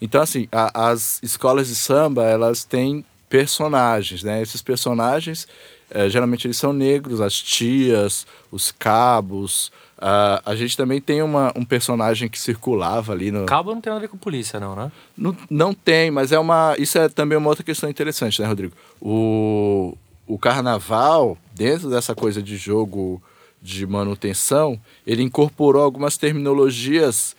Então, 0.02 0.20
assim, 0.20 0.46
a, 0.52 0.90
as 0.90 1.18
escolas 1.22 1.68
de 1.68 1.74
samba, 1.74 2.24
elas 2.24 2.64
têm 2.64 3.02
personagens, 3.30 4.22
né? 4.22 4.42
Esses 4.42 4.60
personagens, 4.60 5.46
é, 5.90 6.09
geralmente 6.09 6.46
eles 6.46 6.57
são 6.57 6.72
negros, 6.72 7.20
as 7.20 7.35
tias, 7.35 8.26
os 8.50 8.70
cabos. 8.70 9.72
Uh, 9.98 10.40
a 10.46 10.55
gente 10.55 10.76
também 10.76 11.00
tem 11.00 11.20
uma, 11.20 11.53
um 11.55 11.64
personagem 11.64 12.29
que 12.29 12.38
circulava 12.38 13.12
ali 13.12 13.31
no. 13.31 13.44
Cabo 13.44 13.74
não 13.74 13.81
tem 13.81 13.90
nada 13.90 14.00
a 14.00 14.07
ver 14.07 14.09
com 14.09 14.16
polícia, 14.16 14.59
não, 14.59 14.74
né? 14.74 14.90
Não, 15.16 15.37
não 15.50 15.74
tem, 15.74 16.11
mas 16.11 16.33
é 16.33 16.38
uma. 16.38 16.74
Isso 16.79 16.98
é 16.98 17.09
também 17.09 17.37
uma 17.37 17.48
outra 17.48 17.64
questão 17.64 17.90
interessante, 17.90 18.40
né, 18.40 18.48
Rodrigo? 18.48 18.72
O, 19.00 19.94
o 20.26 20.38
carnaval, 20.38 21.37
dentro 21.55 21.90
dessa 21.90 22.14
coisa 22.14 22.42
de 22.42 22.57
jogo 22.57 23.22
de 23.61 23.87
manutenção, 23.87 24.81
ele 25.07 25.22
incorporou 25.22 25.83
algumas 25.83 26.16
terminologias 26.16 27.37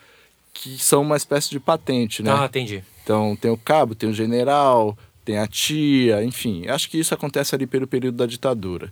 que 0.54 0.78
são 0.78 1.02
uma 1.02 1.18
espécie 1.18 1.50
de 1.50 1.60
patente, 1.60 2.22
né? 2.22 2.32
Ah, 2.32 2.46
entendi. 2.46 2.84
Então 3.04 3.36
tem 3.36 3.50
o 3.50 3.58
cabo, 3.58 3.96
tem 3.96 4.10
o 4.10 4.14
general, 4.14 4.96
tem 5.24 5.38
a 5.38 5.48
tia, 5.48 6.24
enfim. 6.24 6.68
Acho 6.68 6.90
que 6.90 7.00
isso 7.00 7.14
acontece 7.14 7.56
ali 7.56 7.68
pelo 7.68 7.88
período 7.88 8.18
da 8.18 8.26
ditadura. 8.26 8.92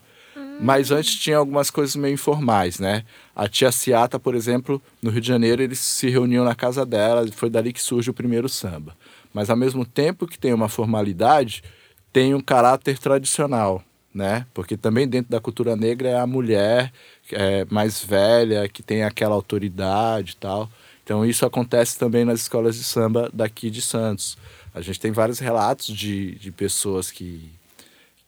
Mas 0.61 0.91
antes 0.91 1.15
tinha 1.15 1.37
algumas 1.37 1.69
coisas 1.69 1.95
meio 1.95 2.13
informais, 2.13 2.79
né? 2.79 3.05
A 3.33 3.47
tia 3.47 3.71
Ciata, 3.71 4.19
por 4.19 4.35
exemplo, 4.35 4.81
no 5.01 5.09
Rio 5.09 5.21
de 5.21 5.27
Janeiro, 5.27 5.61
eles 5.61 5.79
se 5.79 6.09
reuniam 6.09 6.43
na 6.43 6.53
casa 6.53 6.85
dela, 6.85 7.25
e 7.25 7.31
foi 7.31 7.49
dali 7.49 7.71
que 7.71 7.81
surge 7.81 8.09
o 8.09 8.13
primeiro 8.13 8.49
samba. 8.49 8.93
Mas 9.34 9.49
ao 9.49 9.55
mesmo 9.55 9.86
tempo 9.86 10.27
que 10.27 10.38
tem 10.38 10.53
uma 10.53 10.67
formalidade, 10.67 11.63
tem 12.11 12.34
um 12.34 12.41
caráter 12.41 12.97
tradicional, 12.99 13.82
né? 14.13 14.45
Porque 14.53 14.75
também 14.75 15.07
dentro 15.07 15.32
da 15.32 15.39
cultura 15.39 15.77
negra 15.77 16.09
é 16.09 16.19
a 16.19 16.27
mulher 16.27 16.91
é, 17.32 17.65
mais 17.69 18.03
velha, 18.03 18.67
que 18.67 18.84
tem 18.84 19.03
aquela 19.03 19.36
autoridade 19.36 20.34
e 20.34 20.36
tal. 20.36 20.69
Então 21.03 21.25
isso 21.25 21.45
acontece 21.45 21.97
também 21.97 22.25
nas 22.25 22.41
escolas 22.41 22.75
de 22.75 22.84
samba 22.84 23.30
daqui 23.34 23.69
de 23.69 23.82
Santos. 23.82 24.38
A 24.80 24.82
gente 24.82 24.97
tem 24.97 25.11
vários 25.11 25.39
relatos 25.39 25.88
de, 25.88 26.36
de 26.36 26.53
pessoas 26.53 27.11
que, 27.11 27.51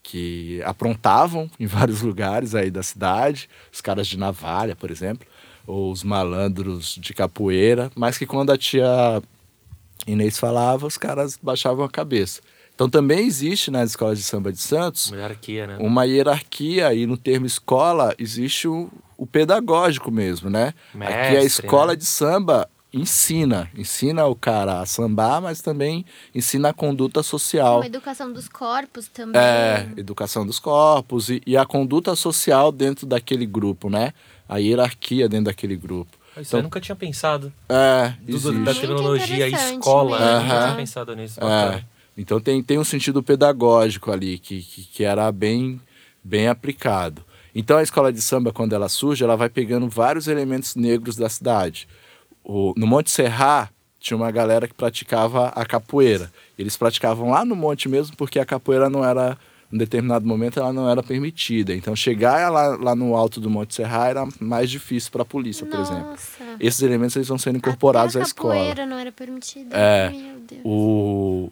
que 0.04 0.62
aprontavam 0.66 1.50
em 1.58 1.66
vários 1.66 2.02
lugares 2.02 2.54
aí 2.54 2.70
da 2.70 2.84
cidade, 2.84 3.50
os 3.72 3.80
caras 3.80 4.06
de 4.06 4.18
navalha, 4.18 4.76
por 4.76 4.92
exemplo, 4.92 5.26
ou 5.66 5.90
os 5.90 6.04
malandros 6.04 6.96
de 7.00 7.14
capoeira, 7.14 7.90
mas 7.96 8.18
que 8.18 8.26
quando 8.26 8.52
a 8.52 8.58
tia 8.58 8.86
Inês 10.06 10.38
falava, 10.38 10.86
os 10.86 10.98
caras 10.98 11.40
baixavam 11.42 11.86
a 11.86 11.90
cabeça. 11.90 12.42
Então 12.76 12.90
também 12.90 13.26
existe 13.26 13.72
nas 13.72 13.92
escolas 13.92 14.18
de 14.18 14.24
samba 14.26 14.52
de 14.52 14.60
Santos 14.60 15.08
uma 15.08 15.18
hierarquia, 15.18 15.68
né? 15.68 15.78
Uma 15.80 16.04
hierarquia 16.04 16.94
e 16.94 17.06
no 17.06 17.16
termo 17.16 17.46
escola 17.46 18.14
existe 18.18 18.68
o, 18.68 18.90
o 19.16 19.26
pedagógico 19.26 20.12
mesmo, 20.12 20.50
né? 20.50 20.74
Mestre, 20.94 21.16
Aqui 21.16 21.38
a 21.38 21.44
escola 21.44 21.94
né? 21.94 21.96
de 21.96 22.06
samba 22.06 22.68
ensina, 22.94 23.70
ensina 23.76 24.26
o 24.26 24.36
cara 24.36 24.82
a 24.82 24.86
sambar, 24.86 25.42
mas 25.42 25.62
também 25.62 26.06
ensina 26.36 26.70
a 26.70 26.74
conduta 26.74 27.24
social. 27.24 27.78
Uma 27.78 27.86
educação 27.86 28.32
dos 28.32 28.48
corpos 28.48 29.08
também. 29.08 29.42
É, 29.42 29.90
educação 29.98 30.46
dos 30.46 30.60
corpos 30.60 31.30
e, 31.30 31.42
e 31.46 31.56
a 31.56 31.66
conduta 31.66 32.16
social 32.16 32.72
dentro 32.72 33.06
daquele 33.06 33.46
grupo, 33.46 33.90
né? 33.90 34.14
A 34.48 34.58
hierarquia 34.58 35.30
dentro 35.30 35.46
daquele 35.46 35.78
grupo. 35.78 36.18
Isso 36.38 36.50
então, 36.50 36.60
eu 36.60 36.64
nunca 36.64 36.80
tinha 36.80 36.96
pensado. 36.96 37.52
É, 37.68 38.14
Tudo 38.30 38.64
da 38.64 38.74
tecnologia, 38.74 39.48
escola, 39.48 40.20
né? 40.20 40.26
uhum. 40.26 40.44
nunca 40.44 40.62
tinha 40.64 40.76
pensado 40.76 41.16
nisso. 41.16 41.40
É. 41.44 41.84
Então 42.18 42.40
tem, 42.40 42.62
tem 42.62 42.78
um 42.78 42.84
sentido 42.84 43.24
pedagógico 43.24 44.12
ali 44.12 44.38
que, 44.38 44.62
que, 44.62 44.84
que 44.84 45.04
era 45.04 45.32
bem, 45.32 45.80
bem 46.24 46.48
aplicado. 46.48 47.24
Então 47.54 47.78
a 47.78 47.84
escola 47.84 48.14
de 48.14 48.22
samba, 48.22 48.52
quando 48.52 48.74
ela 48.74 48.88
surge, 48.88 49.24
ela 49.24 49.36
vai 49.36 49.50
pegando 49.50 49.88
vários 49.90 50.28
elementos 50.28 50.76
negros 50.76 51.16
da 51.16 51.30
cidade. 51.30 51.88
O, 52.52 52.74
no 52.76 52.86
Monte 52.86 53.10
Serra 53.10 53.70
tinha 53.98 54.18
uma 54.18 54.30
galera 54.30 54.68
que 54.68 54.74
praticava 54.74 55.48
a 55.50 55.66
capoeira. 55.66 56.30
Eles 56.60 56.76
praticavam 56.76 57.30
lá 57.30 57.46
no 57.46 57.56
monte 57.56 57.88
mesmo 57.88 58.18
porque 58.18 58.40
a 58.40 58.46
capoeira 58.46 58.90
não 58.90 59.06
era, 59.06 59.38
em 59.72 59.78
determinado 59.78 60.26
momento, 60.28 60.60
ela 60.60 60.74
não 60.74 60.90
era 60.90 61.02
permitida. 61.02 61.74
Então 61.74 61.96
chegar 61.96 62.52
lá, 62.52 62.76
lá 62.76 62.96
no 62.96 63.16
alto 63.16 63.40
do 63.40 63.50
Monte 63.50 63.76
Serra 63.76 64.10
era 64.10 64.28
mais 64.38 64.70
difícil 64.70 65.12
para 65.12 65.22
a 65.22 65.26
polícia, 65.26 65.66
por 65.66 65.80
Nossa. 65.80 65.94
exemplo. 65.94 66.18
Esses 66.60 66.82
elementos 66.82 67.16
eles 67.16 67.30
vão 67.30 67.38
sendo 67.38 67.58
incorporados 67.58 68.18
à 68.18 68.22
escola. 68.22 68.54
A 68.54 68.58
capoeira 68.58 68.86
não 68.86 68.98
era 68.98 69.12
permitida. 69.14 69.74
É, 69.74 70.10
Meu 70.10 70.40
Deus. 70.40 70.62
O, 70.66 71.52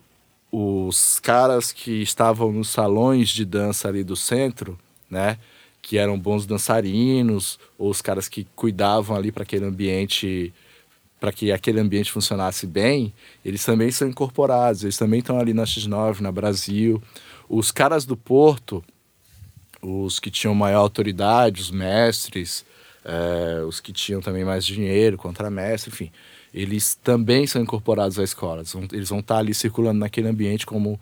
os 0.51 1.19
caras 1.19 1.71
que 1.71 2.01
estavam 2.01 2.51
nos 2.51 2.67
salões 2.69 3.29
de 3.29 3.45
dança 3.45 3.87
ali 3.87 4.03
do 4.03 4.17
centro, 4.17 4.77
né? 5.09 5.37
Que 5.81 5.97
eram 5.97 6.19
bons 6.19 6.45
dançarinos, 6.45 7.57
ou 7.77 7.89
os 7.89 8.01
caras 8.01 8.27
que 8.27 8.45
cuidavam 8.53 9.15
ali 9.15 9.31
para 9.31 9.43
aquele 9.43 9.65
ambiente, 9.65 10.51
para 11.19 11.31
que 11.31 11.51
aquele 11.51 11.79
ambiente 11.79 12.11
funcionasse 12.11 12.65
bem, 12.65 13.13
eles 13.43 13.63
também 13.63 13.91
são 13.91 14.07
incorporados, 14.07 14.83
eles 14.83 14.97
também 14.97 15.19
estão 15.19 15.37
ali 15.37 15.53
na 15.53 15.63
X9, 15.63 16.21
na 16.21 16.31
Brasil. 16.31 17.01
Os 17.49 17.71
caras 17.71 18.05
do 18.05 18.15
Porto, 18.15 18.83
os 19.81 20.19
que 20.19 20.31
tinham 20.31 20.55
maior 20.55 20.79
autoridade, 20.79 21.61
os 21.61 21.71
mestres, 21.71 22.65
é, 23.03 23.61
os 23.63 23.79
que 23.79 23.91
tinham 23.91 24.21
também 24.21 24.45
mais 24.45 24.65
dinheiro, 24.65 25.17
contramestre, 25.17 25.91
enfim, 25.91 26.11
eles 26.53 26.95
também 26.95 27.45
são 27.45 27.61
incorporados 27.61 28.17
à 28.17 28.23
escola. 28.23 28.63
Eles 28.91 29.09
vão, 29.09 29.19
estar 29.19 29.37
ali 29.37 29.53
circulando 29.53 29.99
naquele 29.99 30.27
ambiente 30.27 30.65
como, 30.65 30.99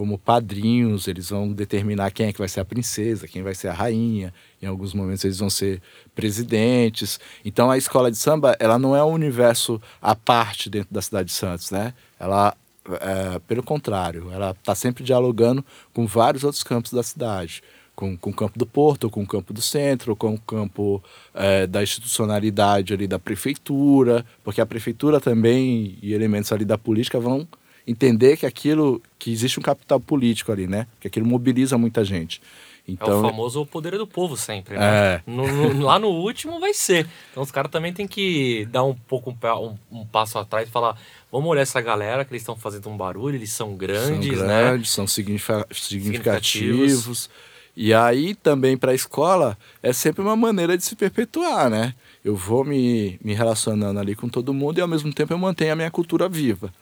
como 0.00 0.16
padrinhos, 0.16 1.06
eles 1.06 1.28
vão 1.28 1.52
determinar 1.52 2.10
quem 2.10 2.28
é 2.28 2.32
que 2.32 2.38
vai 2.38 2.48
ser 2.48 2.60
a 2.60 2.64
princesa, 2.64 3.28
quem 3.28 3.42
vai 3.42 3.54
ser 3.54 3.68
a 3.68 3.74
rainha. 3.74 4.32
Em 4.62 4.64
alguns 4.64 4.94
momentos 4.94 5.22
eles 5.26 5.40
vão 5.40 5.50
ser 5.50 5.82
presidentes. 6.14 7.20
Então 7.44 7.70
a 7.70 7.76
escola 7.76 8.10
de 8.10 8.16
samba, 8.16 8.56
ela 8.58 8.78
não 8.78 8.96
é 8.96 9.04
um 9.04 9.12
universo 9.12 9.78
à 10.00 10.14
parte 10.14 10.70
dentro 10.70 10.88
da 10.90 11.02
cidade 11.02 11.28
de 11.28 11.34
Santos, 11.34 11.70
né? 11.70 11.92
Ela, 12.18 12.56
é, 12.98 13.38
pelo 13.40 13.62
contrário, 13.62 14.30
ela 14.32 14.52
está 14.52 14.74
sempre 14.74 15.04
dialogando 15.04 15.62
com 15.92 16.06
vários 16.06 16.44
outros 16.44 16.62
campos 16.62 16.94
da 16.94 17.02
cidade 17.02 17.62
com, 17.94 18.16
com 18.16 18.30
o 18.30 18.34
campo 18.34 18.58
do 18.58 18.64
Porto, 18.64 19.10
com 19.10 19.22
o 19.22 19.26
campo 19.26 19.52
do 19.52 19.60
centro, 19.60 20.16
com 20.16 20.32
o 20.32 20.40
campo 20.40 21.04
é, 21.34 21.66
da 21.66 21.82
institucionalidade 21.82 22.94
ali 22.94 23.06
da 23.06 23.18
prefeitura, 23.18 24.24
porque 24.42 24.62
a 24.62 24.66
prefeitura 24.66 25.20
também 25.20 25.98
e 26.00 26.14
elementos 26.14 26.50
ali 26.52 26.64
da 26.64 26.78
política 26.78 27.20
vão 27.20 27.46
entender 27.90 28.36
que 28.36 28.46
aquilo, 28.46 29.02
que 29.18 29.32
existe 29.32 29.58
um 29.58 29.62
capital 29.62 29.98
político 29.98 30.52
ali, 30.52 30.66
né? 30.66 30.86
Que 31.00 31.08
aquilo 31.08 31.26
mobiliza 31.26 31.76
muita 31.76 32.04
gente. 32.04 32.40
Então, 32.86 33.08
é 33.08 33.14
o 33.14 33.18
então 33.18 33.30
famoso 33.30 33.66
poder 33.66 33.96
do 33.98 34.06
povo 34.06 34.36
sempre, 34.36 34.76
né? 34.76 34.84
É. 34.84 35.22
No, 35.26 35.46
no, 35.46 35.82
lá 35.82 35.98
no 35.98 36.08
último 36.08 36.58
vai 36.58 36.74
ser. 36.74 37.06
Então 37.30 37.42
os 37.42 37.50
caras 37.50 37.70
também 37.70 37.92
tem 37.92 38.06
que 38.06 38.66
dar 38.70 38.82
um 38.84 38.94
pouco 38.94 39.30
um, 39.30 39.76
um, 39.90 40.06
passo 40.06 40.38
atrás 40.38 40.68
e 40.68 40.72
falar, 40.72 40.96
vamos 41.30 41.48
olhar 41.48 41.62
essa 41.62 41.80
galera 41.80 42.24
que 42.24 42.32
eles 42.32 42.42
estão 42.42 42.56
fazendo 42.56 42.88
um 42.88 42.96
barulho, 42.96 43.36
eles 43.36 43.52
são 43.52 43.76
grandes, 43.76 44.38
são 44.38 44.46
né? 44.46 44.62
grandes, 44.62 44.90
né? 44.90 44.94
São 44.94 45.06
significativos. 45.06 45.86
significativos 45.86 47.30
e 47.76 47.94
aí 47.94 48.34
também 48.34 48.76
para 48.76 48.92
a 48.92 48.94
escola 48.94 49.56
é 49.82 49.92
sempre 49.92 50.22
uma 50.22 50.36
maneira 50.36 50.76
de 50.76 50.84
se 50.84 50.96
perpetuar, 50.96 51.70
né? 51.70 51.94
Eu 52.24 52.36
vou 52.36 52.64
me, 52.64 53.18
me 53.22 53.32
relacionando 53.32 53.98
ali 53.98 54.14
com 54.14 54.28
todo 54.28 54.52
mundo 54.52 54.78
e 54.78 54.80
ao 54.80 54.88
mesmo 54.88 55.12
tempo 55.12 55.32
eu 55.32 55.38
mantenho 55.38 55.72
a 55.72 55.76
minha 55.76 55.90
cultura 55.90 56.28
viva. 56.28 56.72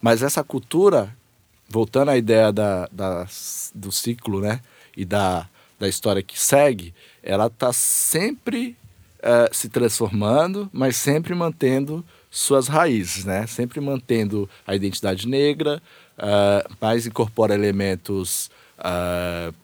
Mas 0.00 0.22
essa 0.22 0.44
cultura, 0.44 1.14
voltando 1.68 2.10
à 2.10 2.16
ideia 2.16 2.52
da, 2.52 2.88
da, 2.90 3.26
do 3.74 3.90
ciclo, 3.90 4.40
né? 4.40 4.60
E 4.96 5.04
da, 5.04 5.48
da 5.78 5.88
história 5.88 6.22
que 6.22 6.38
segue, 6.38 6.94
ela 7.22 7.46
está 7.46 7.72
sempre 7.72 8.76
uh, 9.18 9.54
se 9.54 9.68
transformando, 9.68 10.68
mas 10.72 10.96
sempre 10.96 11.34
mantendo 11.34 12.04
suas 12.30 12.68
raízes, 12.68 13.24
né? 13.24 13.46
Sempre 13.46 13.80
mantendo 13.80 14.48
a 14.66 14.74
identidade 14.74 15.26
negra, 15.26 15.82
uh, 16.18 16.74
mas 16.80 17.06
incorpora 17.06 17.54
elementos 17.54 18.50
uh, 18.78 19.54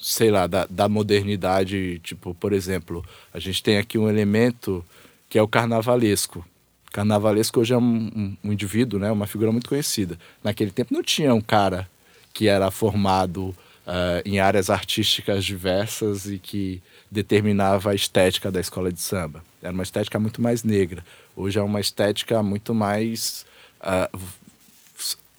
sei 0.00 0.30
lá, 0.30 0.46
da, 0.46 0.66
da 0.70 0.88
modernidade. 0.88 1.98
Tipo, 2.00 2.34
por 2.34 2.52
exemplo, 2.52 3.04
a 3.32 3.38
gente 3.38 3.62
tem 3.62 3.78
aqui 3.78 3.98
um 3.98 4.08
elemento 4.08 4.84
que 5.28 5.38
é 5.38 5.42
o 5.42 5.48
carnavalesco. 5.48 6.44
Carnavalesco 6.92 7.60
hoje 7.60 7.74
é 7.74 7.78
um, 7.78 7.82
um, 7.82 8.36
um, 8.44 8.52
indivíduo, 8.52 8.98
né, 8.98 9.10
uma 9.10 9.26
figura 9.26 9.52
muito 9.52 9.68
conhecida. 9.68 10.18
Naquele 10.42 10.70
tempo 10.70 10.94
não 10.94 11.02
tinha 11.02 11.34
um 11.34 11.40
cara 11.40 11.88
que 12.32 12.48
era 12.48 12.70
formado 12.70 13.54
uh, 13.86 14.22
em 14.24 14.38
áreas 14.38 14.70
artísticas 14.70 15.44
diversas 15.44 16.26
e 16.26 16.38
que 16.38 16.82
determinava 17.10 17.90
a 17.90 17.94
estética 17.94 18.50
da 18.50 18.60
escola 18.60 18.92
de 18.92 19.00
samba. 19.00 19.42
Era 19.62 19.72
uma 19.72 19.82
estética 19.82 20.18
muito 20.18 20.40
mais 20.40 20.62
negra. 20.62 21.04
Hoje 21.36 21.58
é 21.58 21.62
uma 21.62 21.80
estética 21.80 22.42
muito 22.42 22.74
mais 22.74 23.44
uh, 23.80 24.18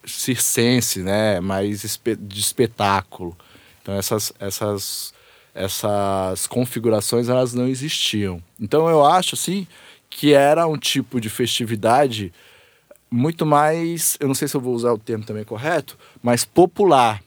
circense, 0.05 1.01
né, 1.01 1.39
mais 1.39 1.99
de 2.19 2.39
espetáculo. 2.39 3.37
Então 3.81 3.95
essas, 3.95 4.33
essas, 4.39 5.13
essas 5.53 6.47
configurações 6.47 7.29
elas 7.29 7.53
não 7.53 7.67
existiam. 7.67 8.41
Então 8.59 8.87
eu 8.89 9.05
acho 9.05 9.35
assim 9.35 9.67
que 10.19 10.33
era 10.33 10.67
um 10.67 10.77
tipo 10.77 11.21
de 11.21 11.29
festividade 11.29 12.33
muito 13.09 13.45
mais, 13.45 14.17
eu 14.19 14.27
não 14.27 14.35
sei 14.35 14.49
se 14.49 14.57
eu 14.57 14.59
vou 14.59 14.75
usar 14.75 14.91
o 14.91 14.97
termo 14.97 15.23
também 15.23 15.45
correto, 15.45 15.97
mas 16.21 16.43
popular, 16.43 17.23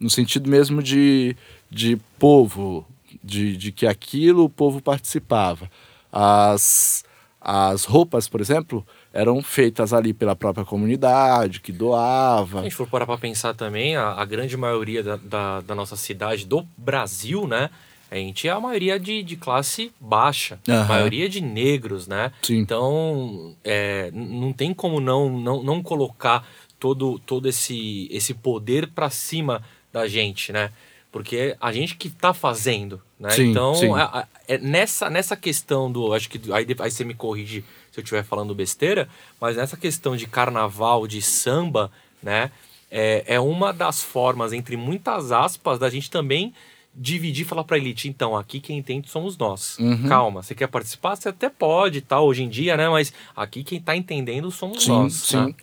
no 0.00 0.08
sentido 0.08 0.48
mesmo 0.48 0.82
de, 0.82 1.36
de 1.70 1.98
povo, 2.18 2.86
de, 3.22 3.58
de 3.58 3.70
que 3.70 3.86
aquilo 3.86 4.44
o 4.44 4.48
povo 4.48 4.80
participava. 4.80 5.70
As, 6.10 7.04
as 7.38 7.84
roupas, 7.84 8.26
por 8.26 8.40
exemplo, 8.40 8.86
eram 9.12 9.42
feitas 9.42 9.92
ali 9.92 10.14
pela 10.14 10.34
própria 10.34 10.64
comunidade, 10.64 11.60
que 11.60 11.72
doava. 11.72 12.52
Se 12.52 12.58
a 12.60 12.62
gente 12.62 12.74
for 12.74 12.88
parar 12.88 13.04
para 13.04 13.18
pensar 13.18 13.52
também, 13.52 13.96
a, 13.96 14.12
a 14.12 14.24
grande 14.24 14.56
maioria 14.56 15.02
da, 15.02 15.16
da, 15.16 15.60
da, 15.60 15.74
nossa 15.74 15.94
cidade, 15.94 16.46
do 16.46 16.66
Brasil, 16.74 17.46
né? 17.46 17.68
A 18.10 18.16
gente 18.16 18.48
é 18.48 18.50
a 18.50 18.58
maioria 18.58 18.98
de, 18.98 19.22
de 19.22 19.36
classe 19.36 19.92
baixa, 20.00 20.58
uhum. 20.66 20.82
a 20.82 20.84
maioria 20.84 21.28
de 21.28 21.40
negros, 21.40 22.08
né? 22.08 22.32
Sim. 22.42 22.58
Então, 22.58 23.54
é, 23.62 24.10
não 24.12 24.52
tem 24.52 24.74
como 24.74 25.00
não, 25.00 25.38
não, 25.38 25.62
não 25.62 25.82
colocar 25.82 26.44
todo, 26.78 27.20
todo 27.20 27.48
esse, 27.48 28.08
esse 28.10 28.34
poder 28.34 28.88
para 28.88 29.08
cima 29.10 29.62
da 29.92 30.08
gente, 30.08 30.52
né? 30.52 30.72
Porque 31.12 31.56
a 31.60 31.72
gente 31.72 31.96
que 31.96 32.08
está 32.08 32.34
fazendo, 32.34 33.00
né? 33.18 33.30
Sim, 33.30 33.50
então, 33.50 33.74
sim. 33.74 33.88
É, 33.96 34.54
é, 34.54 34.58
nessa, 34.58 35.08
nessa 35.08 35.36
questão 35.36 35.90
do. 35.90 36.12
Acho 36.12 36.28
que 36.28 36.40
aí, 36.52 36.66
aí 36.78 36.90
você 36.90 37.04
me 37.04 37.14
corrige 37.14 37.64
se 37.92 38.00
eu 38.00 38.02
estiver 38.02 38.24
falando 38.24 38.54
besteira, 38.54 39.08
mas 39.40 39.56
nessa 39.56 39.76
questão 39.76 40.16
de 40.16 40.26
carnaval, 40.26 41.06
de 41.06 41.20
samba, 41.22 41.90
né? 42.22 42.50
É, 42.90 43.24
é 43.26 43.40
uma 43.40 43.72
das 43.72 44.02
formas, 44.02 44.52
entre 44.52 44.76
muitas 44.76 45.30
aspas, 45.30 45.78
da 45.78 45.88
gente 45.88 46.10
também 46.10 46.52
dividir 46.94 47.42
e 47.42 47.48
falar 47.48 47.64
para 47.64 47.76
a 47.76 47.78
elite, 47.78 48.08
então, 48.08 48.36
aqui 48.36 48.60
quem 48.60 48.78
entende 48.78 49.08
somos 49.08 49.36
nós. 49.36 49.78
Uhum. 49.78 50.08
Calma, 50.08 50.42
você 50.42 50.54
quer 50.54 50.66
participar? 50.66 51.16
Você 51.16 51.28
até 51.28 51.48
pode, 51.48 52.00
tá, 52.00 52.20
hoje 52.20 52.42
em 52.42 52.48
dia, 52.48 52.76
né? 52.76 52.88
Mas 52.88 53.12
aqui 53.34 53.62
quem 53.62 53.78
está 53.78 53.96
entendendo 53.96 54.50
somos 54.50 54.82
sim, 54.82 54.90
nós. 54.90 55.12
Sim, 55.12 55.36
né? 55.36 55.54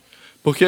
Porque, 0.42 0.64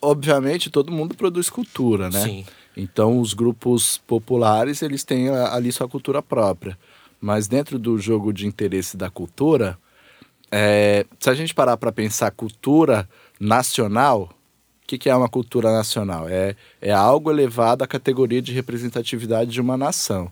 obviamente, 0.00 0.70
todo 0.70 0.90
mundo 0.90 1.14
produz 1.14 1.48
cultura, 1.48 2.10
né? 2.10 2.20
Sim. 2.20 2.46
Então, 2.76 3.20
os 3.20 3.34
grupos 3.34 3.98
populares, 3.98 4.82
eles 4.82 5.04
têm 5.04 5.28
ali 5.28 5.70
sua 5.70 5.88
cultura 5.88 6.22
própria. 6.22 6.76
Mas 7.20 7.46
dentro 7.46 7.78
do 7.78 7.98
jogo 7.98 8.32
de 8.32 8.46
interesse 8.46 8.96
da 8.96 9.08
cultura, 9.10 9.78
é, 10.50 11.06
se 11.20 11.30
a 11.30 11.34
gente 11.34 11.54
parar 11.54 11.76
para 11.76 11.92
pensar 11.92 12.30
cultura 12.32 13.08
nacional, 13.38 14.30
que, 14.92 14.98
que 14.98 15.10
é 15.10 15.16
uma 15.16 15.28
cultura 15.28 15.72
nacional? 15.72 16.28
É, 16.28 16.54
é 16.80 16.92
algo 16.92 17.30
elevado 17.30 17.82
à 17.82 17.86
categoria 17.86 18.42
de 18.42 18.52
representatividade 18.52 19.50
de 19.50 19.60
uma 19.60 19.76
nação. 19.76 20.30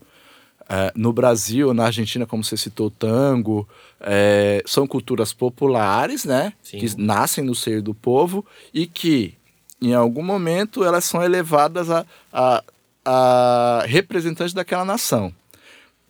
É, 0.69 0.93
no 0.95 1.13
Brasil, 1.13 1.73
na 1.73 1.87
Argentina, 1.87 2.27
como 2.27 2.45
você 2.45 2.57
citou, 2.57 2.89
o 2.89 2.91
tango, 2.91 3.67
é, 4.01 4.63
são 4.67 4.87
culturas 4.87 5.33
populares, 5.33 6.25
né? 6.25 6.53
Sim. 6.63 6.79
Que 6.79 7.01
nascem 7.01 7.43
no 7.43 7.55
seio 7.55 7.83
do 7.83 7.95
povo 7.95 8.45
e 8.73 8.87
que, 8.87 9.35
em 9.81 9.95
algum 9.95 10.23
momento, 10.23 10.85
elas 10.85 11.05
são 11.05 11.23
elevadas 11.23 11.91
a, 11.91 12.05
a, 12.31 12.63
a 13.05 13.83
representantes 13.87 14.53
daquela 14.53 14.85
nação. 14.85 15.33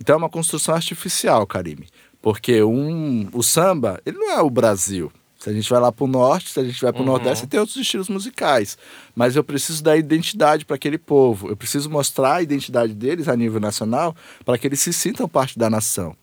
Então 0.00 0.14
é 0.14 0.18
uma 0.18 0.28
construção 0.28 0.74
artificial, 0.74 1.46
Karime. 1.46 1.86
Porque 2.20 2.62
um, 2.62 3.28
o 3.32 3.42
samba, 3.42 4.00
ele 4.04 4.18
não 4.18 4.32
é 4.32 4.42
o 4.42 4.50
Brasil. 4.50 5.12
Se 5.40 5.48
a 5.48 5.52
gente 5.54 5.70
vai 5.70 5.80
lá 5.80 5.90
para 5.90 6.04
o 6.04 6.06
norte, 6.06 6.50
se 6.50 6.60
a 6.60 6.62
gente 6.62 6.78
vai 6.82 6.92
para 6.92 7.00
o 7.00 7.02
uhum. 7.02 7.12
nordeste, 7.12 7.46
tem 7.46 7.58
outros 7.58 7.78
estilos 7.78 8.10
musicais. 8.10 8.76
Mas 9.16 9.34
eu 9.34 9.42
preciso 9.42 9.82
dar 9.82 9.96
identidade 9.96 10.66
para 10.66 10.76
aquele 10.76 10.98
povo. 10.98 11.48
Eu 11.48 11.56
preciso 11.56 11.88
mostrar 11.88 12.34
a 12.34 12.42
identidade 12.42 12.92
deles 12.92 13.26
a 13.26 13.34
nível 13.34 13.58
nacional 13.58 14.14
para 14.44 14.58
que 14.58 14.66
eles 14.66 14.80
se 14.80 14.92
sintam 14.92 15.26
parte 15.26 15.58
da 15.58 15.70
nação. 15.70 16.14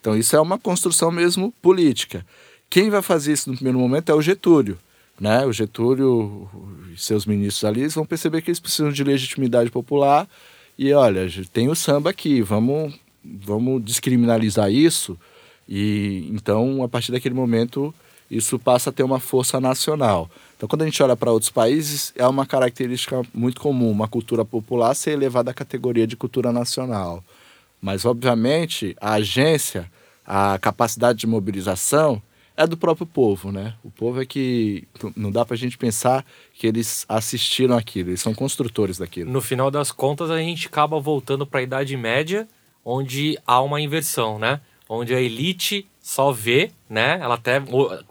Então 0.00 0.16
isso 0.16 0.34
é 0.34 0.40
uma 0.40 0.58
construção 0.58 1.12
mesmo 1.12 1.52
política. 1.60 2.24
Quem 2.70 2.88
vai 2.88 3.02
fazer 3.02 3.34
isso 3.34 3.50
no 3.50 3.56
primeiro 3.56 3.78
momento 3.78 4.10
é 4.10 4.14
o 4.14 4.22
Getúlio. 4.22 4.78
Né? 5.20 5.44
O 5.44 5.52
Getúlio 5.52 6.48
e 6.94 6.98
seus 6.98 7.26
ministros 7.26 7.64
ali 7.64 7.86
vão 7.88 8.06
perceber 8.06 8.40
que 8.40 8.48
eles 8.48 8.58
precisam 8.58 8.90
de 8.90 9.04
legitimidade 9.04 9.70
popular. 9.70 10.26
E 10.78 10.94
olha, 10.94 11.30
tem 11.52 11.68
o 11.68 11.74
samba 11.74 12.08
aqui, 12.08 12.40
vamos, 12.40 12.98
vamos 13.22 13.84
descriminalizar 13.84 14.72
isso. 14.72 15.18
E 15.68 16.26
então, 16.32 16.82
a 16.82 16.88
partir 16.88 17.12
daquele 17.12 17.34
momento, 17.34 17.94
isso 18.32 18.58
passa 18.58 18.90
a 18.90 18.92
ter 18.92 19.02
uma 19.02 19.20
força 19.20 19.60
nacional. 19.60 20.30
Então, 20.56 20.68
quando 20.68 20.82
a 20.82 20.84
gente 20.86 21.02
olha 21.02 21.14
para 21.14 21.30
outros 21.30 21.50
países, 21.50 22.12
é 22.16 22.26
uma 22.26 22.46
característica 22.46 23.22
muito 23.34 23.60
comum, 23.60 23.90
uma 23.90 24.08
cultura 24.08 24.44
popular 24.44 24.94
ser 24.94 25.10
elevada 25.10 25.50
à 25.50 25.54
categoria 25.54 26.06
de 26.06 26.16
cultura 26.16 26.50
nacional. 26.50 27.22
Mas, 27.80 28.04
obviamente, 28.04 28.96
a 29.00 29.14
agência, 29.14 29.90
a 30.24 30.58
capacidade 30.58 31.18
de 31.18 31.26
mobilização 31.26 32.22
é 32.56 32.66
do 32.66 32.76
próprio 32.76 33.06
povo, 33.06 33.50
né? 33.50 33.74
O 33.82 33.90
povo 33.90 34.22
é 34.22 34.26
que 34.26 34.86
não 35.16 35.30
dá 35.30 35.44
para 35.44 35.54
a 35.54 35.58
gente 35.58 35.76
pensar 35.76 36.24
que 36.54 36.66
eles 36.66 37.04
assistiram 37.08 37.76
aquilo, 37.76 38.10
eles 38.10 38.20
são 38.20 38.34
construtores 38.34 38.98
daquilo. 38.98 39.30
No 39.30 39.40
final 39.40 39.70
das 39.70 39.90
contas, 39.90 40.30
a 40.30 40.38
gente 40.38 40.68
acaba 40.68 41.00
voltando 41.00 41.46
para 41.46 41.60
a 41.60 41.62
Idade 41.62 41.96
Média, 41.96 42.46
onde 42.84 43.38
há 43.46 43.60
uma 43.60 43.80
inversão, 43.80 44.38
né? 44.38 44.60
Onde 44.94 45.14
a 45.14 45.20
elite 45.20 45.86
só 46.00 46.32
vê, 46.32 46.70
né? 46.88 47.18
Ela 47.20 47.36
até, 47.36 47.62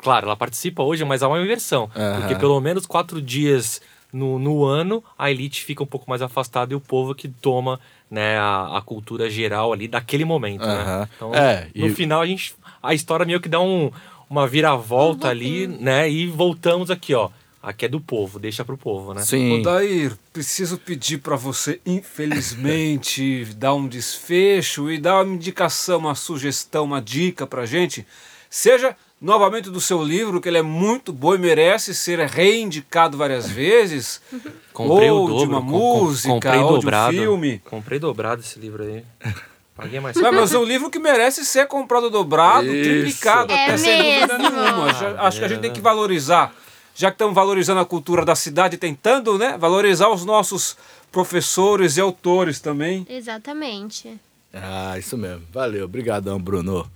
claro, 0.02 0.26
ela 0.26 0.36
participa 0.36 0.82
hoje, 0.82 1.06
mas 1.06 1.22
há 1.22 1.28
uma 1.28 1.40
inversão. 1.40 1.84
Uhum. 1.96 2.20
Porque 2.20 2.36
pelo 2.36 2.60
menos 2.60 2.86
quatro 2.86 3.22
dias 3.22 3.82
no, 4.12 4.40
no 4.40 4.66
ano, 4.66 5.04
a 5.18 5.30
elite 5.30 5.64
fica 5.64 5.84
um 5.84 5.86
pouco 5.86 6.10
mais 6.10 6.22
afastada 6.22 6.74
e 6.74 6.76
o 6.76 6.80
povo 6.80 7.14
que 7.14 7.28
toma 7.28 7.80
né, 8.10 8.38
a, 8.38 8.78
a 8.78 8.82
cultura 8.82 9.30
geral 9.30 9.72
ali 9.72 9.88
daquele 9.88 10.26
momento, 10.26 10.64
uhum. 10.64 10.68
né? 10.68 11.10
Então, 11.16 11.36
é, 11.36 11.68
no 11.76 11.88
e... 11.88 11.94
final, 11.94 12.22
a 12.22 12.26
gente. 12.26 12.56
A 12.82 12.94
história 12.94 13.26
meio 13.26 13.40
que 13.40 13.48
dá 13.48 13.60
um, 13.60 13.92
uma 14.30 14.48
viravolta 14.48 15.28
uhum. 15.28 15.32
ali, 15.32 15.68
né? 15.68 16.10
E 16.10 16.28
voltamos 16.28 16.90
aqui, 16.90 17.14
ó. 17.14 17.30
Aqui 17.64 17.86
é 17.86 17.88
do 17.88 18.02
povo, 18.02 18.40
deixa 18.40 18.66
pro 18.66 18.76
povo, 18.76 19.14
né? 19.14 19.22
Sim. 19.22 19.60
Odair, 19.60 20.18
preciso 20.34 20.80
pedir 20.80 21.20
para 21.20 21.36
você, 21.36 21.80
infelizmente, 21.86 23.46
dar 23.56 23.76
um 23.76 23.88
desfecho 23.88 24.90
e 24.90 24.98
dar 24.98 25.24
uma 25.24 25.36
indicação, 25.36 26.00
uma 26.00 26.16
sugestão, 26.16 26.86
uma 26.86 27.00
dica 27.00 27.46
pra 27.46 27.68
gente. 27.68 28.06
Seja 28.50 28.96
novamente 29.22 29.70
do 29.70 29.80
seu 29.80 30.02
livro, 30.04 30.42
que 30.42 30.50
ele 30.50 30.58
é 30.58 30.64
muito 30.64 31.14
bom 31.14 31.36
e 31.36 31.38
merece 31.38 31.94
ser 31.94 32.20
reindicado 32.28 33.16
várias 33.16 33.48
vezes. 33.48 34.20
Comprei 34.74 35.12
ou 35.12 35.26
o 35.26 35.28
dobro, 35.28 35.46
de 35.46 35.52
uma 35.52 35.62
música, 35.62 36.34
comprei 36.34 36.60
ou 36.60 36.74
dobrado. 36.80 37.12
de 37.14 37.20
um 37.20 37.24
filme. 37.24 37.62
Comprei 37.64 38.00
dobrado 38.00 38.42
esse 38.42 38.58
livro 38.60 38.84
aí. 38.84 39.04
Paguei 39.76 40.00
mais 40.00 40.16
Mas 40.18 40.54
é 40.54 40.58
um 40.58 40.64
livro 40.64 40.90
que 40.90 41.00
merece 41.00 41.46
ser 41.46 41.66
comprado 41.66 42.10
dobrado, 42.10 42.68
Isso. 42.68 42.90
triplicado, 42.90 43.52
é 43.52 43.64
até 43.64 43.72
mesmo. 43.72 43.86
sem 43.86 44.20
dúvida 44.20 44.38
nenhuma. 44.38 44.92
Ah, 45.18 45.28
Acho 45.28 45.40
que 45.40 45.46
a 45.46 45.48
gente 45.48 45.62
tem 45.62 45.72
que 45.74 45.82
valorizar 45.82 46.54
já 46.96 47.10
que 47.10 47.16
estamos 47.16 47.36
valorizando 47.36 47.80
a 47.80 47.86
cultura 47.86 48.24
da 48.26 48.36
cidade, 48.36 48.78
tentando 48.78 49.38
né, 49.38 49.58
valorizar 49.58 50.10
os 50.10 50.26
nossos 50.26 50.78
professores 51.12 51.98
e 51.98 52.02
autores 52.02 52.60
também. 52.60 53.06
Exatamente. 53.10 54.20
Ah, 54.54 54.98
isso 54.98 55.18
mesmo. 55.18 55.44
Valeu, 55.52 55.86
obrigadão, 55.86 56.40
Bruno. 56.40 56.90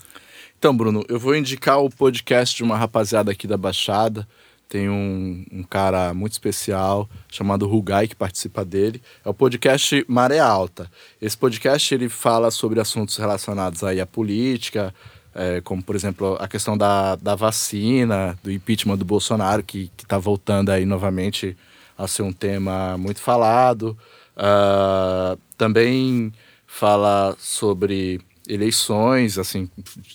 Então, 0.58 0.76
Bruno, 0.76 1.06
eu 1.08 1.20
vou 1.20 1.36
indicar 1.36 1.80
o 1.80 1.89
podcast 1.89 2.56
de 2.56 2.64
uma 2.64 2.78
rapaziada 2.78 3.32
aqui 3.32 3.48
da 3.48 3.58
Baixada. 3.58 4.28
Tem 4.68 4.89
um, 4.89 5.46
um 5.52 5.64
cara 5.64 6.14
muito 6.14 6.32
especial 6.34 7.08
chamado 7.30 7.68
Rugai 7.68 8.08
que 8.08 8.16
participa 8.16 8.66
dele. 8.66 9.02
É 9.24 9.30
o 9.30 9.34
podcast 9.34 10.04
Maré 10.08 10.39
Alta. 10.39 10.89
Esse 11.22 11.38
podcast 11.38 11.93
ele 11.93 12.10
fala 12.10 12.50
sobre 12.50 12.80
assuntos 12.80 13.16
relacionados 13.18 13.84
aí 13.84 14.02
à 14.02 14.08
política, 14.08 14.93
é, 15.36 15.60
como 15.62 15.84
por 15.84 15.96
exemplo 15.96 16.38
a 16.40 16.48
questão 16.48 16.78
da, 16.78 17.18
da 17.18 17.36
vacina, 17.36 18.40
do 18.42 18.50
impeachment 18.50 18.98
do 18.98 19.06
Bolsonaro, 19.06 19.62
que 19.62 19.92
está 20.02 20.18
voltando 20.18 20.70
aí 20.72 20.86
novamente 20.86 21.58
a 21.98 22.08
ser 22.08 22.24
um 22.24 22.32
tema 22.32 22.98
muito 22.98 23.20
falado. 23.20 23.98
Uh, 24.38 25.38
também 25.58 26.34
fala 26.66 27.36
sobre 27.38 28.22
eleições, 28.48 29.38
assim, 29.38 29.70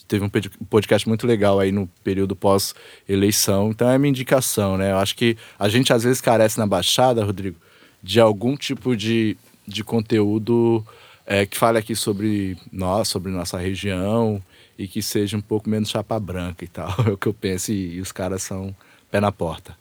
teve 0.06 0.24
um 0.24 0.30
podcast 0.68 1.08
muito 1.08 1.26
legal 1.26 1.58
aí 1.58 1.72
no 1.72 1.88
período 2.04 2.36
pós-eleição, 2.36 3.70
então 3.70 3.90
é 3.90 3.98
minha 3.98 4.10
indicação, 4.10 4.76
né? 4.76 4.92
Eu 4.92 4.98
acho 4.98 5.16
que 5.16 5.36
a 5.58 5.68
gente 5.68 5.92
às 5.92 6.04
vezes 6.04 6.20
carece 6.20 6.58
na 6.58 6.66
Baixada, 6.66 7.24
Rodrigo, 7.24 7.56
de 8.02 8.20
algum 8.20 8.56
tipo 8.56 8.96
de, 8.96 9.36
de 9.66 9.82
conteúdo 9.82 10.84
é, 11.26 11.44
que 11.44 11.56
fale 11.56 11.78
aqui 11.78 11.96
sobre 11.96 12.56
nós, 12.70 13.08
sobre 13.08 13.32
nossa 13.32 13.58
região, 13.58 14.40
e 14.80 14.88
que 14.88 15.02
seja 15.02 15.36
um 15.36 15.42
pouco 15.42 15.68
menos 15.68 15.90
chapa 15.90 16.18
branca 16.18 16.64
e 16.64 16.68
tal. 16.68 16.88
É 17.06 17.10
o 17.10 17.18
que 17.18 17.26
eu 17.26 17.34
penso 17.34 17.70
e, 17.70 17.96
e 17.96 18.00
os 18.00 18.10
caras 18.10 18.42
são 18.42 18.74
pé 19.10 19.20
na 19.20 19.30
porta. 19.30 19.76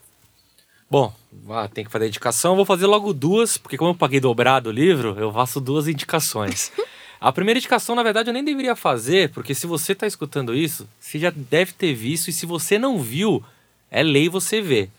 Bom, 0.91 1.13
ah, 1.49 1.69
tem 1.69 1.85
que 1.85 1.91
fazer 1.91 2.07
indicação. 2.07 2.55
Vou 2.55 2.65
fazer 2.65 2.85
logo 2.85 3.13
duas, 3.13 3.57
porque 3.57 3.77
como 3.77 3.91
eu 3.91 3.95
paguei 3.95 4.19
dobrado 4.19 4.69
o 4.69 4.73
livro, 4.73 5.15
eu 5.17 5.31
faço 5.31 5.61
duas 5.61 5.87
indicações. 5.87 6.71
A 7.21 7.31
primeira 7.31 7.59
indicação, 7.59 7.95
na 7.95 8.03
verdade, 8.03 8.29
eu 8.29 8.33
nem 8.33 8.43
deveria 8.43 8.77
fazer, 8.77 9.29
porque 9.31 9.53
se 9.53 9.67
você 9.67 9.91
está 9.91 10.07
escutando 10.07 10.55
isso, 10.55 10.87
você 10.97 11.19
já 11.19 11.29
deve 11.29 11.73
ter 11.73 11.93
visto, 11.93 12.29
e 12.29 12.33
se 12.33 12.45
você 12.45 12.79
não 12.79 12.97
viu, 12.97 13.43
é 13.91 14.01
lei 14.01 14.29
você 14.29 14.61
ver, 14.61 14.89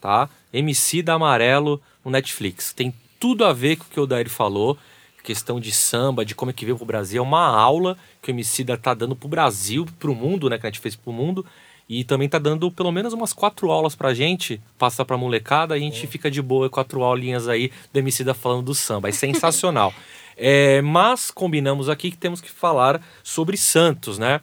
tá? 0.00 0.28
MC 0.52 1.02
da 1.02 1.14
Amarelo 1.14 1.80
no 2.04 2.10
Netflix. 2.10 2.72
Tem 2.72 2.92
tudo 3.20 3.44
a 3.44 3.52
ver 3.52 3.76
com 3.76 3.84
o 3.84 3.88
que 3.88 4.00
o 4.00 4.06
Dair 4.06 4.28
falou 4.28 4.76
questão 5.22 5.60
de 5.60 5.72
samba, 5.72 6.24
de 6.24 6.34
como 6.34 6.50
é 6.50 6.54
que 6.54 6.64
veio 6.64 6.76
pro 6.76 6.86
Brasil. 6.86 7.22
É 7.22 7.26
uma 7.26 7.46
aula 7.46 7.96
que 8.22 8.30
o 8.30 8.32
Emicida 8.32 8.76
tá 8.76 8.94
dando 8.94 9.14
pro 9.14 9.28
Brasil, 9.28 9.86
pro 9.98 10.14
mundo, 10.14 10.48
né? 10.48 10.58
Que 10.58 10.66
a 10.66 10.70
gente 10.70 10.80
fez 10.80 10.96
pro 10.96 11.12
mundo. 11.12 11.44
E 11.88 12.04
também 12.04 12.28
tá 12.28 12.38
dando 12.38 12.70
pelo 12.70 12.92
menos 12.92 13.14
umas 13.14 13.32
quatro 13.32 13.70
aulas 13.70 13.94
pra 13.94 14.12
gente, 14.12 14.60
passa 14.78 15.04
pra 15.04 15.16
molecada, 15.16 15.74
a 15.74 15.78
gente 15.78 16.04
é. 16.04 16.06
fica 16.06 16.30
de 16.30 16.42
boa, 16.42 16.68
quatro 16.68 17.02
aulinhas 17.02 17.48
aí 17.48 17.72
do 17.92 17.98
Emicida 17.98 18.34
falando 18.34 18.62
do 18.62 18.74
samba. 18.74 19.08
É 19.08 19.12
sensacional. 19.12 19.94
é, 20.36 20.82
mas 20.82 21.30
combinamos 21.30 21.88
aqui 21.88 22.10
que 22.10 22.18
temos 22.18 22.42
que 22.42 22.50
falar 22.50 23.00
sobre 23.22 23.56
Santos, 23.56 24.18
né? 24.18 24.40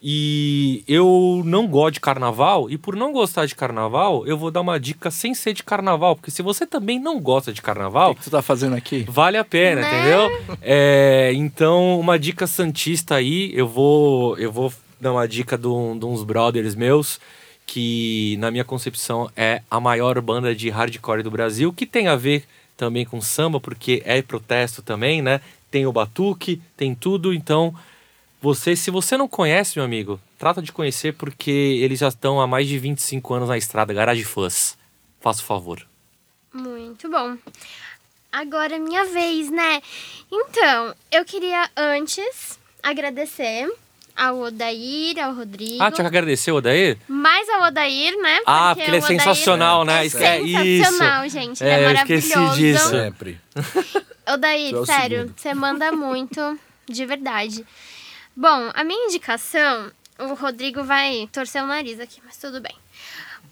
E 0.00 0.84
eu 0.86 1.42
não 1.44 1.66
gosto 1.66 1.94
de 1.94 2.00
carnaval, 2.00 2.70
e 2.70 2.78
por 2.78 2.94
não 2.94 3.12
gostar 3.12 3.46
de 3.46 3.54
carnaval, 3.56 4.24
eu 4.26 4.38
vou 4.38 4.48
dar 4.48 4.60
uma 4.60 4.78
dica 4.78 5.10
sem 5.10 5.34
ser 5.34 5.52
de 5.52 5.64
carnaval, 5.64 6.14
porque 6.14 6.30
se 6.30 6.40
você 6.40 6.64
também 6.64 7.00
não 7.00 7.20
gosta 7.20 7.52
de 7.52 7.60
carnaval. 7.60 8.12
O 8.12 8.14
que, 8.14 8.20
que 8.20 8.24
tu 8.24 8.30
tá 8.30 8.40
fazendo 8.40 8.76
aqui? 8.76 9.04
Vale 9.08 9.36
a 9.36 9.44
pena, 9.44 9.80
né? 9.80 9.88
entendeu? 9.88 10.56
É, 10.62 11.32
então, 11.34 11.98
uma 11.98 12.16
dica 12.16 12.46
santista 12.46 13.16
aí, 13.16 13.50
eu 13.54 13.66
vou, 13.66 14.38
eu 14.38 14.52
vou 14.52 14.72
dar 15.00 15.12
uma 15.12 15.26
dica 15.26 15.58
de, 15.58 15.66
um, 15.66 15.98
de 15.98 16.04
uns 16.04 16.22
brothers 16.22 16.76
meus, 16.76 17.20
que 17.66 18.36
na 18.38 18.52
minha 18.52 18.64
concepção 18.64 19.28
é 19.36 19.62
a 19.68 19.80
maior 19.80 20.20
banda 20.20 20.54
de 20.54 20.70
hardcore 20.70 21.24
do 21.24 21.30
Brasil, 21.30 21.72
que 21.72 21.84
tem 21.84 22.06
a 22.06 22.14
ver 22.14 22.44
também 22.76 23.04
com 23.04 23.20
samba, 23.20 23.58
porque 23.58 24.00
é 24.06 24.22
protesto 24.22 24.80
também, 24.80 25.20
né? 25.20 25.40
Tem 25.70 25.86
o 25.86 25.92
batuque, 25.92 26.62
tem 26.76 26.94
tudo, 26.94 27.34
então 27.34 27.74
você, 28.40 28.76
se 28.76 28.90
você 28.90 29.16
não 29.16 29.26
conhece, 29.26 29.76
meu 29.76 29.84
amigo, 29.84 30.20
trata 30.38 30.62
de 30.62 30.72
conhecer 30.72 31.14
porque 31.14 31.50
eles 31.50 31.98
já 31.98 32.08
estão 32.08 32.40
há 32.40 32.46
mais 32.46 32.68
de 32.68 32.78
25 32.78 33.34
anos 33.34 33.48
na 33.48 33.58
estrada, 33.58 33.92
Garage 33.92 34.24
Fãs. 34.24 34.78
Faça 35.20 35.42
o 35.42 35.44
favor. 35.44 35.84
Muito 36.52 37.10
bom. 37.10 37.36
Agora 38.30 38.76
é 38.76 38.78
minha 38.78 39.04
vez, 39.06 39.50
né? 39.50 39.82
Então, 40.30 40.94
eu 41.10 41.24
queria 41.24 41.68
antes 41.76 42.58
agradecer 42.82 43.68
ao 44.14 44.38
Odair, 44.40 45.18
ao 45.18 45.32
Rodrigo. 45.34 45.82
Ah, 45.82 45.90
tinha 45.90 46.04
que 46.04 46.16
agradecer 46.16 46.52
o 46.52 46.56
Odair? 46.56 46.98
Mais 47.08 47.48
ao 47.48 47.68
Odair, 47.68 48.16
né? 48.20 48.40
Ah, 48.44 48.74
porque, 48.74 48.90
ele 48.90 48.98
é 48.98 49.00
sensacional, 49.00 49.84
né? 49.84 50.02
É, 50.02 50.06
é 50.06 50.10
sensacional, 50.10 51.24
isso. 51.24 51.38
gente. 51.38 51.62
Ele 51.62 51.70
é, 51.70 51.82
é 51.82 51.86
maravilhoso. 51.86 52.12
Eu 52.12 52.18
esqueci 52.18 52.56
disso. 52.56 52.90
Sempre. 52.90 53.40
Odair, 54.32 54.84
sério, 54.84 55.34
você 55.34 55.54
manda 55.54 55.90
muito, 55.92 56.58
de 56.86 57.06
verdade. 57.06 57.64
Bom, 58.40 58.70
a 58.72 58.84
minha 58.84 59.06
indicação, 59.06 59.90
o 60.16 60.32
Rodrigo 60.34 60.84
vai 60.84 61.28
torcer 61.32 61.60
o 61.60 61.66
nariz 61.66 61.98
aqui, 61.98 62.22
mas 62.24 62.36
tudo 62.36 62.60
bem. 62.60 62.76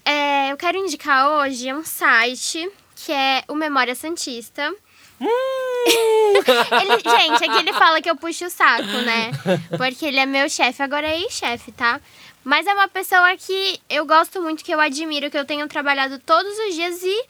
É, 0.05 0.49
eu 0.49 0.55
quero 0.55 0.77
indicar 0.77 1.27
hoje 1.29 1.73
um 1.73 1.83
site 1.83 2.71
que 2.95 3.11
é 3.11 3.43
o 3.49 3.53
Memória 3.53 3.93
Santista. 3.93 4.73
Hum. 5.19 5.27
ele, 6.81 6.99
gente, 6.99 7.43
aqui 7.43 7.57
ele 7.57 7.73
fala 7.73 8.01
que 8.01 8.09
eu 8.09 8.15
puxo 8.15 8.45
o 8.45 8.49
saco, 8.49 8.85
né? 8.85 9.31
Porque 9.77 10.05
ele 10.05 10.19
é 10.19 10.25
meu 10.25 10.49
chefe, 10.49 10.81
agora 10.81 11.05
é 11.05 11.19
ex-chefe, 11.19 11.73
tá? 11.73 11.99
Mas 12.41 12.65
é 12.65 12.73
uma 12.73 12.87
pessoa 12.87 13.35
que 13.35 13.81
eu 13.89 14.05
gosto 14.05 14.41
muito, 14.41 14.63
que 14.63 14.73
eu 14.73 14.79
admiro, 14.79 15.29
que 15.29 15.37
eu 15.37 15.43
tenho 15.43 15.67
trabalhado 15.67 16.17
todos 16.19 16.57
os 16.59 16.75
dias 16.75 17.03
e 17.03 17.25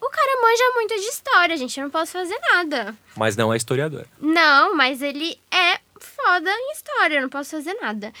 o 0.00 0.08
cara 0.08 0.40
manja 0.40 0.74
muito 0.76 0.94
de 0.94 1.08
história, 1.08 1.56
gente. 1.56 1.76
Eu 1.76 1.86
não 1.86 1.90
posso 1.90 2.12
fazer 2.12 2.38
nada. 2.52 2.94
Mas 3.16 3.36
não 3.36 3.52
é 3.52 3.56
historiador. 3.56 4.06
Não, 4.20 4.76
mas 4.76 5.02
ele 5.02 5.36
é 5.50 5.80
foda 6.06 6.50
em 6.50 6.72
história, 6.72 7.20
não 7.20 7.28
posso 7.28 7.50
fazer 7.50 7.74
nada. 7.74 8.12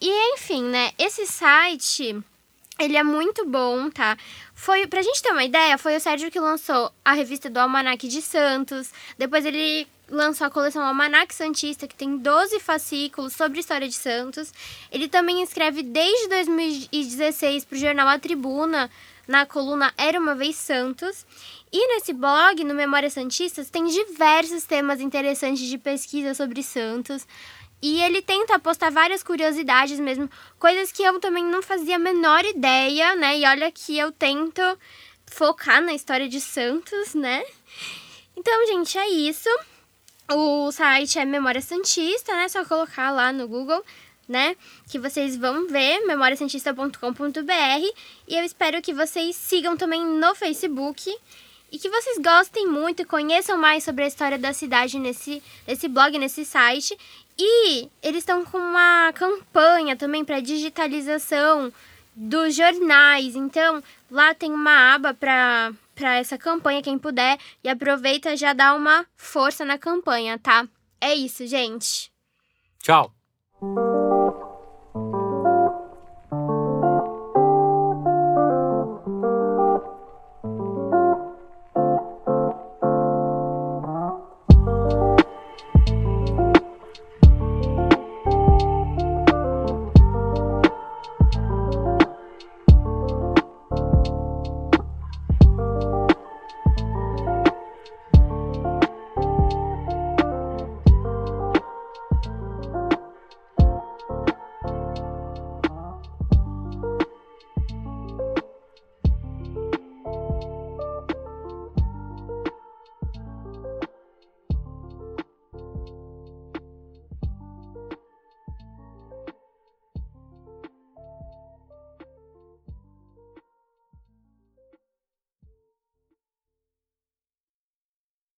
E 0.00 0.34
enfim, 0.34 0.64
né? 0.64 0.92
Esse 0.98 1.26
site, 1.26 2.18
ele 2.78 2.96
é 2.96 3.02
muito 3.02 3.46
bom, 3.46 3.90
tá? 3.90 4.16
Foi, 4.54 4.86
pra 4.86 5.02
gente 5.02 5.22
ter 5.22 5.30
uma 5.30 5.44
ideia, 5.44 5.78
foi 5.78 5.96
o 5.96 6.00
Sérgio 6.00 6.30
que 6.30 6.40
lançou 6.40 6.92
a 7.04 7.12
revista 7.12 7.48
do 7.48 7.58
Almanac 7.58 8.06
de 8.06 8.20
Santos. 8.20 8.90
Depois 9.18 9.44
ele 9.44 9.86
lançou 10.08 10.46
a 10.46 10.50
coleção 10.50 10.82
Almanac 10.82 11.34
Santista, 11.34 11.88
que 11.88 11.94
tem 11.94 12.16
12 12.16 12.60
fascículos 12.60 13.32
sobre 13.32 13.58
a 13.58 13.60
história 13.60 13.88
de 13.88 13.94
Santos. 13.94 14.52
Ele 14.90 15.08
também 15.08 15.42
escreve 15.42 15.82
desde 15.82 16.28
2016 16.28 17.64
para 17.64 17.76
o 17.76 17.78
jornal 17.78 18.08
A 18.08 18.18
Tribuna, 18.18 18.90
na 19.26 19.44
coluna 19.44 19.92
Era 19.96 20.20
Uma 20.20 20.34
Vez 20.34 20.56
Santos. 20.56 21.26
E 21.72 21.94
nesse 21.94 22.12
blog, 22.12 22.62
no 22.64 22.74
Memórias 22.74 23.12
Santistas, 23.12 23.70
tem 23.70 23.84
diversos 23.86 24.64
temas 24.64 25.00
interessantes 25.00 25.66
de 25.66 25.76
pesquisa 25.78 26.32
sobre 26.34 26.62
Santos. 26.62 27.26
E 27.82 28.00
ele 28.02 28.22
tenta 28.22 28.58
postar 28.58 28.90
várias 28.90 29.22
curiosidades 29.22 30.00
mesmo, 30.00 30.30
coisas 30.58 30.90
que 30.90 31.02
eu 31.02 31.20
também 31.20 31.44
não 31.44 31.62
fazia 31.62 31.96
a 31.96 31.98
menor 31.98 32.44
ideia, 32.44 33.14
né? 33.14 33.38
E 33.38 33.44
olha 33.44 33.70
que 33.70 33.98
eu 33.98 34.10
tento 34.10 34.62
focar 35.26 35.82
na 35.82 35.92
história 35.92 36.28
de 36.28 36.40
Santos, 36.40 37.14
né? 37.14 37.44
Então, 38.36 38.66
gente, 38.66 38.96
é 38.96 39.08
isso. 39.08 39.48
O 40.32 40.72
site 40.72 41.18
é 41.18 41.24
Memória 41.24 41.60
Santista, 41.60 42.34
né? 42.34 42.48
Só 42.48 42.64
colocar 42.64 43.10
lá 43.10 43.32
no 43.32 43.46
Google, 43.46 43.84
né? 44.26 44.56
Que 44.88 44.98
vocês 44.98 45.36
vão 45.36 45.68
ver, 45.68 46.00
memoriasantista.com.br. 46.06 47.96
E 48.26 48.34
eu 48.34 48.44
espero 48.44 48.80
que 48.80 48.94
vocês 48.94 49.36
sigam 49.36 49.76
também 49.76 50.04
no 50.04 50.34
Facebook. 50.34 51.14
E 51.70 51.78
que 51.78 51.90
vocês 51.90 52.18
gostem 52.18 52.66
muito 52.66 53.02
e 53.02 53.04
conheçam 53.04 53.58
mais 53.58 53.84
sobre 53.84 54.04
a 54.04 54.06
história 54.06 54.38
da 54.38 54.52
cidade 54.52 54.98
nesse, 54.98 55.42
nesse 55.66 55.88
blog, 55.88 56.16
nesse 56.18 56.44
site. 56.44 56.96
E 57.38 57.88
eles 58.02 58.18
estão 58.18 58.44
com 58.44 58.58
uma 58.58 59.12
campanha 59.12 59.96
também 59.96 60.24
para 60.24 60.40
digitalização 60.40 61.72
dos 62.14 62.54
jornais. 62.54 63.36
Então, 63.36 63.82
lá 64.10 64.34
tem 64.34 64.52
uma 64.52 64.94
aba 64.94 65.12
para 65.12 65.72
para 65.96 66.16
essa 66.16 66.36
campanha, 66.36 66.82
quem 66.82 66.98
puder, 66.98 67.38
e 67.64 67.70
aproveita 67.70 68.36
já 68.36 68.52
dá 68.52 68.74
uma 68.74 69.06
força 69.16 69.64
na 69.64 69.78
campanha, 69.78 70.38
tá? 70.38 70.68
É 71.00 71.14
isso, 71.14 71.46
gente. 71.46 72.12
Tchau. 72.82 73.10